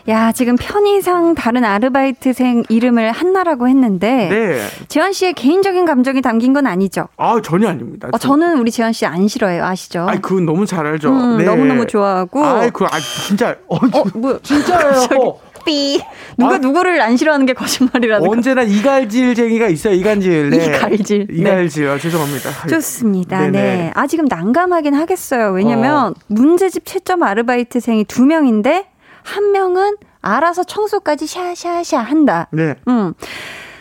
야, 0.08 0.32
지금 0.32 0.56
편의상 0.56 1.34
다른 1.34 1.66
아르바이트생 1.66 2.66
이름을 2.70 3.12
한나라고 3.12 3.68
했는데 3.68 4.30
네. 4.30 4.68
재환 4.88 5.14
씨의 5.14 5.34
개인적인 5.34 5.86
감정이 5.86 6.22
담긴 6.22 6.54
건 6.54 6.68
아니죠? 6.68 7.08
아, 7.18 7.42
전혀 7.44 7.70
아닙니다. 7.70 8.10
어, 8.12 8.18
저는 8.20 8.60
우리 8.60 8.70
재환 8.70 8.94
씨안 8.94 9.28
싫어해요. 9.28 9.64
아시죠? 9.66 10.06
아이, 10.08 10.22
그건 10.22 10.46
너무 10.46 10.68
잘 10.68 10.86
알죠. 10.86 11.10
음, 11.10 11.38
네. 11.40 11.46
너무너무 11.46 11.88
좋아하고. 11.88 12.46
아이, 12.46 12.70
그, 12.70 12.86
아, 12.86 13.00
진짜. 13.26 13.56
어, 13.68 13.78
어, 13.78 14.04
뭐야? 14.14 14.38
진짜예요. 14.44 15.40
삐. 15.66 16.02
누가 16.38 16.56
아. 16.56 16.58
누구를 16.58 17.02
안 17.02 17.18
싫어하는 17.18 17.46
게 17.46 17.54
거짓말이라는 17.54 18.26
거. 18.26 18.32
언제나 18.32 18.62
이갈질쟁이가 18.62 19.68
있어요. 19.68 19.94
이간질. 19.94 20.50
네. 20.52 20.66
이갈질. 20.66 21.28
네. 21.28 21.36
이갈질. 21.36 21.88
아, 21.90 21.98
죄송합니다. 21.98 22.68
좋습니다. 22.70 23.40
네네. 23.40 23.52
네. 23.52 23.92
아, 23.96 24.08
지금 24.08 24.26
난감하긴 24.26 24.94
하겠어요. 24.94 25.52
왜냐면 25.52 26.08
어. 26.08 26.14
문제집 26.28 26.86
채점 26.86 27.24
아르바이트생이 27.24 28.06
두 28.06 28.26
명인데 28.26 28.88
한 29.24 29.52
명은 29.52 29.98
알아서 30.22 30.64
청소까지 30.64 31.28
샤샤샤 31.28 32.00
한다. 32.00 32.48
네. 32.52 32.76
음. 32.88 33.14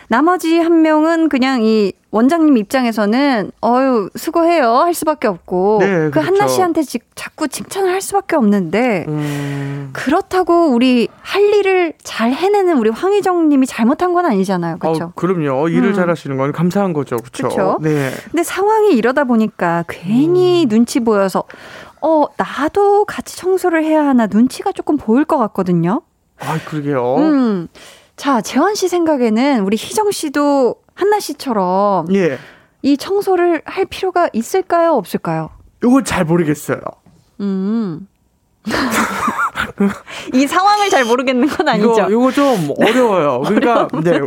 나머지 0.07 0.59
한 0.59 0.81
명은 0.81 1.29
그냥 1.29 1.63
이 1.63 1.93
원장님 2.11 2.55
입장에서는 2.57 3.51
어유 3.63 4.09
수고해요 4.15 4.69
할 4.77 4.93
수밖에 4.93 5.27
없고 5.27 5.79
네, 5.81 5.87
그 5.87 6.11
그렇죠. 6.11 6.27
한나 6.27 6.47
씨한테 6.47 6.83
지- 6.83 6.99
자꾸 7.15 7.47
칭찬을 7.47 7.91
할 7.91 7.99
수밖에 8.01 8.35
없는데 8.37 9.05
음. 9.07 9.89
그렇다고 9.93 10.67
우리 10.69 11.07
할 11.21 11.41
일을 11.53 11.93
잘 12.03 12.31
해내는 12.31 12.77
우리 12.77 12.89
황희정 12.89 13.49
님이 13.49 13.65
잘못한 13.65 14.13
건 14.13 14.25
아니잖아요. 14.25 14.77
그렇죠? 14.77 15.05
어, 15.05 15.11
그럼요. 15.15 15.67
일을 15.69 15.89
음. 15.89 15.93
잘하시는 15.93 16.37
건 16.37 16.51
감사한 16.53 16.93
거죠. 16.93 17.17
그렇죠. 17.17 17.79
네. 17.81 18.11
근데 18.31 18.43
상황이 18.43 18.93
이러다 18.93 19.25
보니까 19.25 19.83
괜히 19.89 20.63
음. 20.65 20.69
눈치 20.69 20.99
보여서 21.01 21.43
어 22.01 22.25
나도 22.37 23.05
같이 23.05 23.35
청소를 23.37 23.83
해야 23.83 24.05
하나 24.05 24.27
눈치가 24.27 24.71
조금 24.71 24.95
보일 24.95 25.25
것 25.25 25.37
같거든요. 25.37 26.01
아, 26.39 26.59
그러게요. 26.65 27.15
음. 27.17 27.67
자, 28.15 28.41
재환 28.41 28.75
씨 28.75 28.87
생각에는 28.87 29.61
우리 29.61 29.75
희정 29.77 30.11
씨도 30.11 30.75
한나 30.93 31.19
씨처럼 31.19 32.13
예. 32.15 32.37
이 32.81 32.97
청소를 32.97 33.61
할 33.65 33.85
필요가 33.85 34.29
있을까요, 34.31 34.93
없을까요? 34.93 35.49
이걸 35.83 36.03
잘 36.03 36.23
모르겠어요. 36.23 36.79
음. 37.41 38.07
이 40.33 40.47
상황을 40.47 40.89
잘 40.89 41.03
모르겠는 41.05 41.47
건 41.47 41.67
아니죠. 41.67 42.07
이거 42.09 42.31
좀 42.31 42.71
어려워요. 42.79 43.41
그러니까 43.41 43.87
네. 44.01 44.19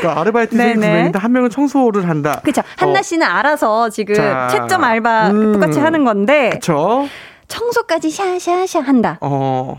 그러니까 0.00 0.20
아르바이트생이 0.20 0.74
두 0.74 0.80
네네. 0.80 0.94
명인데 0.94 1.18
한 1.18 1.32
명은 1.32 1.50
청소를 1.50 2.08
한다. 2.08 2.40
그쵸. 2.44 2.62
한나 2.76 3.00
어, 3.00 3.02
씨는 3.02 3.26
알아서 3.26 3.88
지금 3.90 4.14
자, 4.14 4.48
채점 4.48 4.82
알바 4.82 5.30
음. 5.30 5.52
똑같이 5.52 5.78
하는 5.78 6.04
건데 6.04 6.50
그쵸? 6.50 7.06
청소까지 7.48 8.10
샤샤샤 8.10 8.80
한다. 8.80 9.18
어 9.20 9.78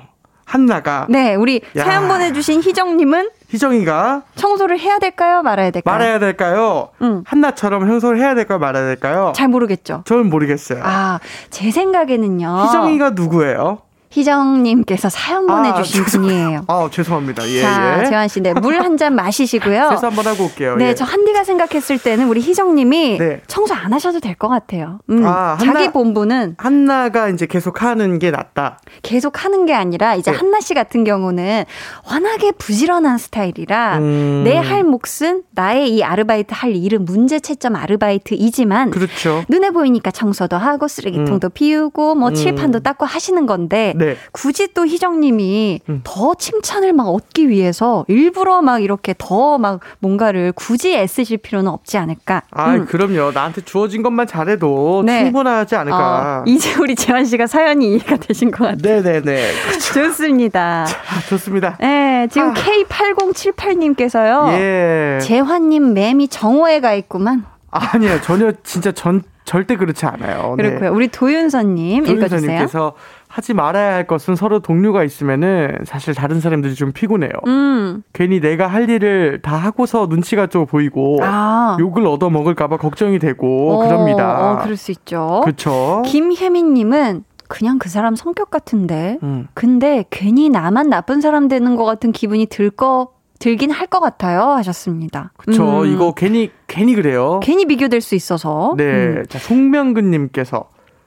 한나가 0.54 1.08
네, 1.10 1.34
우리 1.34 1.62
야. 1.76 1.84
사연 1.84 2.08
보내주신 2.08 2.62
희정님은 2.62 3.32
희정이가 3.50 4.22
청소를 4.36 4.78
해야 4.78 5.00
될까요, 5.00 5.42
말아야 5.42 5.72
될까요? 5.72 5.98
말해야 5.98 6.20
될까요? 6.20 6.90
응. 7.02 7.24
한나처럼 7.26 7.88
청소를 7.88 8.20
해야 8.20 8.36
될까요? 8.36 8.60
말아야 8.60 8.86
될까요? 8.86 9.34
잘 9.36 9.48
모르겠죠. 9.48 10.04
저는 10.06 10.30
모르겠어요. 10.30 10.82
아, 10.84 11.20
제 11.50 11.72
생각에는요. 11.72 12.66
희정이가 12.68 13.12
누구예요? 13.12 13.80
희정님께서 14.14 15.10
사연 15.10 15.48
보내주신 15.48 16.06
죄송- 16.06 16.22
분이에요. 16.22 16.62
아 16.68 16.88
죄송합니다. 16.92 17.48
예 17.50 17.62
자, 17.62 18.02
예. 18.02 18.06
재환 18.06 18.28
씨, 18.28 18.42
네, 18.42 18.54
물 18.54 18.76
한 18.80 18.98
잔 18.98 19.16
마시시고요. 19.16 19.90
세수 19.98 20.06
한번 20.06 20.28
하고 20.28 20.44
올게요. 20.46 20.76
네, 20.76 20.90
예. 20.90 20.96
저 20.96 21.04
한디가 21.04 21.44
생각했을 21.44 21.98
때는 21.98 22.28
우리 22.28 22.42
희정님이 22.42 23.18
네. 23.18 23.42
청소 23.48 23.74
안 23.74 23.92
하셔도 23.92 24.20
될 24.20 24.36
것 24.36 24.48
같아요. 24.50 25.00
음, 25.10 25.24
아, 25.26 25.58
자기 25.60 25.70
한나- 25.86 25.92
본부는 25.92 26.56
한나가 26.58 27.30
이제 27.30 27.46
계속 27.46 27.82
하는 27.84 28.20
게 28.20 28.30
낫다. 28.32 28.80
계속 29.02 29.44
하는 29.46 29.66
게 29.66 29.74
아니라 29.74 30.16
이제 30.16 30.32
네. 30.32 30.38
한나 30.38 30.60
씨 30.60 30.74
같은 30.74 31.04
경우는 31.04 31.66
워낙에 32.10 32.52
부지런한 32.52 33.18
스타일이라 33.18 33.98
음. 34.00 34.42
내할 34.44 34.84
몫은 34.84 35.44
나의 35.52 35.96
이 35.96 36.04
아르바이트 36.04 36.54
할 36.54 36.76
일은 36.76 37.06
문제 37.06 37.40
채점 37.40 37.76
아르바이트이지만 37.76 38.92
그렇죠. 38.92 39.44
눈에 39.50 39.70
보이니까 39.72 40.12
청소도 40.12 40.58
하고 40.58 40.88
쓰레기통도 40.88 41.50
비우고 41.50 42.16
뭐 42.16 42.30
음. 42.30 42.34
칠판도 42.36 42.80
닦고 42.82 43.06
하시는 43.06 43.46
건데 43.46 43.94
네. 43.96 44.03
굳이 44.32 44.74
또 44.74 44.86
희정님이 44.86 45.80
음. 45.90 46.02
더 46.04 46.34
칭찬을 46.36 46.94
막 46.94 47.08
얻기 47.10 47.50
위해서 47.50 48.06
일부러 48.08 48.62
막 48.62 48.84
이렇게 48.84 49.14
더 49.18 49.58
막 49.58 49.80
뭔가를 50.00 50.52
굳이 50.56 50.94
애쓰실 50.96 51.38
필요는 51.38 51.70
없지 51.72 51.98
않을까. 51.98 52.42
아, 52.52 52.74
음. 52.74 52.86
그럼요. 52.86 53.32
나한테 53.32 53.62
주어진 53.62 54.04
것만 54.04 54.28
잘해도 54.28 55.04
네. 55.06 55.24
충분하지 55.24 55.76
않을까. 55.76 56.40
어, 56.40 56.44
이제 56.48 56.74
우리 56.80 56.96
재환 56.96 57.26
씨가 57.26 57.48
사연이 57.48 57.96
이해가 57.96 58.18
되신 58.18 58.52
것 58.52 58.66
같아요. 58.66 59.02
네네네. 59.02 59.52
좋습니다. 59.94 60.86
아, 60.86 61.20
좋습니다. 61.30 61.78
네, 61.80 61.88
네, 61.88 62.28
지금 62.32 62.50
아. 62.50 62.54
K8078님께서요. 62.54 64.52
예. 64.54 65.20
재환님 65.22 65.94
맴이 65.94 66.28
정오에 66.28 66.80
가 66.80 66.94
있구만. 66.94 67.46
아니요, 67.72 68.22
전혀 68.22 68.52
진짜 68.64 68.92
전 68.92 69.24
절대 69.46 69.76
그렇지 69.76 70.06
않아요. 70.06 70.56
네. 70.58 70.64
그렇고요. 70.64 70.94
우리 70.94 71.08
도윤서님 71.10 72.06
읽어주세요. 72.06 72.30
조윤서님께서 72.30 72.94
하지 73.34 73.56
말아야 73.56 73.96
할 73.96 74.06
것은 74.06 74.36
서로 74.36 74.60
동료가 74.60 75.04
있으면은 75.04 75.80
사실 75.86 76.14
다른 76.14 76.40
사람들이 76.40 76.76
좀 76.76 76.92
피곤해요. 76.92 77.32
음, 77.48 78.04
괜히 78.14 78.40
내가 78.40 78.68
할 78.68 78.88
일을 78.92 79.40
다 79.42 79.56
하고서 79.56 80.06
눈치가 80.08 80.46
좀 80.46 80.68
보이고 80.68 81.18
아. 81.24 81.76
욕을 81.80 82.06
얻어 82.06 82.30
먹을까봐 82.30 82.78
걱정이 82.78 83.18
되고 83.18 83.72
어, 83.74 83.88
그럽니다. 83.88 84.52
어, 84.52 84.60
그럴 84.62 84.78
수 84.78 84.92
있죠. 84.92 85.42
그렇죠. 85.44 86.04
김혜민님은 86.06 87.24
그냥 87.48 87.80
그 87.80 87.90
사람 87.90 88.16
성격 88.16 88.52
같은데. 88.52 89.18
음. 89.24 89.48
근데 89.56 90.06
괜히 90.12 90.50
나만 90.50 90.90
나쁜 90.92 91.20
사람 91.20 91.48
되는 91.48 91.76
것 91.76 91.86
같은 91.86 92.12
기분이 92.12 92.46
들 92.46 92.70
거, 92.70 93.14
들긴 93.40 93.72
할 93.72 93.88
것 93.88 94.00
같아요. 94.00 94.42
하셨습니다. 94.52 95.32
그렇죠. 95.38 95.82
음, 95.82 95.86
이거 95.88 96.14
괜히 96.14 96.52
괜히 96.68 96.94
그래요. 96.94 97.40
괜히 97.42 97.66
비교될 97.66 98.00
수 98.02 98.14
있어서. 98.14 98.76
네. 98.78 98.84
음. 98.84 99.24
자, 99.28 99.40
송명근님께서 99.40 100.66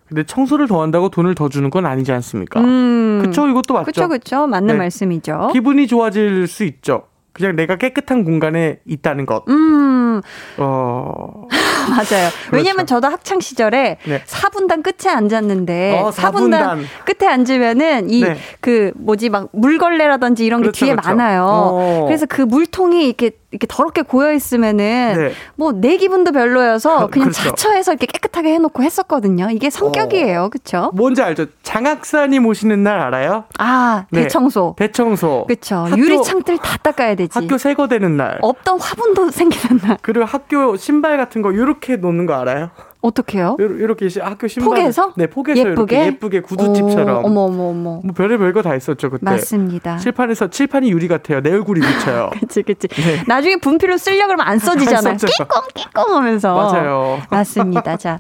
근데 0.09 0.23
청소를 0.25 0.69
더 0.69 0.83
한다고 0.83 1.09
돈을 1.09 1.35
더 1.35 1.49
주는 1.49 1.69
건 1.71 1.85
아니지 1.87 2.13
않습니까? 2.13 2.61
음. 2.61 3.23
그쵸, 3.25 3.49
이것도 3.49 3.75
맞죠. 3.75 3.85
그쵸, 3.87 4.09
그쵸. 4.09 4.47
맞는 4.47 4.75
네. 4.75 4.79
말씀이죠. 4.79 5.51
기분이 5.53 5.87
좋아질 5.87 6.47
수 6.47 6.65
있죠. 6.65 7.05
그냥 7.33 7.55
내가 7.55 7.77
깨끗한 7.77 8.25
공간에 8.25 8.79
있다는 8.87 9.27
것. 9.27 9.45
음, 9.49 10.23
어, 10.57 11.47
맞아요. 11.91 12.31
왜냐면 12.51 12.87
저도 12.87 13.09
학창 13.09 13.41
시절에 13.41 13.99
네. 14.07 14.23
4분단 14.25 14.83
끝에 14.83 15.13
앉았는데 15.13 16.01
어, 16.01 16.11
4분단 16.11 16.33
4분단. 16.33 16.79
끝에 17.05 17.29
앉으면은 17.31 18.09
이 18.09 18.23
네. 18.23 18.37
그 18.61 18.93
뭐지 18.97 19.29
막 19.29 19.51
물걸레라든지 19.53 20.47
이런 20.47 20.63
그렇죠, 20.63 20.79
게 20.81 20.87
뒤에 20.87 20.95
그렇죠. 20.95 21.11
많아요. 21.11 21.45
어. 21.47 22.05
그래서 22.07 22.25
그 22.25 22.41
물통이 22.41 23.05
이렇게 23.07 23.33
이렇게 23.53 23.67
더럽게 23.69 24.03
고여 24.03 24.33
있으면은 24.33 25.15
네. 25.17 25.33
뭐내 25.55 25.97
기분도 25.99 26.33
별로여서 26.33 27.05
어, 27.05 27.07
그냥 27.07 27.29
그렇죠. 27.31 27.51
자처해서 27.51 27.93
이렇게 27.93 28.07
깨끗하게 28.07 28.53
해놓고 28.55 28.83
했었거든요. 28.83 29.49
이게 29.51 29.71
성격이에요, 29.71 30.51
그렇죠? 30.51 30.91
뭔지 30.95 31.23
알죠? 31.23 31.47
장학사님 31.63 32.45
오시는 32.47 32.83
날 32.83 32.99
알아요? 32.99 33.45
아 33.59 34.05
네. 34.11 34.23
대청소, 34.23 34.75
대청소. 34.77 35.45
그렇죠. 35.47 35.77
학교- 35.77 35.97
유리창들 35.99 36.59
다 36.59 36.77
닦아야 36.83 37.15
되지. 37.15 37.39
학교 37.39 37.57
새거 37.57 37.87
되는 37.89 38.17
날. 38.17 38.39
없던 38.43 38.81
화분도 38.81 39.31
생기는 39.31 39.79
날. 39.81 39.99
그리고 40.03 40.25
학교 40.25 40.77
신발 40.77 41.17
같은 41.17 41.41
거 41.43 41.53
이렇게 41.53 41.97
놓는 41.97 42.27
거 42.27 42.35
알아요? 42.35 42.71
어떻게요? 43.07 43.57
요- 43.61 43.65
이렇게 43.65 44.09
시- 44.09 44.21
학교 44.21 44.49
신발 44.49 44.69
포개서? 44.81 45.13
네, 45.17 45.27
포개서 45.27 45.59
예쁘게? 45.71 45.97
이렇게 45.97 46.07
예쁘게 46.15 46.41
구두집처럼. 46.41 47.25
오, 47.25 47.29
어머 47.29 47.41
어머 47.43 47.65
어머. 47.71 48.01
뭐 48.03 48.15
별의 48.15 48.37
별 48.39 48.53
거다 48.53 48.75
있었죠 48.75 49.11
그때. 49.11 49.25
맞습니다. 49.25 49.97
칠판에서 49.99 50.49
칠판이 50.51 50.91
유리 50.91 51.09
같아요. 51.09 51.41
내 51.41 51.51
얼굴이 51.53 51.81
비쳐요. 51.81 52.31
그치, 52.41 52.63
그치. 52.63 52.89
나중에 53.27 53.57
분필로 53.57 53.97
쓰려고 53.97 54.27
그러면 54.29 54.47
안 54.47 54.59
써지잖아요. 54.59 55.17
끼꽁, 55.17 55.47
끼꽁 55.75 56.15
하면서. 56.17 56.55
맞아요. 56.55 57.21
맞습니다. 57.31 57.97
자, 57.97 58.19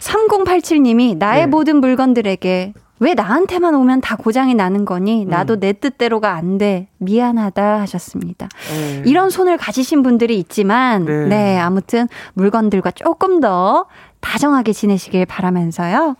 3087님이 0.00 1.16
나의 1.16 1.42
네. 1.42 1.46
모든 1.46 1.76
물건들에게 1.80 2.72
왜 3.00 3.14
나한테만 3.14 3.76
오면 3.76 4.00
다 4.00 4.16
고장이 4.16 4.54
나는 4.56 4.84
거니? 4.84 5.24
나도 5.24 5.60
내 5.60 5.72
뜻대로가 5.72 6.32
안 6.34 6.58
돼. 6.58 6.88
미안하다 6.98 7.78
하셨습니다. 7.82 8.48
네. 8.74 9.02
이런 9.06 9.30
손을 9.30 9.56
가지신 9.56 10.02
분들이 10.02 10.36
있지만, 10.40 11.04
네. 11.04 11.26
네. 11.26 11.58
아무튼 11.60 12.08
물건들과 12.34 12.90
조금 12.90 13.38
더 13.38 13.86
다정하게 14.20 14.72
지내시길 14.72 15.26
바라면서요. 15.26 16.16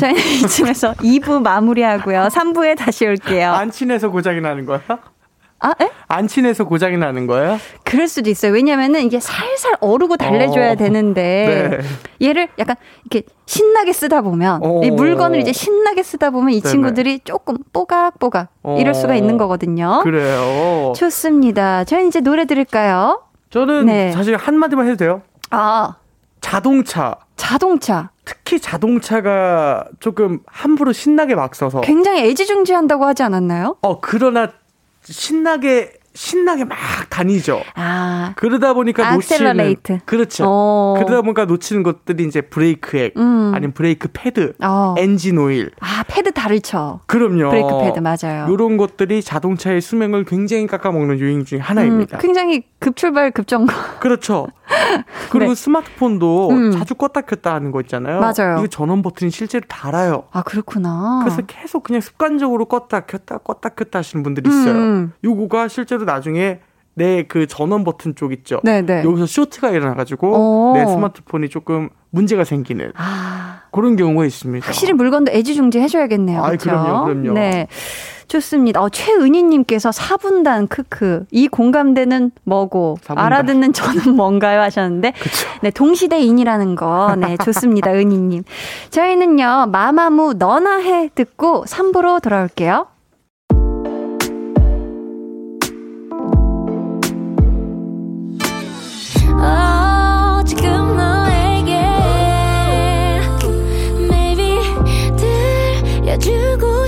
저희는 0.00 0.20
이쯤에서 0.44 0.94
2부 0.94 1.42
마무리하고요. 1.42 2.28
3부에 2.32 2.76
다시 2.76 3.06
올게요. 3.06 3.52
안 3.52 3.70
친해서 3.70 4.10
고장이 4.10 4.40
나는 4.40 4.66
거야? 4.66 4.80
아, 5.64 5.72
에? 5.80 5.90
안 6.08 6.26
친해서 6.26 6.64
고장이 6.64 6.96
나는 6.96 7.28
거야? 7.28 7.56
그럴 7.84 8.08
수도 8.08 8.28
있어요. 8.30 8.52
왜냐면은 8.52 9.02
이게 9.02 9.20
살살 9.20 9.76
어르고 9.80 10.16
달래줘야 10.16 10.72
어. 10.72 10.74
되는데 10.74 11.78
네. 12.20 12.28
얘를 12.28 12.48
약간 12.58 12.74
이렇게 13.04 13.24
신나게 13.46 13.92
쓰다 13.92 14.22
보면 14.22 14.60
어. 14.64 14.80
이 14.82 14.90
물건을 14.90 15.38
이제 15.38 15.52
신나게 15.52 16.02
쓰다 16.02 16.30
보면 16.30 16.50
이 16.50 16.60
네네. 16.60 16.68
친구들이 16.70 17.20
조금 17.20 17.58
뽀각뽀각 17.72 18.48
이럴 18.76 18.92
수가 18.92 19.12
어. 19.12 19.16
있는 19.16 19.38
거거든요. 19.38 20.00
그래요. 20.02 20.94
좋습니다. 20.96 21.84
저희 21.84 22.08
이제 22.08 22.18
노래 22.20 22.44
들을까요? 22.44 23.22
저는 23.50 23.86
네. 23.86 24.10
사실 24.10 24.36
한 24.36 24.56
마디만 24.56 24.86
해도 24.88 24.96
돼요. 24.96 25.22
아 25.50 25.94
자동차. 26.42 27.16
자동차 27.36 28.10
특히 28.26 28.60
자동차가 28.60 29.86
조금 30.00 30.40
함부로 30.46 30.92
신나게 30.92 31.34
막 31.34 31.54
써서. 31.54 31.80
굉장히 31.80 32.22
애지중지한다고 32.28 33.06
하지 33.06 33.22
않았나요? 33.22 33.78
어, 33.80 34.00
그러나 34.00 34.52
신나게, 35.02 35.94
신나게 36.14 36.64
막 36.64 36.76
다니죠. 37.10 37.62
아 37.74 38.32
그러다 38.36 38.74
보니까 38.74 39.08
accelerate. 39.12 39.92
놓치는. 39.92 40.00
그렇죠. 40.04 40.44
어. 40.46 40.94
그러다 40.98 41.22
보니까 41.22 41.44
놓치는 41.46 41.82
것들이 41.82 42.24
이제 42.24 42.40
브레이크액, 42.42 43.16
음. 43.16 43.52
아니면 43.54 43.72
브레이크 43.72 44.08
패드, 44.12 44.54
어. 44.62 44.94
엔진 44.98 45.38
오일. 45.38 45.70
아 45.80 46.04
패드 46.06 46.32
닳죠. 46.32 47.00
그럼요. 47.06 47.50
브레이크 47.50 47.68
패드 47.82 48.00
맞아요. 48.00 48.46
이런 48.52 48.76
것들이 48.76 49.22
자동차의 49.22 49.80
수명을 49.80 50.24
굉장히 50.24 50.66
깎아먹는 50.66 51.18
요인 51.20 51.44
중에 51.44 51.58
하나입니다. 51.58 52.18
음, 52.18 52.20
굉장히 52.20 52.62
급출발 52.78 53.30
급정거. 53.30 53.72
그렇죠. 54.00 54.48
그리고 55.30 55.50
네. 55.50 55.54
스마트폰도 55.54 56.50
음. 56.50 56.70
자주 56.72 56.94
껐다 56.94 57.26
켰다 57.26 57.54
하는 57.54 57.70
거 57.70 57.80
있잖아요. 57.82 58.20
맞아요. 58.20 58.58
이거 58.58 58.66
전원 58.66 59.02
버튼이 59.02 59.30
실제로 59.30 59.64
달아요. 59.68 60.24
아 60.32 60.42
그렇구나. 60.42 61.20
그래서 61.24 61.42
계속 61.46 61.82
그냥 61.84 62.00
습관적으로 62.00 62.66
껐다 62.66 63.06
켰다 63.06 63.38
껐다 63.38 63.76
켰다 63.76 63.98
하시는 64.00 64.22
분들이 64.22 64.48
있어요. 64.48 64.74
음. 64.74 65.12
요거가 65.24 65.68
실제로 65.68 66.01
나중에 66.04 66.60
내 66.94 67.24
그 67.26 67.46
전원 67.46 67.84
버튼 67.84 68.14
쪽 68.14 68.32
있죠. 68.34 68.60
네네. 68.64 69.04
여기서 69.04 69.24
쇼트가 69.24 69.70
일어나가지고 69.70 70.72
오. 70.72 70.74
내 70.74 70.84
스마트폰이 70.84 71.48
조금 71.48 71.88
문제가 72.10 72.44
생기는 72.44 72.92
아 72.96 73.62
그런 73.72 73.96
경우가 73.96 74.26
있습니다. 74.26 74.66
확실히 74.66 74.92
물건도 74.92 75.32
애지중지 75.32 75.80
해줘야겠네요. 75.80 76.42
그렇죠? 76.42 76.68
그럼요, 76.70 77.04
그럼요. 77.06 77.32
네. 77.32 77.66
좋습니다. 78.28 78.82
어, 78.82 78.88
최은희님께서 78.90 79.88
4분단 79.90 80.68
크크 80.68 81.24
이 81.30 81.48
공감대는 81.48 82.30
뭐고 82.44 82.98
4분단. 83.02 83.18
알아듣는 83.18 83.72
저는 83.72 84.14
뭔가요 84.14 84.60
하셨는데 84.60 85.12
그쵸. 85.12 85.48
네 85.62 85.70
동시대인이라는 85.70 86.74
거 86.76 87.14
네 87.18 87.36
좋습니다 87.38 87.92
은희님 87.96 88.44
저희는요 88.90 89.66
마마무 89.72 90.34
너나 90.34 90.76
해 90.78 91.08
듣고 91.14 91.64
3부로 91.64 92.20
돌아올게요. 92.22 92.86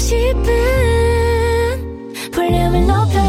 싶은 0.04 1.82
볼륨을 2.30 2.86
높여 2.86 3.23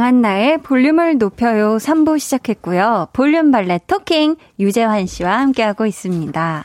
강한나의 0.00 0.62
볼륨을 0.62 1.18
높여요 1.18 1.76
3부 1.76 2.18
시작했고요. 2.18 3.08
볼륨 3.12 3.50
villain 3.50 3.80
talking 3.86 4.36
유재환 4.58 5.04
씨와 5.04 5.38
함께하고 5.40 5.84
있습니다. 5.84 6.64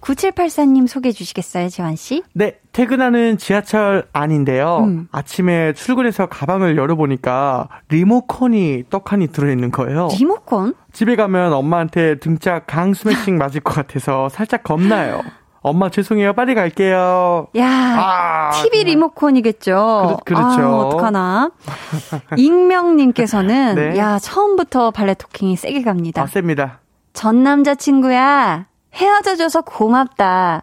9784님 0.00 0.86
소개해 0.88 1.12
주시겠어요, 1.12 1.68
재환 1.68 1.94
씨? 1.96 2.22
네, 2.32 2.58
퇴근하는 2.72 3.36
지하철 3.36 4.08
안인데요. 4.14 4.84
음. 4.84 5.08
아침에 5.12 5.74
출근해서 5.74 6.24
가방을 6.26 6.78
열어보니까 6.78 7.68
리모컨이 7.90 8.84
떡하니 8.88 9.28
들어있는 9.28 9.72
거예요. 9.72 10.08
리모컨? 10.18 10.72
집에 10.94 11.16
가면 11.16 11.52
엄마한테 11.52 12.18
등짝 12.18 12.64
강 12.66 12.94
스매싱 12.94 13.36
맞을 13.36 13.60
것 13.60 13.74
같아서 13.74 14.30
살짝 14.30 14.62
겁나요. 14.62 15.20
엄마 15.62 15.90
죄송해요. 15.90 16.32
빨리 16.32 16.54
갈게요. 16.54 17.48
야, 17.58 17.66
아, 17.68 18.50
TV. 18.62 18.84
리모컨이겠죠. 18.84 20.20
그렇- 20.24 20.24
그렇죠. 20.24 20.60
아, 20.62 20.76
어떡하나. 20.78 21.50
익명님께서는, 22.36 23.74
네. 23.74 23.98
야, 23.98 24.18
처음부터 24.18 24.90
villain 24.90 25.14
talking이 25.14 25.56
세게 25.56 25.82
갑니다. 25.82 26.22
아, 26.22 26.26
셉니다. 26.26 26.80
전 27.12 27.42
남자친구야. 27.42 28.66
헤어져줘서 28.94 29.62
고맙다. 29.62 30.62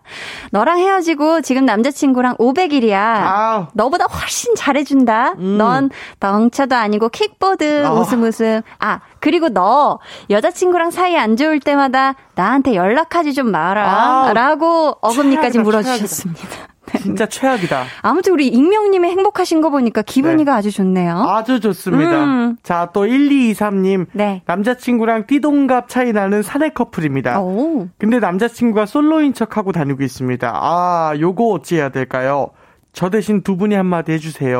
너랑 0.51 0.79
헤어지고 0.79 1.41
지금 1.41 1.65
남자친구랑 1.65 2.37
500일이야. 2.37 2.93
아. 2.95 3.67
너보다 3.73 4.05
훨씬 4.05 4.53
잘해준다. 4.55 5.35
넌 5.35 5.89
덩쳐도 6.19 6.75
아니고 6.75 7.09
킥보드 7.09 7.85
아. 7.85 7.91
웃음 7.93 8.23
웃음. 8.23 8.61
아 8.79 8.99
그리고 9.19 9.49
너 9.49 9.99
여자친구랑 10.29 10.91
사이 10.91 11.17
안 11.17 11.35
좋을 11.37 11.59
때마다 11.59 12.15
나한테 12.35 12.75
연락하지 12.75 13.33
좀 13.33 13.51
마라. 13.51 14.27
아. 14.27 14.33
라고 14.33 14.97
어금니까지 15.01 15.59
물어주셨습니다. 15.59 16.76
진짜 16.99 17.25
최악이다. 17.25 17.83
아무튼 18.01 18.33
우리 18.33 18.47
익명님이 18.47 19.09
행복하신 19.09 19.61
거 19.61 19.69
보니까 19.69 20.01
기분이가 20.01 20.55
아주 20.55 20.71
좋네요. 20.71 21.15
아주 21.27 21.59
좋습니다. 21.59 22.23
음. 22.23 22.57
자, 22.63 22.89
또 22.93 23.05
1223님. 23.05 24.07
네. 24.13 24.41
남자친구랑 24.45 25.25
띠동갑 25.27 25.89
차이 25.89 26.11
나는 26.13 26.41
사내 26.41 26.69
커플입니다. 26.69 27.39
오. 27.41 27.87
근데 27.97 28.19
남자친구가 28.19 28.85
솔로인 28.85 29.33
척하고 29.33 29.71
다니고 29.71 30.03
있습니다. 30.03 30.51
아, 30.53 31.13
요거 31.19 31.45
어찌해야 31.47 31.89
될까요? 31.89 32.49
저 32.93 33.09
대신 33.09 33.43
두 33.43 33.57
분이 33.57 33.75
한마디 33.75 34.11
해주세요. 34.13 34.59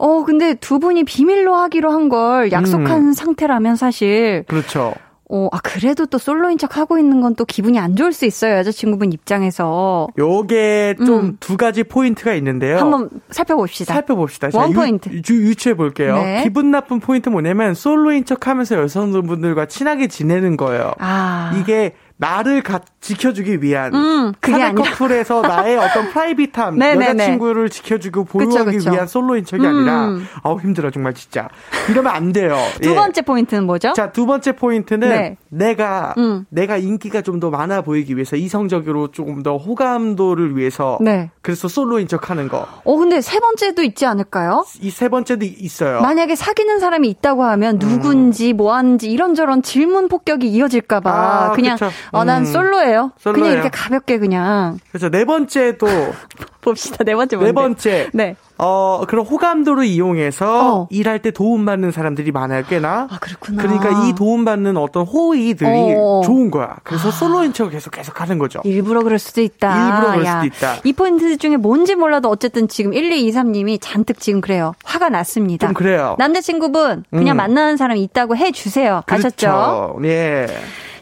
어, 0.00 0.24
근데 0.24 0.54
두 0.54 0.78
분이 0.78 1.04
비밀로 1.04 1.54
하기로 1.54 1.90
한 1.90 2.08
걸 2.08 2.52
약속한 2.52 3.12
상태라면 3.12 3.76
사실, 3.76 4.44
그렇죠. 4.48 4.94
어, 5.30 5.48
아, 5.52 5.58
그래도 5.62 6.06
또 6.06 6.16
솔로인 6.18 6.56
척 6.58 6.76
하고 6.78 6.98
있는 6.98 7.20
건 7.20 7.34
또 7.36 7.44
기분이 7.44 7.78
안 7.78 7.94
좋을 7.96 8.12
수 8.14 8.24
있어요. 8.24 8.56
여자친구분 8.56 9.12
입장에서. 9.12 10.08
요게 10.18 10.96
좀 11.04 11.08
음. 11.20 11.36
두 11.40 11.56
가지 11.56 11.84
포인트가 11.84 12.32
있는데요. 12.34 12.78
한번 12.78 13.10
살펴봅시다. 13.30 13.92
살펴봅시다. 13.92 14.48
one 14.54 14.70
유- 14.70 14.74
포인트. 14.74 15.10
유, 15.10 15.20
유추해 15.42 15.74
볼게요. 15.74 16.14
네. 16.16 16.42
기분 16.42 16.70
나쁜 16.70 16.98
포인트 17.00 17.28
뭐냐면 17.28 17.74
솔로인 17.74 18.24
척 18.24 18.46
하면서 18.48 18.76
여성분들과 18.76 19.66
친하게 19.66 20.06
지내는 20.08 20.56
거예요. 20.56 20.92
아. 20.98 21.54
이게 21.60 21.92
나를 22.16 22.62
가, 22.62 22.80
지켜주기 23.00 23.62
위한 23.62 23.94
음, 23.94 24.32
그게 24.40 24.62
아니라. 24.62 24.90
커플에서 24.90 25.40
나의 25.46 25.78
어떤 25.78 26.10
private함 26.10 26.76
네네네. 26.78 27.10
여자친구를 27.24 27.70
지켜주고 27.70 28.24
그쵸, 28.24 28.48
보호하기 28.48 28.76
그쵸. 28.78 28.90
위한 28.90 29.06
솔로인 29.06 29.44
척이 29.44 29.64
음. 29.64 29.68
아니라 29.68 30.10
아우 30.42 30.58
힘들어 30.60 30.90
정말 30.90 31.14
진짜 31.14 31.48
이러면 31.88 32.12
안 32.12 32.32
돼요. 32.32 32.56
두 32.82 32.90
예. 32.90 32.94
번째 32.94 33.22
포인트는 33.22 33.64
뭐죠? 33.64 33.92
자, 33.94 34.10
두 34.12 34.26
번째 34.26 34.52
포인트는 34.52 35.08
네. 35.08 35.36
내가 35.48 36.14
음. 36.18 36.44
내가 36.50 36.76
인기가 36.76 37.22
좀 37.22 37.38
더 37.38 37.50
많아 37.50 37.82
보이기 37.82 38.16
위해서 38.16 38.34
이성적으로 38.34 39.12
조금 39.12 39.44
더 39.44 39.56
호감도를 39.58 40.56
위해서 40.56 40.98
네. 41.00 41.30
그래서 41.40 41.68
솔로인 41.68 42.08
척 42.08 42.30
하는 42.30 42.48
거. 42.48 42.66
어, 42.84 42.96
근데 42.96 43.20
세 43.20 43.38
번째도 43.38 43.82
있지 43.84 44.06
않을까요? 44.06 44.64
이 44.82 44.90
세 44.90 45.08
번째도 45.08 45.44
있어요. 45.44 46.00
만약에 46.00 46.34
사귀는 46.34 46.80
사람이 46.80 47.08
있다고 47.10 47.44
하면 47.44 47.78
누군지 47.78 48.52
뭐 48.52 48.74
하는지 48.74 49.08
이런저런 49.08 49.62
질문 49.62 50.08
폭격이 50.08 50.48
이어질까봐 50.48 51.10
아, 51.10 51.52
그냥 51.52 51.76
그쵸. 51.76 51.90
어난 52.10 52.42
음. 52.42 52.44
솔로예요. 52.88 53.12
솔로예요. 53.18 53.44
그냥 53.44 53.52
이렇게 53.52 53.68
가볍게 53.70 54.18
그냥 54.18 54.78
그래서 54.90 55.08
네 55.10 55.24
번째도 55.24 55.86
봅시다. 56.60 57.04
네 57.04 57.14
번째 57.14 57.36
네 57.36 57.52
뭔데? 57.52 57.60
번째 57.60 58.10
네. 58.12 58.36
어 58.58 59.04
그런 59.06 59.24
호감도를 59.24 59.84
이용해서 59.84 60.80
어. 60.82 60.88
일할 60.90 61.20
때 61.20 61.30
도움 61.30 61.64
받는 61.64 61.92
사람들이 61.92 62.32
많아요 62.32 62.64
꽤나. 62.68 63.06
아 63.10 63.18
그렇구나. 63.20 63.62
그러니까 63.62 64.06
이 64.06 64.14
도움 64.14 64.44
받는 64.44 64.76
어떤 64.76 65.04
호의들이 65.06 65.94
어. 65.96 66.22
좋은 66.24 66.50
거야. 66.50 66.76
그래서 66.82 67.10
솔로인 67.10 67.52
척 67.52 67.70
계속 67.70 67.92
계속 67.92 68.20
하는 68.20 68.38
거죠. 68.38 68.60
일부러 68.64 69.02
그럴 69.02 69.18
수도 69.18 69.40
있다. 69.40 69.88
일부러 69.88 70.12
그럴 70.12 70.26
수도 70.26 70.46
있다. 70.46 70.76
이 70.84 70.92
포인트 70.92 71.36
중에 71.36 71.56
뭔지 71.56 71.94
몰라도 71.94 72.28
어쨌든 72.28 72.66
지금 72.68 72.90
1223님이 72.92 73.78
잔뜩 73.80 74.18
지금 74.18 74.40
그래요. 74.40 74.74
화가 74.84 75.08
났습니다. 75.10 75.66
좀 75.68 75.74
그래요. 75.74 76.16
남자친구분 76.18 77.04
그냥 77.10 77.36
음. 77.36 77.38
만나는 77.38 77.76
사람이 77.76 78.02
있다고 78.02 78.36
해 78.36 78.50
주세요. 78.50 79.02
아셨죠? 79.06 79.46
그렇죠. 79.46 79.98
예. 80.04 80.46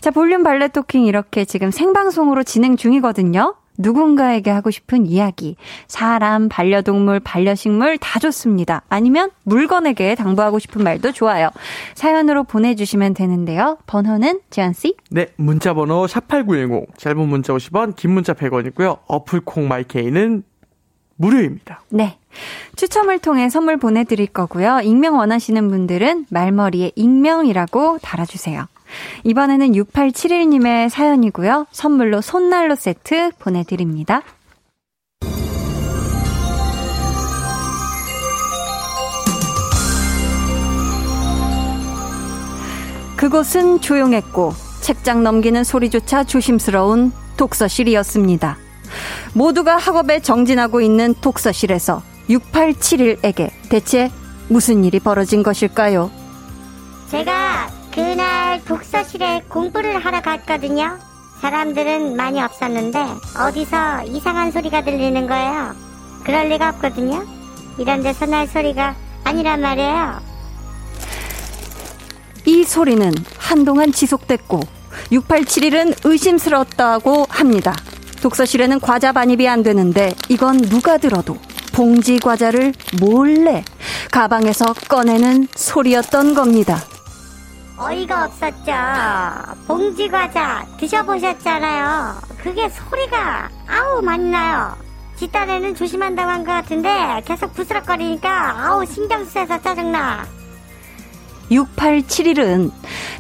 자, 0.07 0.13
볼륨 0.13 0.45
발레 0.45 0.69
토킹 0.69 1.05
이렇게 1.05 1.45
지금 1.45 1.73
생방송으로 1.73 2.45
진행 2.45 2.77
중이거든요. 2.77 3.57
누군가에게 3.77 4.53
하고 4.53 4.71
싶은 4.71 5.05
이야기. 5.05 5.57
사람, 5.89 6.49
반려동물, 6.49 7.19
반려식물 7.19 7.99
다 7.99 8.21
좋습니다. 8.21 8.83
아니면 8.89 9.33
물건에게 9.43 10.15
당부하고 10.15 10.61
싶은 10.61 10.85
말도 10.85 11.11
좋아요. 11.11 11.51
사연으로 11.97 12.45
보내주시면 12.45 13.15
되는데요. 13.15 13.79
번호는 13.89 14.43
지안씨? 14.49 14.95
네, 15.11 15.33
문자 15.35 15.75
번호 15.75 16.07
샵8910 16.07 16.97
짧은 16.97 17.29
문자 17.29 17.53
50원, 17.53 17.97
긴 17.97 18.13
문자 18.13 18.33
100원이고요. 18.33 19.01
어플 19.09 19.41
콩 19.41 19.67
마이케이는 19.67 20.45
무료입니다. 21.17 21.83
네. 21.89 22.17
추첨을 22.77 23.19
통해 23.19 23.49
선물 23.49 23.77
보내드릴 23.77 24.29
거고요. 24.29 24.83
익명 24.85 25.17
원하시는 25.17 25.69
분들은 25.69 26.27
말머리에 26.31 26.93
익명이라고 26.95 27.99
달아주세요. 28.03 28.69
이번에는 29.25 29.73
6871님의 29.73 30.89
사연이고요. 30.89 31.67
선물로 31.71 32.21
손난로 32.21 32.75
세트 32.77 33.33
보내드립니다. 33.39 34.23
그곳은 43.17 43.81
조용했고 43.81 44.53
책장 44.83 45.23
넘기는 45.23 45.65
소리조차 45.65 46.25
조심스러운 46.25 47.13
독서실이었습니다. 47.37 48.59
모두가 49.35 49.77
학업에 49.77 50.21
정진하고 50.21 50.81
있는 50.81 51.15
독서실에서 51.21 52.03
6871에게 52.29 53.51
대체 53.69 54.11
무슨 54.49 54.85
일이 54.85 55.01
벌어진 55.01 55.43
것일까요? 55.43 56.11
제가 57.11 57.69
그날 57.97 58.63
독서실에 58.67 59.45
공부를 59.49 60.05
하러 60.05 60.21
갔거든요. 60.21 60.99
사람들은 61.41 62.15
많이 62.15 62.43
없었는데 62.43 62.99
어디서 63.39 64.03
이상한 64.05 64.53
소리가 64.53 64.85
들리는 64.85 65.27
거예요. 65.27 65.75
그럴 66.23 66.51
리가 66.51 66.69
없거든요. 66.69 67.25
이런 67.79 68.03
데서 68.03 68.27
날 68.27 68.47
소리가 68.49 68.95
아니란 69.25 69.63
말이에요. 69.63 70.21
이 72.45 72.65
소리는 72.65 73.13
한동안 73.39 73.91
지속됐고 73.93 74.61
6871은 75.13 75.99
의심스러웠다고 76.05 77.25
합니다. 77.31 77.75
독서실에는 78.21 78.79
과자 78.81 79.13
반입이 79.13 79.49
안 79.49 79.63
되는데 79.63 80.15
이건 80.29 80.59
누가 80.59 80.99
들어도 80.99 81.39
봉지 81.73 82.19
과자를 82.19 82.75
몰래 83.01 83.65
가방에서 84.11 84.75
꺼내는 84.87 85.49
소리였던 85.55 86.35
겁니다. 86.35 86.83
어이가 87.79 88.25
없었죠. 88.25 88.73
봉지 89.67 90.09
과자 90.09 90.65
드셔보셨잖아요. 90.79 92.15
그게 92.43 92.69
소리가 92.71 93.51
아우 93.69 94.01
많이 94.03 94.25
나요. 94.31 94.75
뒷단에는 95.17 95.75
조심한다고 95.75 96.31
한 96.31 96.45
것 96.45 96.53
같은데 96.53 97.23
계속 97.27 97.53
부스럭거리니까 97.55 98.65
아우 98.67 98.85
신경 98.87 99.25
쓰여서 99.25 99.61
짜증나. 99.61 100.27
6871은 101.51 102.71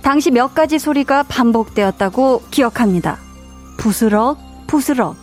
당시 0.02 0.30
몇 0.30 0.54
가지 0.54 0.78
소리가 0.78 1.22
반복되었다고 1.24 2.42
기억합니다. 2.50 3.18
부스럭, 3.78 4.38
부스럭, 4.66 5.16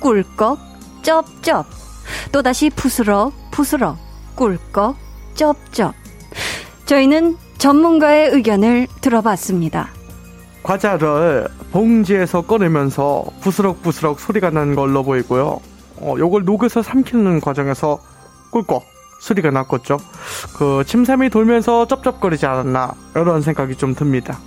꿀꺽, 0.00 0.58
쩝쩝. 1.02 1.66
또다시 2.32 2.70
부스럭, 2.70 3.32
부스럭, 3.50 3.96
꿀꺽, 4.34 4.96
쩝쩝. 5.34 5.94
저희는 6.86 7.36
전문가의 7.60 8.30
의견을 8.30 8.86
들어봤습니다. 9.02 9.90
과자를 10.62 11.46
봉지에서 11.72 12.40
꺼내면서 12.40 13.24
부스럭부스럭 13.42 14.18
소리가 14.18 14.48
나는 14.48 14.74
걸로 14.74 15.02
보이고요. 15.02 15.60
어, 15.98 16.14
요걸 16.18 16.44
녹여서 16.46 16.82
삼키는 16.82 17.42
과정에서 17.42 18.00
꿀꺽 18.50 18.82
소리가 19.20 19.50
났겠죠. 19.50 19.98
그 20.56 20.84
침샘이 20.86 21.28
돌면서 21.28 21.86
쩝쩝거리지 21.86 22.46
않았나 22.46 22.94
이런 23.14 23.42
생각이 23.42 23.76
좀 23.76 23.94
듭니다. 23.94 24.38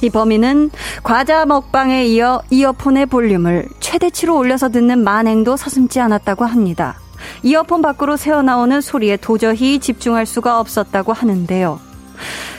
이 0.00 0.08
범인은 0.08 0.70
과자 1.02 1.44
먹방에 1.44 2.06
이어 2.06 2.40
이어폰의 2.48 3.06
볼륨을 3.06 3.68
최대치로 3.80 4.38
올려서 4.38 4.70
듣는 4.70 5.04
만행도 5.04 5.58
서슴지 5.58 6.00
않았다고 6.00 6.46
합니다. 6.46 6.98
이어폰 7.42 7.82
밖으로 7.82 8.16
새어나오는 8.16 8.80
소리에 8.80 9.18
도저히 9.18 9.78
집중할 9.78 10.24
수가 10.24 10.60
없었다고 10.60 11.12
하는데요. 11.12 11.91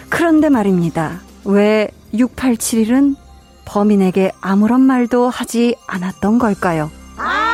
그런데 0.09 0.49
말입니다. 0.49 1.21
왜 1.45 1.89
6871은 2.13 3.15
범인에게 3.65 4.31
아무런 4.41 4.81
말도 4.81 5.29
하지 5.29 5.75
않았던 5.87 6.39
걸까요? 6.39 6.91
아 7.17 7.53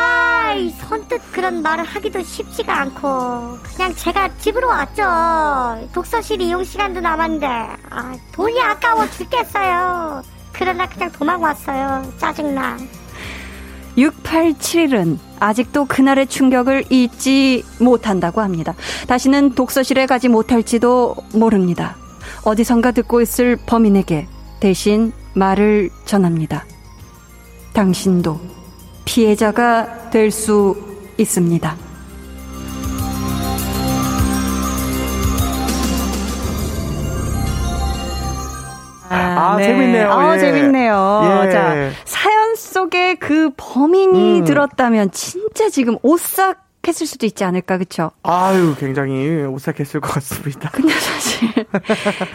이 0.60 0.72
선뜻 0.72 1.22
그런 1.32 1.62
말을 1.62 1.86
하기도 1.86 2.22
쉽지가 2.22 2.82
않고. 2.82 3.58
그냥 3.76 3.96
제가 3.96 4.30
집으로 4.40 4.68
왔죠. 4.68 5.88
독서실 5.94 6.42
이용 6.42 6.64
시간도 6.64 7.00
남았는데. 7.00 7.48
아, 7.48 8.16
돈이 8.34 8.60
아까워 8.62 9.10
죽겠어요. 9.10 10.22
그러나 10.52 10.88
그냥 10.90 11.12
도망 11.12 11.42
왔어요. 11.42 12.12
짜증나 12.18 12.78
6871은 14.00 15.18
아직도 15.40 15.86
그날의 15.86 16.28
충격을 16.28 16.86
잊지 16.90 17.64
못한다고 17.80 18.42
합니다. 18.42 18.76
다시는 19.08 19.56
독서실에 19.56 20.06
가지 20.06 20.28
못할지도 20.28 21.16
모릅니다. 21.34 21.96
어디선가 22.44 22.92
듣고 22.92 23.22
있을 23.22 23.58
범인에게 23.66 24.28
대신 24.60 25.12
말을 25.34 25.90
전합니다. 26.06 26.66
당신도 27.74 28.40
피해자가 29.06 30.10
될 30.10 30.32
수 30.32 30.76
있습니다. 31.18 31.76
아, 39.12 39.58
재밌네요. 39.58 40.12
아, 40.12 40.36
예. 40.36 40.40
재밌네요. 40.40 41.44
예. 41.46 41.50
자, 41.52 41.90
사연 42.06 42.39
속에 42.60 43.16
그 43.16 43.52
범인이 43.58 44.40
음. 44.42 44.46
들었다면 44.46 45.12
진짜 45.12 45.70
지금 45.70 45.98
오싹 46.04 46.70
했을 46.88 47.06
수도 47.06 47.26
있지 47.26 47.44
않을까, 47.44 47.78
그쵸? 47.78 48.12
아유, 48.24 48.74
굉장히 48.80 49.44
오싹했을 49.44 50.00
것 50.00 50.14
같습니다. 50.14 50.70
근데 50.74 50.94
사실 50.94 51.50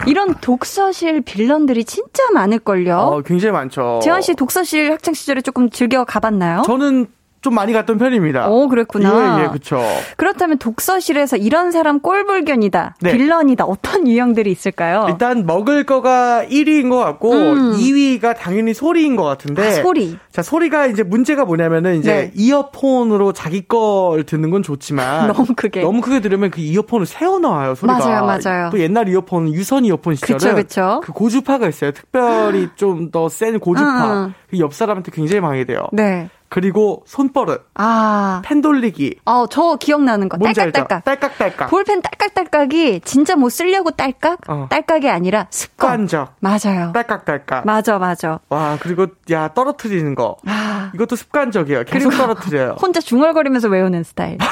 이런 0.07 0.35
독서실 0.35 1.21
빌런들이 1.21 1.83
진짜 1.83 2.23
많을걸요. 2.31 2.95
어, 2.95 3.21
굉장히 3.21 3.53
많죠. 3.53 3.99
재환 4.03 4.21
씨 4.21 4.35
독서실 4.35 4.91
학창 4.91 5.13
시절에 5.13 5.41
조금 5.41 5.69
즐겨 5.69 6.03
가봤나요? 6.05 6.61
저는 6.65 7.07
좀 7.45 7.53
많이 7.53 7.73
갔던 7.73 7.99
편입니다. 7.99 8.47
오, 8.49 8.67
그랬구나. 8.67 9.39
예, 9.39 9.43
예, 9.43 9.47
그쵸. 9.49 9.79
그렇다면 10.17 10.57
독서실에서 10.57 11.37
이런 11.37 11.69
사람 11.71 11.99
꼴불견이다, 11.99 12.95
네. 13.01 13.11
빌런이다, 13.11 13.65
어떤 13.65 14.07
유형들이 14.07 14.51
있을까요? 14.51 15.05
일단 15.09 15.45
먹을 15.45 15.83
거가 15.83 16.43
1위인 16.49 16.89
것 16.89 16.97
같고 16.97 17.31
음. 17.33 17.73
2위가 17.77 18.35
당연히 18.35 18.73
소리인 18.73 19.15
것 19.15 19.23
같은데 19.25 19.67
아, 19.67 19.71
소리. 19.83 20.17
자 20.31 20.41
소리가 20.41 20.87
이제 20.87 21.03
문제가 21.03 21.45
뭐냐면은 21.45 21.99
이제 21.99 22.11
네. 22.13 22.31
이어폰으로 22.35 23.31
자기 23.33 23.61
걸 23.67 24.23
듣는 24.23 24.49
건 24.49 24.63
좋지만 24.63 25.27
너무 25.31 25.45
크게. 25.55 25.81
너무 25.81 26.01
크게 26.01 26.21
들으면 26.21 26.49
그 26.49 26.61
이어폰을 26.61 27.05
세워 27.05 27.37
놔요 27.37 27.75
소리가 27.75 27.99
맞아요, 27.99 28.25
맞아요. 28.25 28.69
또 28.71 28.79
옛날 28.79 29.07
이어폰 29.07 29.53
유선 29.53 29.85
이어폰 29.85 30.15
시절은 30.15 30.37
그쵸, 30.39 30.55
그쵸. 30.55 31.01
그 31.03 31.11
고주파가 31.13 31.67
있어요 31.67 31.91
특별히 31.91 32.69
좀 32.75 33.11
더 33.11 33.27
센 33.29 33.59
고주파 33.59 34.25
음. 34.25 34.33
그옆 34.49 34.73
사람한테 34.73 35.11
굉장히 35.11 35.41
방해돼요 35.41 35.87
네. 35.93 36.29
그리고 36.49 37.03
손버릇 37.07 37.67
아. 37.75 38.41
펜 38.45 38.61
돌리기 38.61 39.19
어, 39.25 39.45
저 39.47 39.75
기억나는 39.79 40.29
거. 40.29 40.37
딸깍딸깍. 40.37 41.03
딸깍딸깍 41.03 41.69
볼펜 41.69 42.01
딸깍딸깍이 42.01 43.01
진짜 43.03 43.35
뭐 43.35 43.49
쓰려고 43.49 43.91
딸깍? 43.91 44.39
어. 44.47 44.67
딸깍이 44.69 45.09
아니라 45.09 45.47
습관. 45.49 46.07
습관 46.07 46.07
적 46.07 46.35
맞아요. 46.39 46.91
딸깍딸깍 46.93 47.65
맞아, 47.65 47.97
맞아. 47.97 48.39
와 48.49 48.77
그리고 48.79 49.07
야 49.31 49.49
떨어뜨리는 49.53 50.15
거 50.15 50.37
아. 50.45 50.91
이것도 50.93 51.15
습관적이에요. 51.15 51.83
계속 51.85 52.11
떨어뜨려요. 52.11 52.75
혼자 52.81 52.99
중얼거리면서 53.01 53.67
외우는 53.67 54.03
스타일. 54.03 54.37
자, 54.37 54.47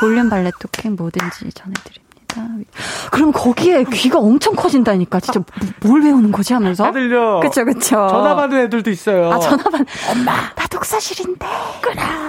볼륨 0.00 0.28
발레 0.28 0.50
토킹 0.60 0.96
뭐든지 0.96 1.52
전해드립니다. 1.52 2.07
그럼 3.10 3.32
거기에 3.32 3.84
귀가 3.92 4.18
엄청 4.18 4.54
커진다니까. 4.54 5.20
진짜 5.20 5.40
뭐- 5.40 5.90
뭘 5.90 6.02
외우는 6.02 6.30
거지 6.32 6.52
하면서. 6.52 6.84
다 6.84 6.92
들려. 6.92 7.40
그쵸, 7.40 7.64
그쵸. 7.64 7.80
전화 8.08 8.34
받는 8.34 8.58
애들도 8.66 8.90
있어요. 8.90 9.32
아, 9.32 9.38
전화반. 9.38 9.84
엄마, 10.10 10.32
나 10.54 10.66
독서실인데. 10.70 11.46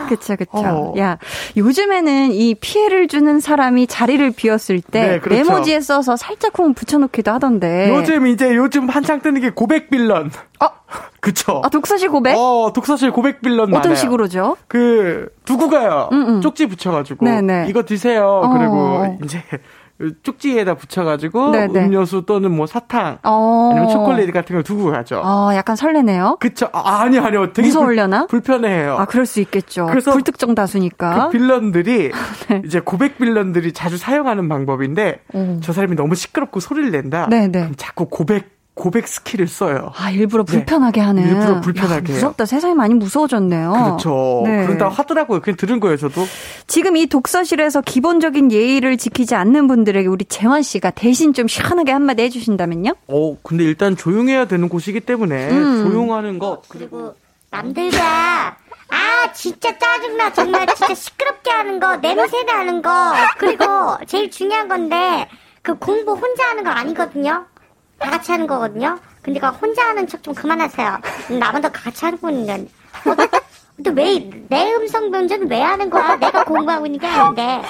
그쵸, 0.09 0.35
그쵸. 0.35 0.49
어. 0.53 0.93
야, 0.97 1.17
요즘에는 1.57 2.31
이 2.31 2.55
피해를 2.55 3.07
주는 3.07 3.39
사람이 3.39 3.87
자리를 3.87 4.31
비웠을 4.31 4.81
때 4.81 5.07
네, 5.07 5.19
그렇죠. 5.19 5.43
메모지에 5.43 5.81
써서 5.81 6.15
살짝 6.15 6.53
쿵 6.53 6.73
붙여놓기도 6.73 7.31
하던데. 7.31 7.89
요즘 7.93 8.27
이제 8.27 8.55
요즘 8.55 8.89
한창 8.89 9.21
뜨는 9.21 9.41
게 9.41 9.49
고백 9.51 9.89
빌런. 9.89 10.31
어? 10.61 10.67
그쵸. 11.21 11.61
아, 11.63 11.69
독서실 11.69 12.09
고백? 12.09 12.35
어, 12.37 12.71
독서실 12.73 13.11
고백 13.11 13.41
빌런 13.41 13.69
어떤 13.69 13.71
많아요. 13.81 13.95
식으로죠? 13.95 14.57
그 14.67 15.27
두고 15.45 15.69
가요. 15.69 16.09
음, 16.11 16.27
음. 16.37 16.41
쪽지 16.41 16.65
붙여가지고 16.67 17.25
네네. 17.25 17.67
이거 17.69 17.83
드세요. 17.83 18.41
어. 18.43 18.49
그리고 18.49 19.17
이제 19.23 19.43
쪽지에다 20.23 20.75
붙여가지고 20.75 21.51
네네. 21.51 21.85
음료수 21.85 22.23
또는 22.25 22.51
뭐 22.55 22.65
사탕 22.67 23.19
어. 23.23 23.69
아니면 23.71 23.89
초콜릿 23.89 24.31
같은 24.33 24.55
걸 24.55 24.63
두고 24.63 24.91
가죠. 24.91 25.21
어, 25.23 25.49
약간 25.53 25.75
설레네요. 25.75 26.37
그쵸. 26.39 26.69
아, 26.71 27.01
아니 27.01 27.19
아니요. 27.19 27.51
되게 27.51 27.67
무서우려나? 27.67 28.27
불, 28.27 28.39
불편해해요. 28.39 28.95
아, 28.97 29.05
그럴 29.05 29.25
수 29.25 29.41
있겠죠. 29.41 29.87
그래서 29.87 30.11
불특정 30.11 30.55
다수니까. 30.55 31.25
그 31.25 31.37
villain들이 31.37 32.11
네. 32.49 32.61
이제 32.65 32.79
고백 32.79 33.17
villain들이 33.17 33.73
자주 33.73 33.97
사용하는 33.97 34.47
방법인데 34.47 35.19
오. 35.33 35.59
저 35.61 35.73
사람이 35.73 35.95
너무 35.95 36.15
시끄럽고 36.15 36.59
소리를 36.59 36.91
낸다. 36.91 37.27
네네. 37.27 37.51
그럼 37.59 37.73
자꾸 37.75 38.05
고백 38.07 38.58
고백 38.79 39.07
skill을 39.09 39.47
써요. 39.47 39.91
아, 39.97 40.09
일부러 40.09 40.45
네. 40.45 40.53
불편하게 40.53 41.01
하는. 41.01 41.27
일부러 41.27 41.59
불편하게 41.59 42.13
야. 42.13 42.15
무섭다. 42.15 42.45
세상이 42.45 42.73
많이 42.73 42.93
무서워졌네요. 42.93 43.71
그렇죠. 43.71 44.43
네. 44.45 44.65
그런다 44.65 44.87
하더라고요. 44.87 45.41
그냥 45.41 45.57
들은 45.57 45.81
거예요, 45.81 45.97
저도. 45.97 46.25
지금 46.65 46.95
이 46.95 47.05
독서실에서 47.05 47.81
기본적인 47.81 48.53
예의를 48.53 48.97
지키지 48.97 49.35
않는 49.35 49.67
분들에게 49.67 50.07
우리 50.07 50.23
재환 50.23 50.61
씨가 50.63 50.91
대신 50.91 51.33
좀 51.33 51.47
시원하게 51.49 51.91
한마디 51.91 52.23
해주신다면요? 52.23 52.95
어, 53.07 53.37
근데 53.43 53.65
일단 53.65 53.97
조용해야 53.97 54.45
되는 54.45 54.69
곳이기 54.69 55.01
때문에 55.01 55.49
음. 55.49 55.83
조용하는 55.83 56.39
것 56.39 56.61
그리고 56.69 57.15
남들과 57.51 58.55
아 58.91 59.33
진짜 59.33 59.77
짜증나 59.77 60.31
정말 60.33 60.65
진짜 60.67 60.93
시끄럽게 60.93 61.51
하는 61.51 61.79
거 61.79 61.97
냄새 61.97 62.43
나는 62.43 62.81
거 62.81 62.89
그리고 63.37 63.65
제일 64.07 64.31
중요한 64.31 64.67
건데 64.67 65.27
그 65.61 65.77
공부 65.77 66.13
혼자 66.13 66.45
하는 66.49 66.63
거 66.63 66.69
아니거든요 66.69 67.45
다 67.99 68.09
같이 68.11 68.31
하는 68.31 68.47
거거든요? 68.47 68.99
근데 69.21 69.39
그 69.39 69.47
혼자 69.47 69.87
하는 69.87 70.07
척 70.07 70.23
좀 70.23 70.33
그만하세요. 70.33 70.99
나보다 71.39 71.69
같이 71.69 72.05
하는 72.05 72.17
분인데 72.19 72.67
또왜 73.83 74.29
내 74.49 74.73
음성 74.73 75.11
변조는 75.11 75.49
왜 75.49 75.61
하는 75.61 75.89
거야? 75.89 76.15
내가 76.17 76.43
공부하고 76.43 76.85
있는 76.85 76.99
게 76.99 77.07
아닌데 77.07 77.61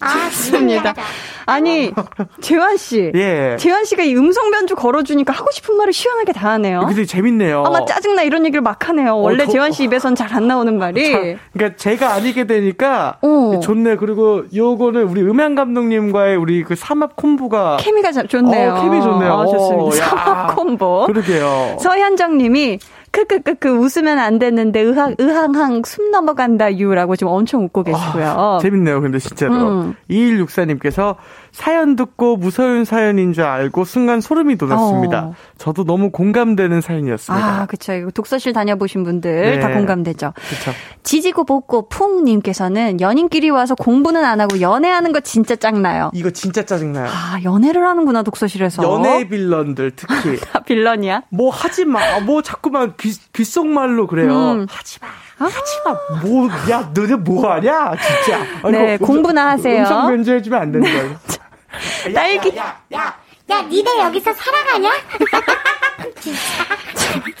아 0.00 0.28
좋습니다. 0.30 0.92
진짜. 0.94 1.02
아니, 1.46 1.92
재환 2.40 2.76
씨. 2.76 3.10
예. 3.14 3.56
재환 3.58 3.84
씨가 3.84 4.02
이 4.04 4.14
음성 4.14 4.50
변조 4.50 4.74
걸어주니까 4.76 5.32
하고 5.32 5.48
싶은 5.52 5.76
말을 5.76 5.92
시원하게 5.92 6.32
다 6.32 6.50
하네요. 6.52 6.84
근데 6.86 7.04
재밌네요. 7.04 7.64
아, 7.66 7.70
나 7.70 7.84
짜증나 7.84 8.22
이런 8.22 8.44
얘기를 8.46 8.60
막 8.62 8.88
하네요. 8.88 9.18
원래 9.18 9.44
저- 9.46 9.52
재환 9.52 9.72
씨 9.72 9.84
입에선 9.84 10.14
잘 10.14 10.30
안 10.32 10.46
나오는 10.46 10.78
말이. 10.78 11.10
자, 11.12 11.18
그러니까 11.52 11.76
제가 11.76 12.12
아니게 12.14 12.46
되니까 12.46 13.16
어. 13.20 13.58
좋네. 13.60 13.96
그리고 13.96 14.44
요거는 14.54 15.02
우리 15.08 15.22
음향 15.22 15.56
감독님과의 15.56 16.36
우리 16.36 16.62
그 16.62 16.76
삼합 16.76 17.16
콤보가 17.16 17.78
케미가 17.80 18.12
자- 18.12 18.22
좋네요. 18.22 18.74
어, 18.74 18.82
케미 18.82 19.02
좋네요. 19.02 19.32
아, 19.32 19.46
좋습니다. 19.46 19.82
어, 19.82 19.88
야. 19.88 20.08
삼합 20.08 20.54
콤보. 20.54 21.06
그러게요. 21.08 21.76
서현정 21.80 22.38
님이 22.38 22.78
크크크크 23.12 23.68
웃으면 23.68 24.18
안 24.18 24.38
되는데 24.38 24.80
의항 24.80 25.14
의항항 25.18 25.82
숨 25.84 26.10
넘어간다 26.10 26.76
유라고 26.76 27.16
지금 27.16 27.32
엄청 27.32 27.64
웃고 27.64 27.82
계시고요. 27.82 28.58
재밌네요, 28.62 29.00
근데 29.00 29.18
진짜로. 29.18 29.54
음. 29.54 29.94
2164님께서 30.10 31.16
사연 31.52 31.96
듣고 31.96 32.36
무서운 32.36 32.84
사연인 32.84 33.32
줄 33.32 33.44
알고 33.44 33.84
순간 33.84 34.20
소름이 34.20 34.56
돋았습니다. 34.56 35.24
어. 35.26 35.34
저도 35.58 35.84
너무 35.84 36.10
공감되는 36.10 36.80
사연이었습니다. 36.80 37.62
아, 37.62 37.66
그쵸. 37.66 37.92
이거 37.92 38.10
독서실 38.10 38.52
다녀보신 38.52 39.04
분들 39.04 39.42
네. 39.42 39.60
다 39.60 39.68
공감되죠. 39.72 40.32
그쵸. 40.34 40.72
지지고 41.02 41.44
볶고 41.44 41.88
풍님께서는 41.88 43.00
연인끼리 43.00 43.50
와서 43.50 43.74
공부는 43.74 44.24
안 44.24 44.40
하고 44.40 44.60
연애하는 44.60 45.12
거 45.12 45.20
진짜 45.20 45.56
짱나요. 45.56 46.10
이거 46.14 46.30
진짜 46.30 46.62
짜증나요. 46.62 47.08
아, 47.08 47.38
연애를 47.44 47.86
하는구나, 47.86 48.22
독서실에서. 48.22 48.82
연애 48.82 49.28
빌런들 49.28 49.92
특히. 49.96 50.38
아, 50.52 50.60
빌런이야? 50.60 51.22
뭐 51.30 51.50
하지 51.50 51.84
마. 51.84 52.20
뭐 52.20 52.42
자꾸만 52.42 52.94
귀, 52.98 53.12
귓속말로 53.32 54.06
그래요. 54.06 54.52
음. 54.52 54.66
하지 54.68 54.98
마. 55.00 55.08
하지 55.46 55.80
마. 55.84 55.94
뭐, 56.22 56.48
야, 56.70 56.90
너네 56.94 57.16
뭐 57.16 57.50
하냐? 57.52 57.92
진짜. 57.96 58.38
아니, 58.62 58.72
네, 58.76 58.96
뭐, 58.98 59.06
공부나 59.06 59.50
하세요. 59.50 59.80
음성 59.80 60.08
변조해주면 60.08 60.60
안 60.60 60.72
된다. 60.72 60.88
이거. 60.88 62.12
딸기. 62.14 62.56
야, 62.56 63.62
니네 63.68 63.98
여기서 64.00 64.32
살아가냐? 64.32 64.90
진짜. 66.20 66.40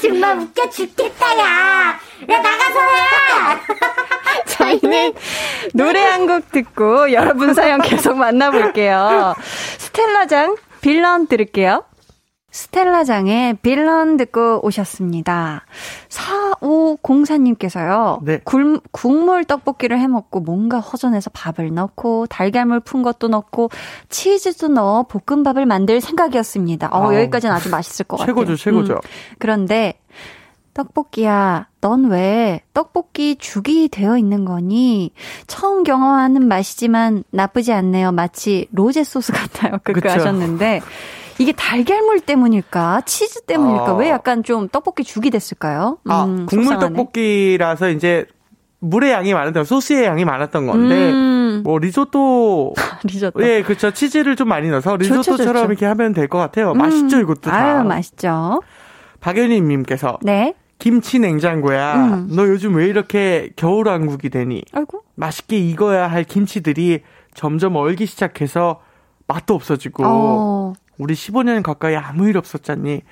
정말 0.00 0.38
웃겨 0.38 0.68
죽겠다, 0.70 1.38
야. 1.38 1.44
야, 2.28 2.38
나가서 2.40 2.80
해! 2.80 3.60
저희는 4.46 5.12
노래 5.74 6.02
한 6.02 6.26
곡 6.26 6.50
듣고 6.52 7.12
여러분 7.12 7.54
사연 7.54 7.80
계속 7.80 8.16
만나볼게요. 8.16 9.34
스텔라장 9.78 10.56
빌런 10.80 11.26
들을게요. 11.28 11.84
스텔라장의 12.50 13.58
빌런 13.62 14.16
듣고 14.16 14.64
오셨습니다. 14.64 15.64
4504님께서요. 16.08 18.22
네. 18.22 18.40
굴, 18.44 18.80
국물 18.90 19.44
떡볶이를 19.44 19.98
해 19.98 20.08
먹고 20.08 20.40
뭔가 20.40 20.80
허전해서 20.80 21.30
밥을 21.30 21.72
넣고 21.74 22.26
달걀물 22.26 22.80
푼 22.80 23.02
것도 23.02 23.28
넣고 23.28 23.70
치즈도 24.08 24.68
넣어 24.68 25.04
볶음밥을 25.04 25.66
만들 25.66 26.00
생각이었습니다. 26.00 26.88
어. 26.92 27.14
여기까지는 27.14 27.54
아주 27.54 27.70
맛있을 27.70 28.06
것 28.06 28.16
같아요. 28.16 28.34
최고죠, 28.34 28.56
최고죠. 28.56 28.94
음. 28.94 29.00
그런데 29.38 29.98
떡볶이야, 30.74 31.68
넌 31.80 32.06
왜 32.06 32.60
떡볶이 32.72 33.36
죽이 33.36 33.88
되어 33.88 34.16
있는 34.16 34.44
거니? 34.44 35.12
처음 35.46 35.82
경험하는 35.82 36.46
맛이지만 36.46 37.24
나쁘지 37.30 37.72
않네요. 37.72 38.12
마치 38.12 38.68
로제 38.72 39.04
소스 39.04 39.32
같아요. 39.32 39.78
그거. 39.82 40.08
하셨는데 40.08 40.80
이게 41.40 41.52
달걀물 41.52 42.20
때문일까? 42.20 43.00
치즈 43.06 43.42
때문일까? 43.46 43.92
어. 43.94 43.96
왜 43.96 44.10
약간 44.10 44.42
좀 44.42 44.68
떡볶이 44.68 45.04
죽이 45.04 45.30
됐을까요? 45.30 45.96
아, 46.06 46.24
음, 46.24 46.44
국물 46.44 46.66
속상하네. 46.66 46.96
떡볶이라서 46.96 47.88
이제 47.90 48.26
물의 48.80 49.10
양이 49.12 49.32
많았던, 49.32 49.64
소스의 49.64 50.04
양이 50.04 50.26
많았던 50.26 50.66
건데, 50.66 51.10
음. 51.12 51.62
뭐 51.64 51.78
리조또, 51.78 52.74
리조또. 53.04 53.42
예, 53.42 53.62
그렇죠. 53.62 53.90
치즈를 53.90 54.36
좀 54.36 54.48
많이 54.48 54.68
넣어서 54.68 54.96
리조또처럼 54.96 55.54
좋죠. 55.54 55.64
이렇게 55.66 55.86
하면 55.86 56.12
될 56.12 56.28
것 56.28 56.36
같아요. 56.38 56.72
음. 56.72 56.78
맛있죠, 56.78 57.18
이것도 57.20 57.40
다. 57.50 57.56
아유, 57.78 57.84
맛있죠. 57.84 58.60
박연희님께서 59.20 60.18
네. 60.22 60.54
김치 60.78 61.18
냉장고야. 61.18 61.94
음. 61.94 62.28
너 62.34 62.46
요즘 62.48 62.74
왜 62.74 62.86
이렇게 62.86 63.50
겨울왕국이 63.56 64.28
되니? 64.28 64.62
아이고. 64.72 65.02
맛있게 65.14 65.58
익어야 65.58 66.06
할 66.06 66.24
김치들이 66.24 67.00
점점 67.34 67.76
얼기 67.76 68.04
시작해서 68.06 68.80
맛도 69.26 69.54
없어지고 69.54 70.04
어. 70.06 70.72
우리 71.00 71.14
15년 71.14 71.62
가까이 71.62 71.96
아무 71.96 72.28
일 72.28 72.36
없었잖니. 72.36 73.02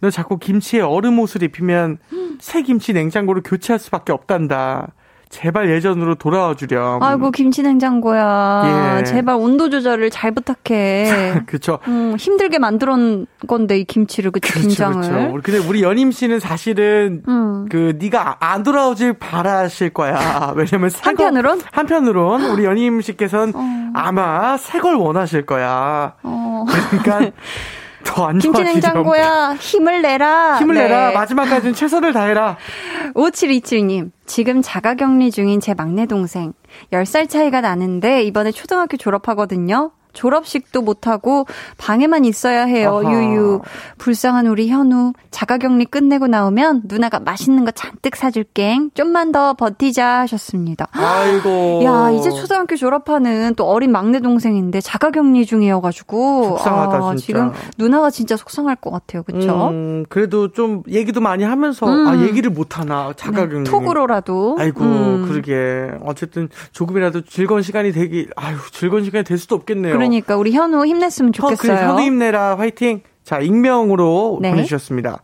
너 0.00 0.10
자꾸 0.10 0.38
김치에 0.38 0.80
얼음 0.80 1.18
옷을 1.18 1.42
입히면 1.42 1.98
새 2.40 2.62
김치 2.62 2.92
냉장고로 2.92 3.42
교체할 3.42 3.78
수밖에 3.78 4.12
없단다. 4.12 4.92
제발 5.34 5.68
예전으로 5.68 6.14
돌아와 6.14 6.54
주렴. 6.54 7.02
아이고 7.02 7.32
김치 7.32 7.62
냉장고야. 7.64 8.98
예. 9.00 9.04
제발 9.04 9.34
온도 9.34 9.68
조절을 9.68 10.10
잘 10.10 10.30
부탁해. 10.30 11.42
그쵸. 11.46 11.80
음, 11.88 12.14
힘들게 12.16 12.60
만들었 12.60 12.96
건데 13.48 13.78
이 13.80 13.84
김치를 13.84 14.30
그쵸 14.30 14.52
그렇죠, 14.52 14.68
김장을. 14.68 15.08
그렇죠. 15.08 15.32
우리- 15.34 15.42
근데 15.42 15.58
우리 15.68 15.82
연임 15.82 16.12
씨는 16.12 16.38
사실은 16.38 17.22
음. 17.26 17.66
그 17.68 17.96
네가 17.98 18.36
안 18.38 18.62
돌아오길 18.62 19.14
바라실 19.14 19.90
거야. 19.90 20.52
왜냐면 20.54 20.90
한편으론? 21.02 21.60
한편으론 21.72 22.44
우리 22.44 22.64
연임 22.64 23.00
씨께서는 23.00 23.52
아마 23.92 24.56
새 24.56 24.78
걸 24.78 24.94
원하실 24.94 25.46
거야. 25.46 26.14
어. 26.22 26.64
그러니까 27.02 27.32
더안 28.04 28.38
김치. 28.38 28.62
냉장고야 28.62 29.56
힘을 29.58 30.02
내라. 30.02 30.58
힘을 30.58 30.74
네. 30.74 30.82
내라. 30.82 31.12
마지막까지는 31.12 31.74
최선을 31.74 32.12
다해라. 32.12 32.56
5727님, 33.14 34.10
지금 34.26 34.62
자가 34.62 34.94
격리 34.94 35.30
중인 35.30 35.60
제 35.60 35.74
막내 35.74 36.06
동생. 36.06 36.52
10살 36.92 37.28
차이가 37.28 37.60
나는데 37.60 38.22
이번에 38.22 38.52
초등학교 38.52 38.96
졸업하거든요. 38.96 39.92
졸업식도 40.14 40.82
못하고 40.82 41.46
방에만 41.76 42.24
있어야 42.24 42.64
해요. 42.64 43.00
아하. 43.04 43.12
유유. 43.12 43.60
불쌍한 43.98 44.46
우리 44.46 44.68
현우. 44.68 45.12
자가 45.30 45.58
격리 45.58 45.84
끝내고 45.84 46.26
나오면 46.26 46.82
누나가 46.86 47.20
맛있는 47.20 47.64
거 47.64 47.70
잔뜩 47.72 48.16
사줄게. 48.16 48.78
좀만 48.94 49.32
더 49.32 49.54
버티자 49.54 50.20
하셨습니다. 50.20 50.88
아이고. 50.92 51.82
야, 51.84 52.10
이제 52.10 52.30
초등학교 52.30 52.76
졸업하는 52.76 53.54
또 53.56 53.64
어린 53.66 53.92
막내 53.92 54.20
동생인데 54.20 54.80
자가 54.80 55.10
격리 55.10 55.44
중이어가지고. 55.44 56.44
속상하다, 56.56 56.96
아, 56.96 57.10
진짜. 57.16 57.24
지금 57.26 57.52
누나가 57.78 58.10
진짜 58.10 58.36
속상할 58.36 58.76
것 58.76 58.90
같아요. 58.90 59.22
그쵸? 59.24 59.68
음, 59.70 60.04
그래도 60.08 60.52
좀 60.52 60.82
얘기도 60.88 61.20
많이 61.20 61.44
하면서 61.44 61.86
음. 61.86 62.06
아 62.06 62.16
얘기를 62.22 62.50
못 62.50 62.78
하나 62.78 63.12
자가격리. 63.16 63.64
네, 63.64 63.70
톡으로라도. 63.70 64.56
아이고 64.58 64.84
음. 64.84 65.26
그러게 65.28 65.90
어쨌든 66.04 66.48
조금이라도 66.72 67.22
즐거운 67.22 67.62
시간이 67.62 67.92
되기 67.92 68.28
아유 68.36 68.56
즐거운 68.72 69.04
시간이 69.04 69.24
될 69.24 69.38
수도 69.38 69.54
없겠네요. 69.56 69.94
그러니까 70.10 70.36
우리 70.36 70.52
현우 70.52 70.84
힘냈으면 70.86 71.30
어, 71.30 71.32
좋겠어요. 71.32 71.88
현우 71.88 72.00
힘내라 72.00 72.58
화이팅. 72.58 73.02
자 73.22 73.38
익명으로 73.40 74.38
네. 74.42 74.50
보내주셨습니다. 74.50 75.20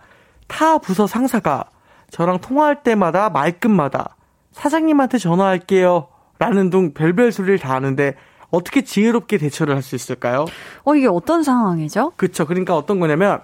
타 0.48 0.78
부서 0.78 1.06
상사가 1.06 1.64
저랑 2.10 2.40
통화할 2.40 2.82
때마다 2.82 3.28
말끝마다 3.30 4.16
사장님한테 4.52 5.18
전화할게요. 5.18 6.08
라는 6.38 6.70
등 6.70 6.94
별별 6.94 7.32
소리를 7.32 7.58
다 7.58 7.74
하는데 7.74 8.14
어떻게 8.50 8.82
지혜롭게 8.82 9.38
대처를 9.38 9.74
할 9.76 9.82
수 9.82 9.94
있을까요? 9.94 10.46
어, 10.84 10.94
이게 10.96 11.06
어떤 11.06 11.42
상황이죠? 11.42 12.12
그쵸. 12.16 12.46
그러니까 12.46 12.76
어떤 12.76 12.98
거냐면, 12.98 13.38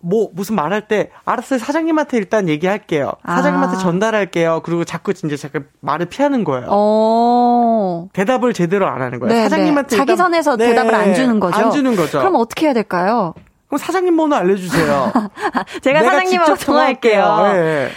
뭐, 0.00 0.30
무슨 0.32 0.54
말할 0.56 0.88
때, 0.88 1.10
알았어요. 1.24 1.58
사장님한테 1.58 2.16
일단 2.16 2.48
얘기할게요. 2.48 3.12
사장님한테 3.26 3.76
아. 3.76 3.78
전달할게요. 3.78 4.60
그리고 4.64 4.84
자꾸 4.84 5.14
진짜 5.14 5.36
잠깐 5.36 5.66
말을 5.80 6.06
피하는 6.06 6.44
거예요. 6.44 6.66
어. 6.70 8.08
대답을 8.12 8.52
제대로 8.52 8.86
안 8.88 9.02
하는 9.02 9.20
거예요. 9.20 9.34
네, 9.34 9.42
사장님한테 9.44 9.90
네. 9.90 9.96
자기 9.96 10.16
선에서 10.16 10.56
네, 10.56 10.68
대답을 10.68 10.94
안 10.94 11.14
주는 11.14 11.38
거죠. 11.38 11.56
안 11.58 11.70
주는 11.70 11.96
거죠. 11.96 12.18
그럼 12.18 12.36
어떻게 12.36 12.66
해야 12.66 12.74
될까요? 12.74 13.34
그럼 13.68 13.78
사장님 13.78 14.16
번호 14.16 14.36
알려주세요. 14.36 15.12
제가, 15.82 16.02
사장님하고. 16.02 16.56
예, 17.56 17.58
예. 17.58 17.90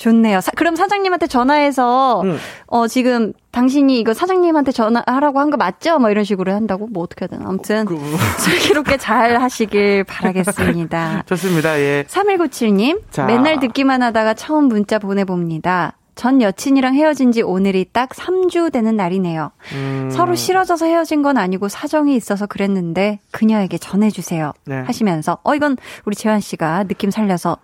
좋네요. 0.00 0.40
사- 0.40 0.50
그럼 0.56 0.76
사장님한테 0.76 1.26
전화해서 1.26 2.22
음. 2.22 2.38
어 2.66 2.88
지금 2.88 3.32
당신이 3.52 4.00
이거 4.00 4.14
사장님한테 4.14 4.72
전화하라고 4.72 5.38
한 5.40 5.50
거 5.50 5.56
맞죠? 5.56 5.98
뭐 5.98 6.10
이런 6.10 6.24
식으로 6.24 6.52
한다고 6.52 6.86
뭐 6.86 7.02
어떻게 7.04 7.26
되나. 7.26 7.44
아무튼 7.46 7.84
그- 7.84 7.98
슬기롭게 8.38 8.96
잘 8.96 9.40
하시길 9.40 10.04
바라겠습니다. 10.04 11.24
좋습니다. 11.28 11.78
예. 11.78 12.04
3197님, 12.08 13.02
자. 13.10 13.26
맨날 13.26 13.60
듣기만 13.60 14.02
하다가 14.02 14.34
처음 14.34 14.64
문자 14.68 14.98
보내봅니다. 14.98 15.96
전 16.14 16.40
여친이랑 16.42 16.94
헤어진 16.94 17.32
지 17.32 17.40
오늘이 17.42 17.86
딱 17.92 18.10
3주 18.10 18.72
되는 18.72 18.94
날이네요. 18.96 19.52
음, 19.74 20.10
서로 20.12 20.34
싫어져서 20.34 20.84
헤어진 20.86 21.22
건 21.22 21.38
아니고 21.38 21.68
사정이 21.68 22.14
있어서 22.16 22.46
그랬는데 22.46 23.20
그녀에게 23.30 23.78
전해주세요. 23.78 24.52
네. 24.66 24.80
하시면서 24.80 25.38
어 25.44 25.54
이건 25.54 25.76
우리 26.04 26.14
재환 26.16 26.40
씨가 26.40 26.84
느낌 26.84 27.10
살려서 27.10 27.56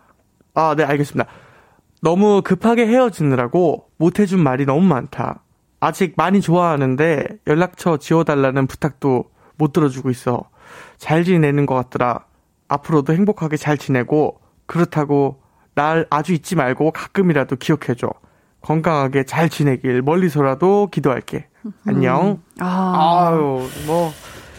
아, 0.54 0.74
네, 0.76 0.84
알겠습니다. 0.84 1.28
너무 2.02 2.42
급하게 2.42 2.86
헤어지느라고 2.86 3.88
못해준 3.96 4.40
말이 4.40 4.66
너무 4.66 4.86
많다. 4.86 5.42
아직 5.80 6.14
많이 6.16 6.40
좋아하는데 6.40 7.26
연락처 7.46 7.96
지워달라는 7.96 8.66
부탁도 8.66 9.24
못 9.56 9.72
들어주고 9.72 10.10
있어. 10.10 10.48
잘 10.98 11.24
지내는 11.24 11.66
것 11.66 11.74
같더라. 11.74 12.24
앞으로도 12.68 13.12
행복하게 13.12 13.56
잘 13.56 13.78
지내고 13.78 14.40
그렇다고 14.66 15.42
날 15.74 16.06
아주 16.10 16.32
잊지 16.32 16.56
말고 16.56 16.90
가끔이라도 16.90 17.56
기억해줘. 17.56 18.10
건강하게 18.62 19.24
잘 19.24 19.48
지내길 19.48 20.02
멀리서라도 20.02 20.88
기도할게. 20.90 21.46
안녕. 21.86 22.42
아, 22.58 23.28
아유, 23.30 23.68
뭐 23.86 24.12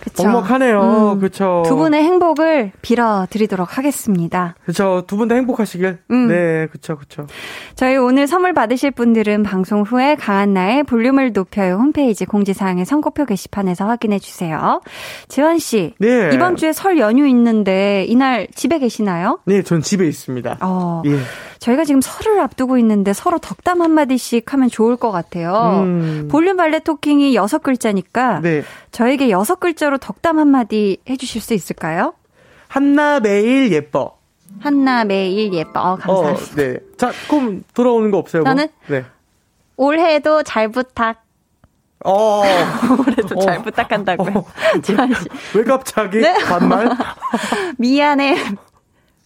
그쵸. 0.10 0.24
먹먹하네요. 0.24 1.14
음, 1.14 1.20
그쵸. 1.20 1.64
두 1.66 1.76
분의 1.76 2.03
행복을 2.03 2.72
빌어드리도록 2.82 3.78
하겠습니다. 3.78 4.55
그쵸. 4.66 5.03
두분 5.08 5.28
다 5.28 5.36
행복하시길. 5.36 5.99
음. 6.12 6.28
네, 6.28 6.68
그쵸, 6.72 6.97
그쵸. 6.97 7.28
저희 7.76 7.97
오늘 7.97 8.28
선물 8.28 8.53
받으실 8.53 8.91
분들은 8.91 9.43
방송 9.43 9.82
후에 9.84 10.16
강한나의 10.16 10.84
볼륨을 10.84 11.32
높여요 11.34 11.76
홈페이지 11.76 12.26
공지사항의 12.26 12.86
선곡표 12.86 13.26
게시판에서 13.26 13.86
확인해 13.88 14.20
주세요. 14.20 14.82
재환 15.28 15.60
씨, 15.60 15.93
네. 15.99 16.32
이번 16.34 16.55
주에 16.55 16.74
설 16.74 16.97
연휴 16.97 17.28
있는데 17.28 18.05
이날 18.08 18.47
집에 18.55 18.80
계시나요? 18.80 19.39
네, 19.45 19.62
전 19.62 19.82
집에 19.82 20.08
있습니다. 20.08 20.58
어, 20.62 21.01
예. 21.05 21.18
저희가 21.60 21.84
지금 21.86 22.01
설을 22.01 22.39
앞두고 22.39 22.78
있는데 22.78 23.14
서로 23.14 23.38
덕담 23.39 23.82
한마디씩 23.82 24.51
하면 24.53 24.70
좋을 24.70 24.95
것 24.95 25.12
같아요. 25.12 25.82
음. 25.84 26.28
볼륨 26.32 26.58
발레 26.58 26.80
토킹이 26.80 27.36
여섯 27.36 27.64
글자니까 27.64 28.41
네. 28.41 28.64
저에게 28.91 29.30
여섯 29.30 29.60
글자로 29.60 29.97
덕담 29.97 30.39
한마디 30.39 30.97
해주실 31.10 31.41
수 31.41 31.53
있을까요? 31.53 32.14
한나 32.68 33.20
매일 33.20 33.72
예뻐. 33.72 34.18
한나 34.60 35.03
매일 35.03 35.53
예뻐. 35.53 35.80
어, 35.80 35.93
어, 35.93 35.95
감사합니다. 35.97 36.55
네. 36.55 36.78
자, 36.97 37.12
그럼 37.30 37.64
돌아오는 37.74 38.10
거 38.12 38.18
없어요? 38.18 38.43
뭐? 38.43 38.51
저는? 38.51 38.68
네. 38.88 39.05
올해도 39.78 40.43
잘 40.43 40.70
부탁. 40.70 41.24
어, 42.05 42.43
올해도 42.99 43.39
잘 43.39 43.62
부탁한다고요. 43.64 44.45
재환 44.84 45.14
씨. 45.14 45.26
왜 45.58 45.64
갑자기 45.64 46.20
네. 46.20 46.34
반말? 46.45 46.89
미안해. 47.78 48.38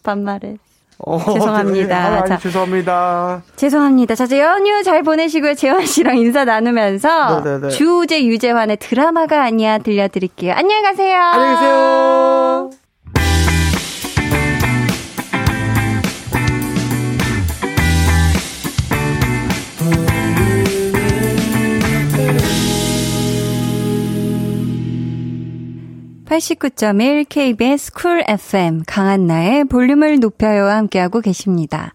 반말을. 0.04 0.58
어, 1.06 1.18
죄송합니다. 1.34 2.10
네. 2.10 2.18
아, 2.18 2.24
자. 2.24 2.38
죄송합니다. 2.38 3.41
죄송합니다. 3.56 4.16
자, 4.16 4.26
연휴 4.38 4.84
잘 4.84 5.04
보내시고요. 5.04 5.56
재환 5.56 5.86
씨랑 5.86 6.18
인사 6.18 6.45
나누면서 6.45 7.41
네네네. 7.41 7.70
주우재 7.70 8.24
유재환의 8.26 8.78
드라마가 8.78 9.43
아니야 9.43 9.78
들려드릴게요. 9.80 10.54
안녕히 10.54 10.82
가세요. 10.84 11.18
안녕히 11.20 11.56
계세요. 11.56 12.81
(89.1) 26.32 27.26
KBS 27.28 27.92
쿨 27.92 28.24
FM 28.26 28.84
강한나의 28.88 29.66
볼륨을 29.66 30.22
높여요와 30.22 30.78
함께하고 30.78 31.20
계십니다. 31.20 31.94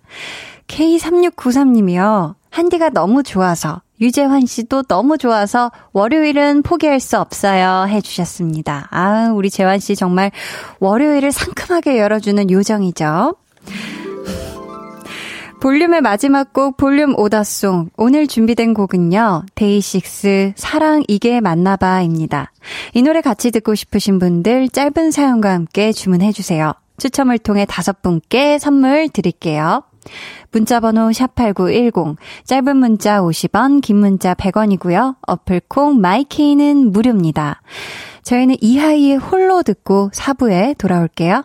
K3693님이요. 0.69 2.35
한디가 2.51 2.91
너무 2.91 3.23
좋아서 3.23 3.81
유재환 3.99 4.45
씨도 4.45 4.83
너무 4.83 5.17
좋아서 5.17 5.73
월요일은 5.95 6.63
포기할 6.63 7.01
수 7.01 7.19
없어요 7.19 7.87
해주셨습니다. 7.89 8.89
아 8.91 9.31
우리 9.35 9.49
재환 9.49 9.79
씨 9.79 9.97
정말 9.97 10.31
월요일을 10.81 11.33
상큼하게 11.33 11.99
열어주는 11.99 12.51
요정이죠. 12.51 13.37
볼륨의 15.61 16.03
마지막 16.03 16.53
곡 16.53 16.77
볼륨 16.77 17.19
order 17.19 17.55
song. 17.55 17.91
오늘 17.97 18.27
준비된 18.27 18.75
곡은요 18.75 19.45
데이식스 19.55 20.53
사랑 20.55 21.03
이게 21.09 21.41
맞나봐입니다. 21.41 22.53
이 22.95 23.03
노래 23.03 23.23
같이 23.23 23.51
듣고 23.51 23.75
싶으신 23.75 24.19
분들 24.19 24.69
짧은 24.69 25.11
사연과 25.11 25.53
함께 25.53 25.93
주문해 25.93 26.33
주세요. 26.33 26.75
추첨을 26.99 27.39
통해 27.39 27.65
다섯 27.67 28.03
분께 28.03 28.59
선물 28.59 29.09
드릴게요. 29.09 29.83
문자번호 30.53 31.09
샵8910 31.09 32.17
짧은 32.45 32.77
문자 32.77 33.21
50원 33.21 33.81
긴 33.81 33.97
문자 33.97 34.35
100원이고요. 34.35 35.17
어플콩 35.27 36.01
마이케이는 36.01 36.93
무료입니다. 36.93 37.63
저희는 38.23 38.57
이하이의 38.61 39.17
홀로 39.17 39.63
듣고 39.63 40.11
4부에 40.13 40.77
돌아올게요 40.77 41.45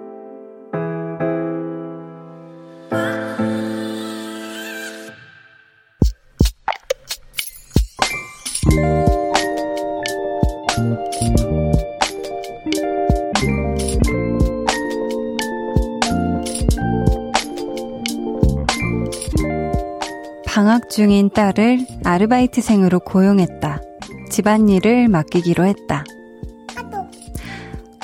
중인 20.91 21.29
딸을 21.29 21.87
아르바이트생으로 22.03 22.99
고용했다. 22.99 23.81
집안일을 24.29 25.07
맡기기로 25.07 25.65
했다. 25.65 26.03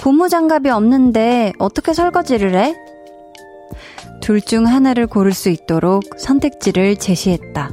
고무장갑이 0.02 0.70
없는데 0.70 1.52
어떻게 1.60 1.94
설거지를 1.94 2.56
해? 2.56 2.76
둘 4.22 4.40
중 4.40 4.66
하나를 4.68 5.08
고를 5.08 5.34
수 5.34 5.50
있도록 5.50 6.04
선택지를 6.18 6.96
제시했다. 6.96 7.72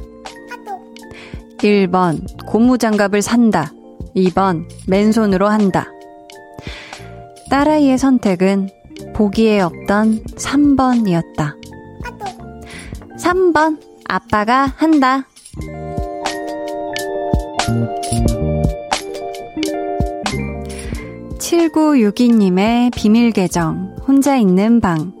1번, 1.59 2.45
고무장갑을 2.45 3.21
산다. 3.21 3.71
2번, 4.17 4.65
맨손으로 4.87 5.47
한다. 5.47 5.87
딸아이의 7.49 7.97
선택은 7.97 8.69
보기에 9.13 9.61
없던 9.61 10.23
3번이었다. 10.25 11.55
3번, 13.17 13.94
아빠가 14.07 14.73
한다. 14.77 15.27
7962님의 21.39 22.91
비밀 22.95 23.31
계정, 23.31 23.95
혼자 24.07 24.35
있는 24.35 24.79
방. 24.79 25.13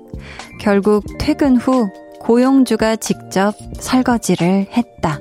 결국 0.59 1.03
퇴근 1.19 1.57
후 1.57 1.89
고용주가 2.19 2.95
직접 2.95 3.53
설거지를 3.79 4.67
했다. 4.71 5.19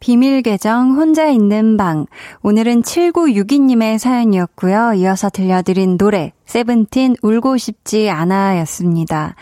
비밀 0.00 0.42
계정 0.42 0.96
혼자 0.96 1.28
있는 1.28 1.76
방. 1.76 2.06
오늘은 2.42 2.82
7962님의 2.82 3.98
사연이었고요. 3.98 4.94
이어서 4.94 5.30
들려드린 5.30 5.96
노래 5.96 6.32
세븐틴 6.44 7.16
울고 7.22 7.56
싶지 7.56 8.10
않아 8.10 8.58
였습니다. 8.60 9.36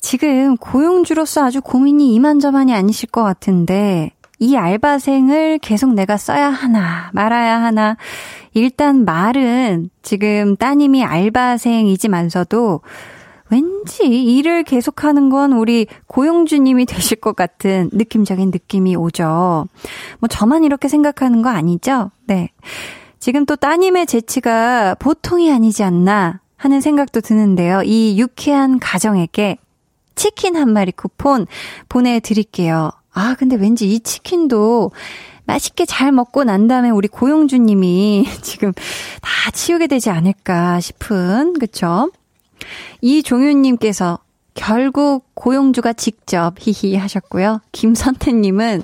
지금 0.00 0.56
고용주로서 0.56 1.44
아주 1.44 1.60
고민이 1.60 2.14
이만저만이 2.14 2.74
아니실 2.74 3.10
것 3.10 3.22
같은데 3.22 4.12
이 4.38 4.56
알바생을 4.56 5.58
계속 5.58 5.94
내가 5.94 6.16
써야 6.16 6.48
하나 6.48 7.10
말아야 7.12 7.60
하나 7.60 7.96
일단 8.54 9.04
말은 9.04 9.90
지금 10.02 10.56
따님이 10.56 11.04
알바생이지만서도 11.04 12.80
왠지 13.50 14.04
일을 14.04 14.62
계속하는 14.62 15.30
건 15.30 15.52
우리 15.52 15.86
고용주님이 16.06 16.84
되실 16.86 17.20
것 17.20 17.34
같은 17.34 17.90
느낌적인 17.92 18.50
느낌이 18.50 18.94
오죠. 18.96 19.66
뭐 20.18 20.28
저만 20.28 20.64
이렇게 20.64 20.88
생각하는 20.88 21.42
거 21.42 21.48
아니죠? 21.48 22.10
네. 22.26 22.50
지금 23.18 23.46
또 23.46 23.56
따님의 23.56 24.06
재치가 24.06 24.94
보통이 24.96 25.52
아니지 25.52 25.82
않나 25.82 26.40
하는 26.56 26.80
생각도 26.80 27.20
드는데요. 27.20 27.82
이 27.82 28.18
유쾌한 28.20 28.78
가정에게 28.78 29.58
치킨 30.18 30.56
한 30.56 30.72
마리 30.72 30.92
쿠폰 30.92 31.46
보내드릴게요. 31.88 32.90
아, 33.14 33.34
근데 33.38 33.56
왠지 33.56 33.88
이 33.88 34.00
치킨도 34.00 34.90
맛있게 35.46 35.86
잘 35.86 36.12
먹고 36.12 36.44
난 36.44 36.68
다음에 36.68 36.90
우리 36.90 37.08
고용주 37.08 37.56
님이 37.58 38.26
지금 38.42 38.72
다 39.22 39.50
치우게 39.50 39.86
되지 39.86 40.10
않을까 40.10 40.80
싶은, 40.80 41.54
그쵸? 41.58 42.10
이종윤 43.00 43.62
님께서 43.62 44.18
결국 44.54 45.24
고용주가 45.34 45.92
직접 45.92 46.54
히히 46.58 46.96
하셨고요. 46.96 47.60
김선태 47.72 48.32
님은 48.32 48.82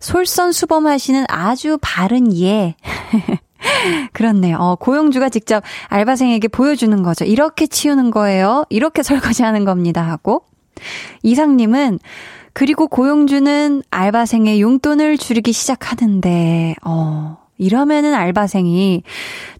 솔선수범하시는 0.00 1.24
아주 1.28 1.78
바른 1.80 2.36
예. 2.36 2.74
그렇네요. 4.12 4.58
어, 4.58 4.74
고용주가 4.76 5.28
직접 5.28 5.62
알바생에게 5.88 6.48
보여주는 6.48 7.02
거죠. 7.02 7.24
이렇게 7.24 7.66
치우는 7.66 8.10
거예요. 8.10 8.64
이렇게 8.68 9.02
설거지 9.04 9.42
하는 9.42 9.64
겁니다. 9.64 10.02
하고. 10.02 10.44
이상님은 11.22 11.98
그리고 12.52 12.86
고용주는 12.86 13.82
알바생의 13.90 14.60
용돈을 14.60 15.18
줄이기 15.18 15.52
시작하는데, 15.52 16.76
어, 16.84 17.38
이러면은 17.58 18.14
알바생이 18.14 19.02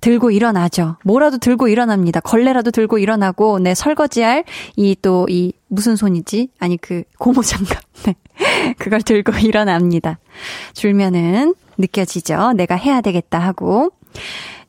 들고 0.00 0.30
일어나죠. 0.30 0.96
뭐라도 1.04 1.38
들고 1.38 1.68
일어납니다. 1.68 2.20
걸레라도 2.20 2.70
들고 2.70 2.98
일어나고, 2.98 3.58
네, 3.58 3.74
설거지할 3.74 4.44
이 4.76 4.94
또 5.00 5.26
이 5.28 5.52
무슨 5.68 5.96
손이지? 5.96 6.50
아니, 6.60 6.76
그 6.76 7.02
고무장갑. 7.18 7.78
네. 8.06 8.14
그걸 8.78 9.02
들고 9.02 9.32
일어납니다. 9.42 10.18
줄면은 10.74 11.54
느껴지죠. 11.78 12.52
내가 12.52 12.76
해야 12.76 13.00
되겠다 13.00 13.38
하고. 13.40 13.90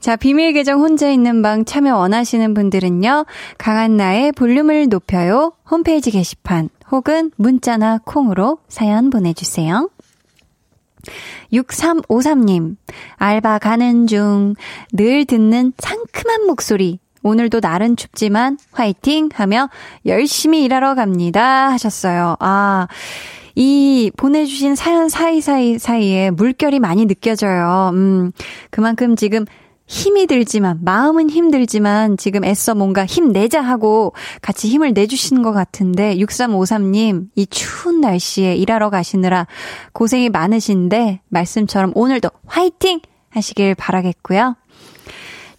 자, 0.06 0.16
비밀 0.16 0.54
계정 0.54 0.82
혼자 0.82 1.10
있는 1.10 1.42
방 1.42 1.66
참여 1.66 1.98
원하시는 1.98 2.54
분들은요, 2.54 3.26
강한나의 3.58 4.34
볼륨을 4.34 4.88
높여요. 4.88 5.54
홈페이지 5.68 6.12
게시판 6.12 6.70
혹은 6.92 7.32
문자나 7.38 8.02
콩으로 8.06 8.60
사연 8.68 9.10
보내주세요. 9.10 9.90
6353님, 11.52 12.76
알바 13.16 13.58
가는 13.58 14.06
중, 14.06 14.54
늘 14.94 15.26
듣는 15.26 15.74
상큼한 15.80 16.46
목소리. 16.46 17.00
오늘도 17.24 17.60
날은 17.60 17.96
춥지만 17.96 18.60
화이팅 18.74 19.30
하며 19.34 19.72
열심히 20.06 20.64
일하러 20.66 20.94
갑니다. 20.94 21.72
하셨어요. 21.72 22.36
아, 22.40 22.88
이 23.56 24.12
보내주신 24.16 24.76
사연 24.76 25.10
사이사이 25.10 25.80
사이에 25.80 26.30
물결이 26.30 26.80
많이 26.80 27.08
느껴져요. 27.08 27.90
음, 27.96 28.32
그만큼 28.70 29.16
지금 29.16 29.46
힘이 29.88 30.26
들지만, 30.26 30.80
마음은 30.84 31.30
힘들지만 31.30 32.18
지금 32.18 32.44
애써 32.44 32.74
뭔가 32.74 33.06
힘내자 33.06 33.62
하고 33.62 34.14
같이 34.42 34.68
힘을 34.68 34.94
내주시는 34.94 35.44
것 35.44 35.52
같은데, 35.52 36.16
6353님, 36.18 37.28
이 37.36 37.46
추운 37.48 38.02
날씨에 38.02 38.56
일하러 38.56 38.90
가시느라 38.90 39.46
고생이 39.94 40.30
많으신데, 40.30 41.22
말씀처럼 41.30 41.92
오늘도 41.96 42.30
화이팅! 42.48 43.00
하시길 43.30 43.76
바라겠고요. 43.76 44.56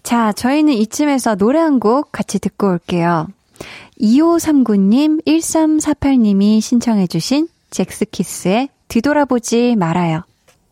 자, 0.03 0.33
저희는 0.33 0.72
이쯤에서 0.72 1.35
노래 1.37 1.59
한 1.61 1.79
곡 1.79 2.11
같이 2.11 2.39
듣고 2.39 2.68
올게요. 2.68 3.29
2539님, 4.01 5.24
1348님이 5.27 6.61
신청해주신 6.61 7.49
잭스키스의 7.70 8.68
뒤돌아보지 8.89 9.77
말아요. 9.77 10.22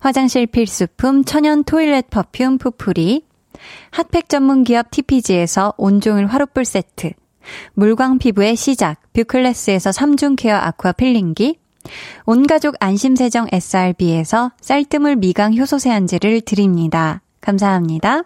화장실 0.00 0.46
필수품 0.46 1.24
천연 1.24 1.64
toilet 1.64 2.10
perfume 2.10 2.58
푸풀이, 2.58 3.24
핫팩 3.90 4.28
전문 4.28 4.64
기업 4.64 4.90
TPG에서 4.90 5.74
온종일 5.76 6.26
화롯불 6.26 6.64
세트, 6.64 7.12
물광 7.74 8.18
피부의 8.18 8.56
시작 8.56 9.00
뷰클래스에서 9.12 9.90
3중 9.90 10.36
care 10.36 10.56
aqua 10.56 10.92
peeling기, 10.92 11.58
온가족 12.26 12.76
안심세정 12.80 13.48
SRB에서 13.52 14.52
쌀뜨물 14.60 15.16
미강 15.16 15.56
효소 15.56 15.78
세안제를 15.78 16.42
드립니다. 16.42 17.22
감사합니다. 17.40 18.22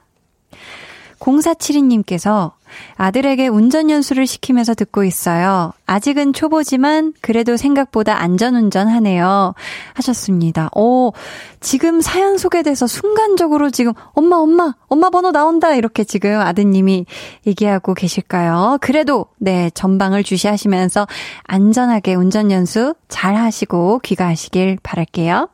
0472님께서 1.18 2.52
아들에게 2.96 3.48
운전 3.48 3.90
연수를 3.90 4.26
시키면서 4.26 4.74
듣고 4.74 5.04
있어요. 5.04 5.72
아직은 5.86 6.32
초보지만 6.32 7.12
그래도 7.20 7.56
생각보다 7.56 8.20
안전운전 8.20 8.88
하네요. 8.88 9.54
하셨습니다. 9.94 10.70
오, 10.74 11.12
지금 11.60 12.00
사연 12.00 12.38
소개돼서 12.38 12.86
순간적으로 12.86 13.70
지금 13.70 13.92
엄마, 14.12 14.36
엄마, 14.36 14.74
엄마 14.88 15.10
번호 15.10 15.30
나온다. 15.32 15.74
이렇게 15.74 16.04
지금 16.04 16.40
아드님이 16.40 17.06
얘기하고 17.46 17.94
계실까요? 17.94 18.78
그래도, 18.80 19.26
네, 19.38 19.70
전방을 19.74 20.24
주시하시면서 20.24 21.06
안전하게 21.44 22.14
운전 22.14 22.50
연수 22.50 22.94
잘 23.08 23.36
하시고 23.36 24.00
귀가하시길 24.00 24.78
바랄게요. 24.82 25.48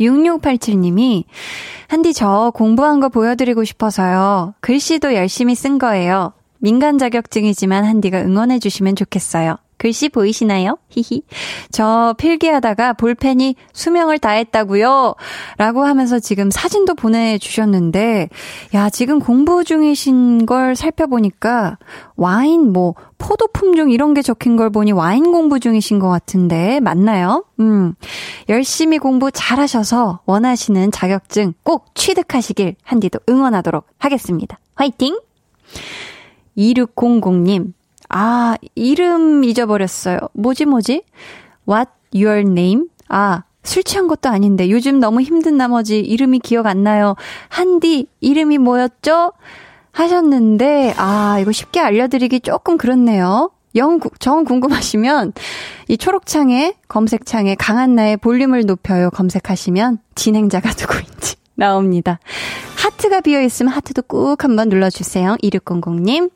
6687님이 0.00 1.24
한디 1.88 2.12
저 2.12 2.52
공부한 2.54 3.00
거 3.00 3.08
보여드리고 3.08 3.64
싶어서요. 3.64 4.54
글씨도 4.60 5.14
열심히 5.14 5.54
쓴 5.54 5.78
거예요. 5.78 6.32
민간 6.58 6.98
자격증이지만 6.98 7.84
한디가 7.84 8.20
응원해 8.22 8.58
주시면 8.58 8.96
좋겠어요. 8.96 9.56
글씨 9.82 10.08
보이시나요? 10.10 10.78
히히. 10.90 11.24
저 11.72 12.14
필기하다가 12.16 12.92
볼펜이 12.92 13.56
수명을 13.72 14.20
다했다고요. 14.20 15.16
라고 15.58 15.82
하면서 15.84 16.20
지금 16.20 16.52
사진도 16.52 16.94
보내주셨는데, 16.94 18.28
야, 18.74 18.90
지금 18.90 19.18
공부 19.18 19.64
중이신 19.64 20.46
걸 20.46 20.76
살펴보니까 20.76 21.78
와인 22.14 22.72
뭐 22.72 22.94
포도 23.18 23.48
품종 23.48 23.90
이런 23.90 24.14
게 24.14 24.22
적힌 24.22 24.54
걸 24.54 24.70
보니 24.70 24.92
와인 24.92 25.32
공부 25.32 25.58
중이신 25.58 25.98
것 25.98 26.08
같은데 26.08 26.78
맞나요? 26.78 27.44
음. 27.58 27.94
열심히 28.48 28.98
공부 28.98 29.32
잘하셔서 29.32 30.20
원하시는 30.26 30.92
자격증 30.92 31.54
꼭 31.64 31.92
취득하시길 31.96 32.76
한디도 32.84 33.18
응원하도록 33.28 33.84
하겠습니다. 33.98 34.60
화이팅! 34.76 35.18
2600님, 36.56 37.72
아, 38.12 38.56
이름 38.74 39.42
잊어버렸어요. 39.42 40.18
뭐지, 40.34 40.66
뭐지? 40.66 41.02
What 41.68 41.90
your 42.14 42.40
name? 42.40 42.84
아, 43.08 43.44
술 43.64 43.82
취한 43.82 44.06
것도 44.06 44.28
아닌데 44.28 44.70
요즘 44.70 45.00
너무 45.00 45.22
힘든 45.22 45.56
나머지 45.56 46.00
이름이 46.00 46.40
기억 46.40 46.66
안 46.66 46.82
나요. 46.82 47.16
한디, 47.48 48.06
이름이 48.20 48.58
뭐였죠? 48.58 49.32
하셨는데, 49.92 50.94
아, 50.96 51.38
이거 51.40 51.52
쉽게 51.52 51.80
알려드리기 51.80 52.40
조금 52.40 52.76
그렇네요. 52.76 53.50
영, 53.76 53.98
정 54.18 54.44
궁금하시면, 54.44 55.32
이 55.88 55.96
초록창에, 55.96 56.74
검색창에 56.88 57.54
강한나의 57.54 58.18
볼륨을 58.18 58.66
높여요 58.66 59.08
검색하시면 59.10 59.98
진행자가 60.14 60.70
누구인지 60.78 61.36
나옵니다. 61.54 62.18
하트가 62.76 63.22
비어 63.22 63.40
있으면 63.40 63.72
하트도 63.72 64.02
꾹 64.02 64.44
한번 64.44 64.68
눌러주세요. 64.68 65.36
2600님. 65.42 66.30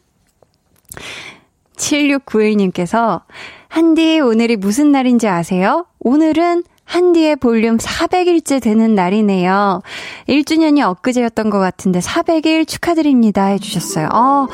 7691님께서, 1.77 3.22
한디, 3.68 4.20
오늘이 4.20 4.57
무슨 4.57 4.93
날인지 4.93 5.29
아세요? 5.29 5.87
오늘은 6.01 6.64
한디의 6.87 7.37
볼륨 7.37 7.79
400일째 7.79 8.62
되는 8.62 8.95
날이네요. 8.95 9.83
1주년이 10.29 10.89
엊그제였던 10.89 11.51
것 11.51 11.59
같은데 11.59 11.99
400일 11.99 12.66
축하드립니다 12.66 13.47
해주셨어요. 13.47 14.09
어, 14.12 14.47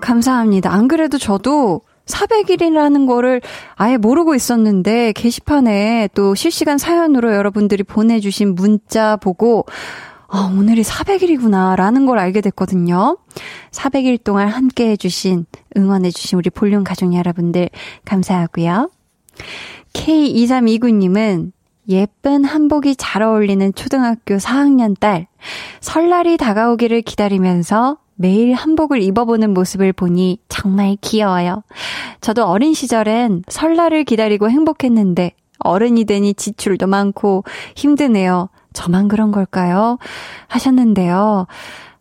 감사합니다. 0.00 0.72
안 0.72 0.88
그래도 0.88 1.16
저도 1.16 1.82
400일이라는 2.06 3.06
거를 3.06 3.40
아예 3.74 3.96
모르고 3.96 4.34
있었는데 4.34 5.12
게시판에 5.12 6.08
또 6.14 6.34
실시간 6.34 6.78
사연으로 6.78 7.34
여러분들이 7.34 7.82
보내주신 7.82 8.54
문자 8.54 9.16
보고 9.16 9.64
아, 10.28 10.52
오늘이 10.56 10.82
400일이구나, 10.82 11.76
라는 11.76 12.04
걸 12.04 12.18
알게 12.18 12.40
됐거든요. 12.40 13.16
400일 13.70 14.22
동안 14.22 14.48
함께 14.48 14.90
해주신, 14.90 15.46
응원해주신 15.76 16.38
우리 16.38 16.50
볼륨 16.50 16.82
가족 16.82 17.14
여러분들, 17.14 17.68
감사하고요. 18.04 18.90
K2329님은 19.92 21.52
예쁜 21.88 22.44
한복이 22.44 22.96
잘 22.96 23.22
어울리는 23.22 23.72
초등학교 23.74 24.36
4학년 24.38 24.98
딸, 24.98 25.28
설날이 25.80 26.36
다가오기를 26.36 27.02
기다리면서 27.02 27.98
매일 28.16 28.54
한복을 28.54 29.02
입어보는 29.02 29.54
모습을 29.54 29.92
보니 29.92 30.40
정말 30.48 30.96
귀여워요. 31.00 31.62
저도 32.20 32.46
어린 32.46 32.74
시절엔 32.74 33.44
설날을 33.46 34.04
기다리고 34.04 34.50
행복했는데, 34.50 35.32
어른이 35.60 36.04
되니 36.04 36.34
지출도 36.34 36.86
많고 36.86 37.44
힘드네요. 37.76 38.48
저만 38.76 39.08
그런 39.08 39.32
걸까요? 39.32 39.98
하셨는데요. 40.48 41.46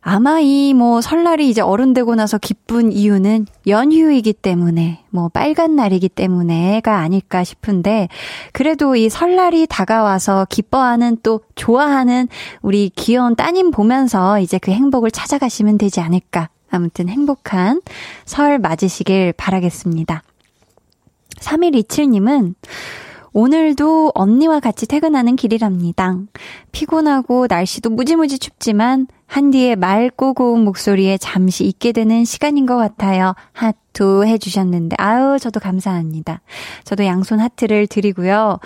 아마 0.07 0.39
이 0.39 0.73
뭐 0.75 1.01
설날이 1.01 1.49
이제 1.49 1.61
어른 1.61 1.93
되고 1.93 2.13
나서 2.13 2.37
기쁜 2.37 2.91
이유는 2.91 3.47
연휴이기 3.65 4.33
때문에 4.33 5.03
뭐 5.09 5.29
빨간 5.29 5.75
날이기 5.75 6.09
때문에가 6.09 6.99
아닐까 6.99 7.43
싶은데 7.43 8.09
그래도 8.51 8.95
이 8.95 9.09
설날이 9.09 9.65
다가와서 9.67 10.45
기뻐하는 10.49 11.17
또 11.23 11.41
좋아하는 11.55 12.27
우리 12.61 12.91
귀여운 12.95 13.35
따님 13.35 13.71
보면서 13.71 14.39
이제 14.39 14.59
그 14.59 14.71
행복을 14.71 15.09
찾아가시면 15.09 15.77
되지 15.79 16.01
않을까. 16.01 16.49
아무튼 16.69 17.09
행복한 17.09 17.81
설 18.25 18.59
맞으시길 18.59 19.33
바라겠습니다. 19.37 20.21
3127님은 21.39 22.53
오늘도 23.37 24.13
언니와 24.15 24.61
같이 24.61 24.87
퇴근하는 24.87 25.35
길이랍니다. 25.35 26.15
피곤하고 26.71 27.47
날씨도 27.49 27.89
무지무지 27.89 28.39
춥지만 28.39 29.07
한디의 29.27 29.75
맑고 29.75 30.35
고운 30.35 30.63
목소리에 30.63 31.17
잠시 31.17 31.65
있게 31.65 31.91
되는 31.91 32.23
시간인 32.23 32.65
것 32.65 32.77
같아요. 32.77 33.33
하트 33.51 34.25
해주셨는데, 34.25 34.95
아유, 34.99 35.37
저도 35.37 35.59
감사합니다. 35.59 36.39
저도 36.85 37.05
양손 37.05 37.41
하트를 37.41 37.87
드리고요. 37.87 38.59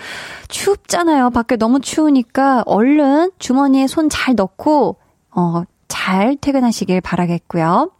춥잖아요. 0.46 1.30
밖에 1.30 1.56
너무 1.56 1.80
추우니까 1.80 2.62
얼른 2.64 3.32
주머니에 3.40 3.88
손 3.88 4.08
잘 4.08 4.36
넣고, 4.36 4.98
어, 5.34 5.64
잘 5.88 6.36
퇴근하시길 6.40 7.00
바라겠고요. 7.00 7.90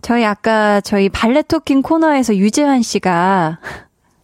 저희 0.00 0.24
아까 0.24 0.80
저희 0.80 1.10
발레 1.10 1.42
토킹 1.42 1.82
코너에서 1.82 2.36
유재환 2.36 2.80
씨가 2.80 3.58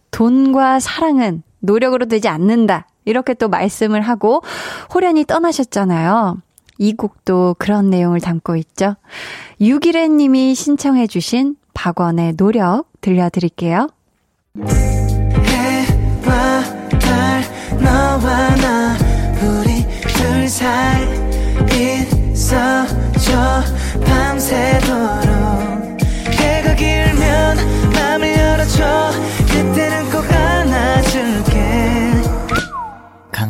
돈과 0.09 0.79
사랑은 0.79 1.43
노력으로 1.61 2.07
되지 2.07 2.27
않는다. 2.27 2.87
이렇게 3.05 3.33
또 3.33 3.47
말씀을 3.49 4.01
하고 4.01 4.43
호련히 4.93 5.25
떠나셨잖아요. 5.25 6.37
이 6.77 6.93
곡도 6.93 7.55
그런 7.59 7.89
내용을 7.89 8.19
담고 8.19 8.55
있죠. 8.57 8.95
유기래 9.59 10.07
님이 10.07 10.53
신청해 10.55 11.07
주신 11.07 11.55
박원의 11.73 12.37
노력 12.37 12.85
들려드릴게요. 13.01 13.89
해와 14.57 16.63
달 16.99 17.43
너와 17.79 18.55
나 18.55 18.97
우리 19.43 19.85
둘 20.07 20.47
사이 20.49 21.05
있어줘 22.33 23.63
밤새도록 24.05 24.91
해가 26.31 26.75
길면 26.75 27.57
맘을 27.93 28.37
열어줘 28.37 29.11
그때는 29.47 30.09
꼭 30.09 30.23
안아줄게 30.31 31.50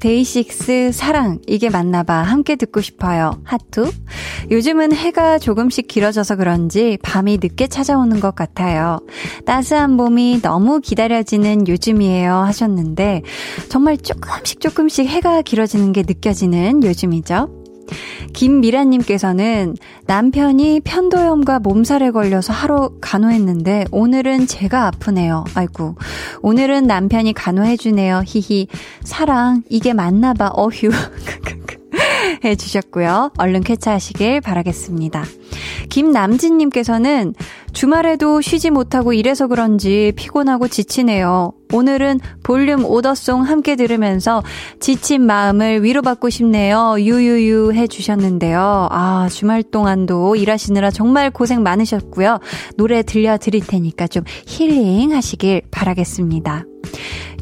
데이식스 0.00 0.92
사랑 0.92 1.38
이게 1.46 1.70
맞나봐. 1.70 2.14
함께 2.22 2.56
듣고 2.56 2.80
싶어요. 2.80 3.40
하트 3.44 3.90
요즘은 4.50 4.92
해가 4.92 5.38
조금씩 5.38 5.88
길어져서 5.88 6.36
그런지 6.36 6.98
밤이 7.02 7.38
늦게 7.42 7.66
찾아오는 7.68 8.20
것 8.20 8.34
같아요. 8.34 9.00
따스한 9.46 9.96
봄이 9.96 10.40
너무 10.42 10.80
기다려지는 10.80 11.68
요즘이에요 11.68 12.34
하셨는데 12.34 13.22
정말 13.68 13.96
조금씩 13.96 14.60
조금씩 14.60 15.06
해가 15.06 15.42
길어지는 15.42 15.92
게 15.92 16.02
느껴지는 16.02 16.82
요즘이죠 16.82 17.63
김미라님께서는 18.32 19.76
남편이 20.06 20.80
편도염과 20.80 21.60
몸살에 21.60 22.10
걸려서 22.10 22.52
하루 22.52 22.96
간호했는데 23.00 23.86
오늘은 23.90 24.46
제가 24.46 24.86
아프네요. 24.86 25.44
아이고. 25.54 25.96
오늘은 26.42 26.86
남편이 26.86 27.32
간호해주네요. 27.34 28.22
히히. 28.26 28.68
사랑, 29.02 29.62
이게 29.68 29.92
맞나봐. 29.92 30.52
어휴. 30.56 30.90
해주셨고요. 32.44 33.32
얼른 33.38 33.62
쾌차하시길 33.62 34.40
바라겠습니다. 34.40 35.24
김남진님께서는 35.88 37.34
주말에도 37.72 38.40
쉬지 38.40 38.70
못하고 38.70 39.12
일해서 39.12 39.46
그런지 39.46 40.12
피곤하고 40.16 40.68
지치네요. 40.68 41.52
오늘은 41.72 42.20
볼륨 42.44 42.84
오더송 42.84 43.42
함께 43.42 43.74
들으면서 43.74 44.44
지친 44.78 45.22
마음을 45.22 45.82
위로받고 45.82 46.30
싶네요. 46.30 46.96
유유유 46.98 47.72
해주셨는데요. 47.72 48.88
아, 48.90 49.28
주말 49.30 49.64
동안도 49.64 50.36
일하시느라 50.36 50.92
정말 50.92 51.30
고생 51.30 51.62
많으셨고요. 51.62 52.38
노래 52.76 53.02
들려드릴 53.02 53.66
테니까 53.66 54.06
좀 54.06 54.22
힐링 54.46 55.12
하시길 55.12 55.62
바라겠습니다. 55.72 56.64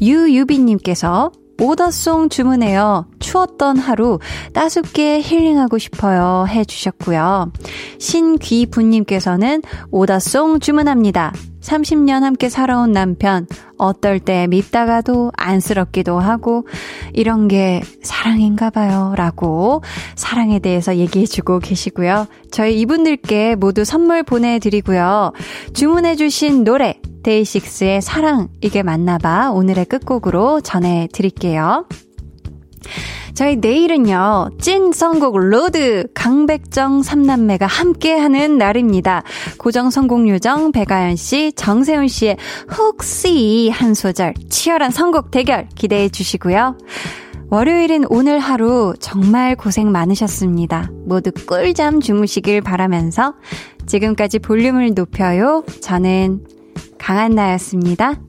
유유비님께서 0.01 1.31
오더송 1.63 2.27
주문해요. 2.27 3.05
추웠던 3.19 3.77
하루 3.77 4.19
따숩게 4.53 5.21
힐링하고 5.21 5.77
싶어요. 5.77 6.45
해주셨고요. 6.49 7.53
신귀분님께서는 7.99 9.61
오더송 9.89 10.59
주문합니다. 10.59 11.31
30년 11.63 12.21
함께 12.21 12.49
살아온 12.49 12.91
남편, 12.91 13.47
어떨 13.77 14.19
때 14.19 14.47
밉다가도 14.47 15.31
안쓰럽기도 15.35 16.19
하고, 16.19 16.67
이런 17.13 17.47
게 17.47 17.81
사랑인가 18.03 18.69
봐요. 18.69 19.13
라고 19.17 19.81
사랑에 20.15 20.59
대해서 20.59 20.97
얘기해주고 20.97 21.59
계시고요. 21.59 22.27
저희 22.51 22.79
이분들께 22.81 23.55
모두 23.55 23.85
선물 23.85 24.23
보내드리고요. 24.23 25.31
주문해주신 25.73 26.63
노래, 26.63 26.99
데이식스의 27.23 28.01
사랑, 28.01 28.49
이게 28.61 28.83
맞나봐. 28.83 29.51
오늘의 29.51 29.85
끝곡으로 29.85 30.61
전해드릴게요. 30.61 31.87
저희 33.33 33.55
내일은요, 33.55 34.51
찐 34.59 34.91
선곡 34.91 35.37
로드 35.37 36.07
강백정 36.13 37.01
삼남매가 37.01 37.65
함께하는 37.65 38.59
날입니다. 38.59 39.23
고정 39.57 39.89
선곡 39.89 40.27
요정 40.29 40.71
배가연 40.71 41.15
씨, 41.15 41.51
정세훈 41.53 42.07
씨의 42.07 42.37
혹시 42.77 43.69
한 43.69 43.95
소절 43.95 44.35
치열한 44.49 44.91
선곡 44.91 45.31
대결 45.31 45.67
기대해 45.73 46.09
주시고요. 46.09 46.77
월요일인 47.49 48.05
오늘 48.09 48.39
하루 48.39 48.93
정말 48.99 49.55
고생 49.55 49.91
많으셨습니다. 49.91 50.91
모두 51.05 51.31
꿀잠 51.31 52.01
주무시길 52.01 52.61
바라면서 52.61 53.33
지금까지 53.87 54.39
볼륨을 54.39 54.93
높여요. 54.93 55.63
저는 55.81 56.45
강한나였습니다. 56.97 58.19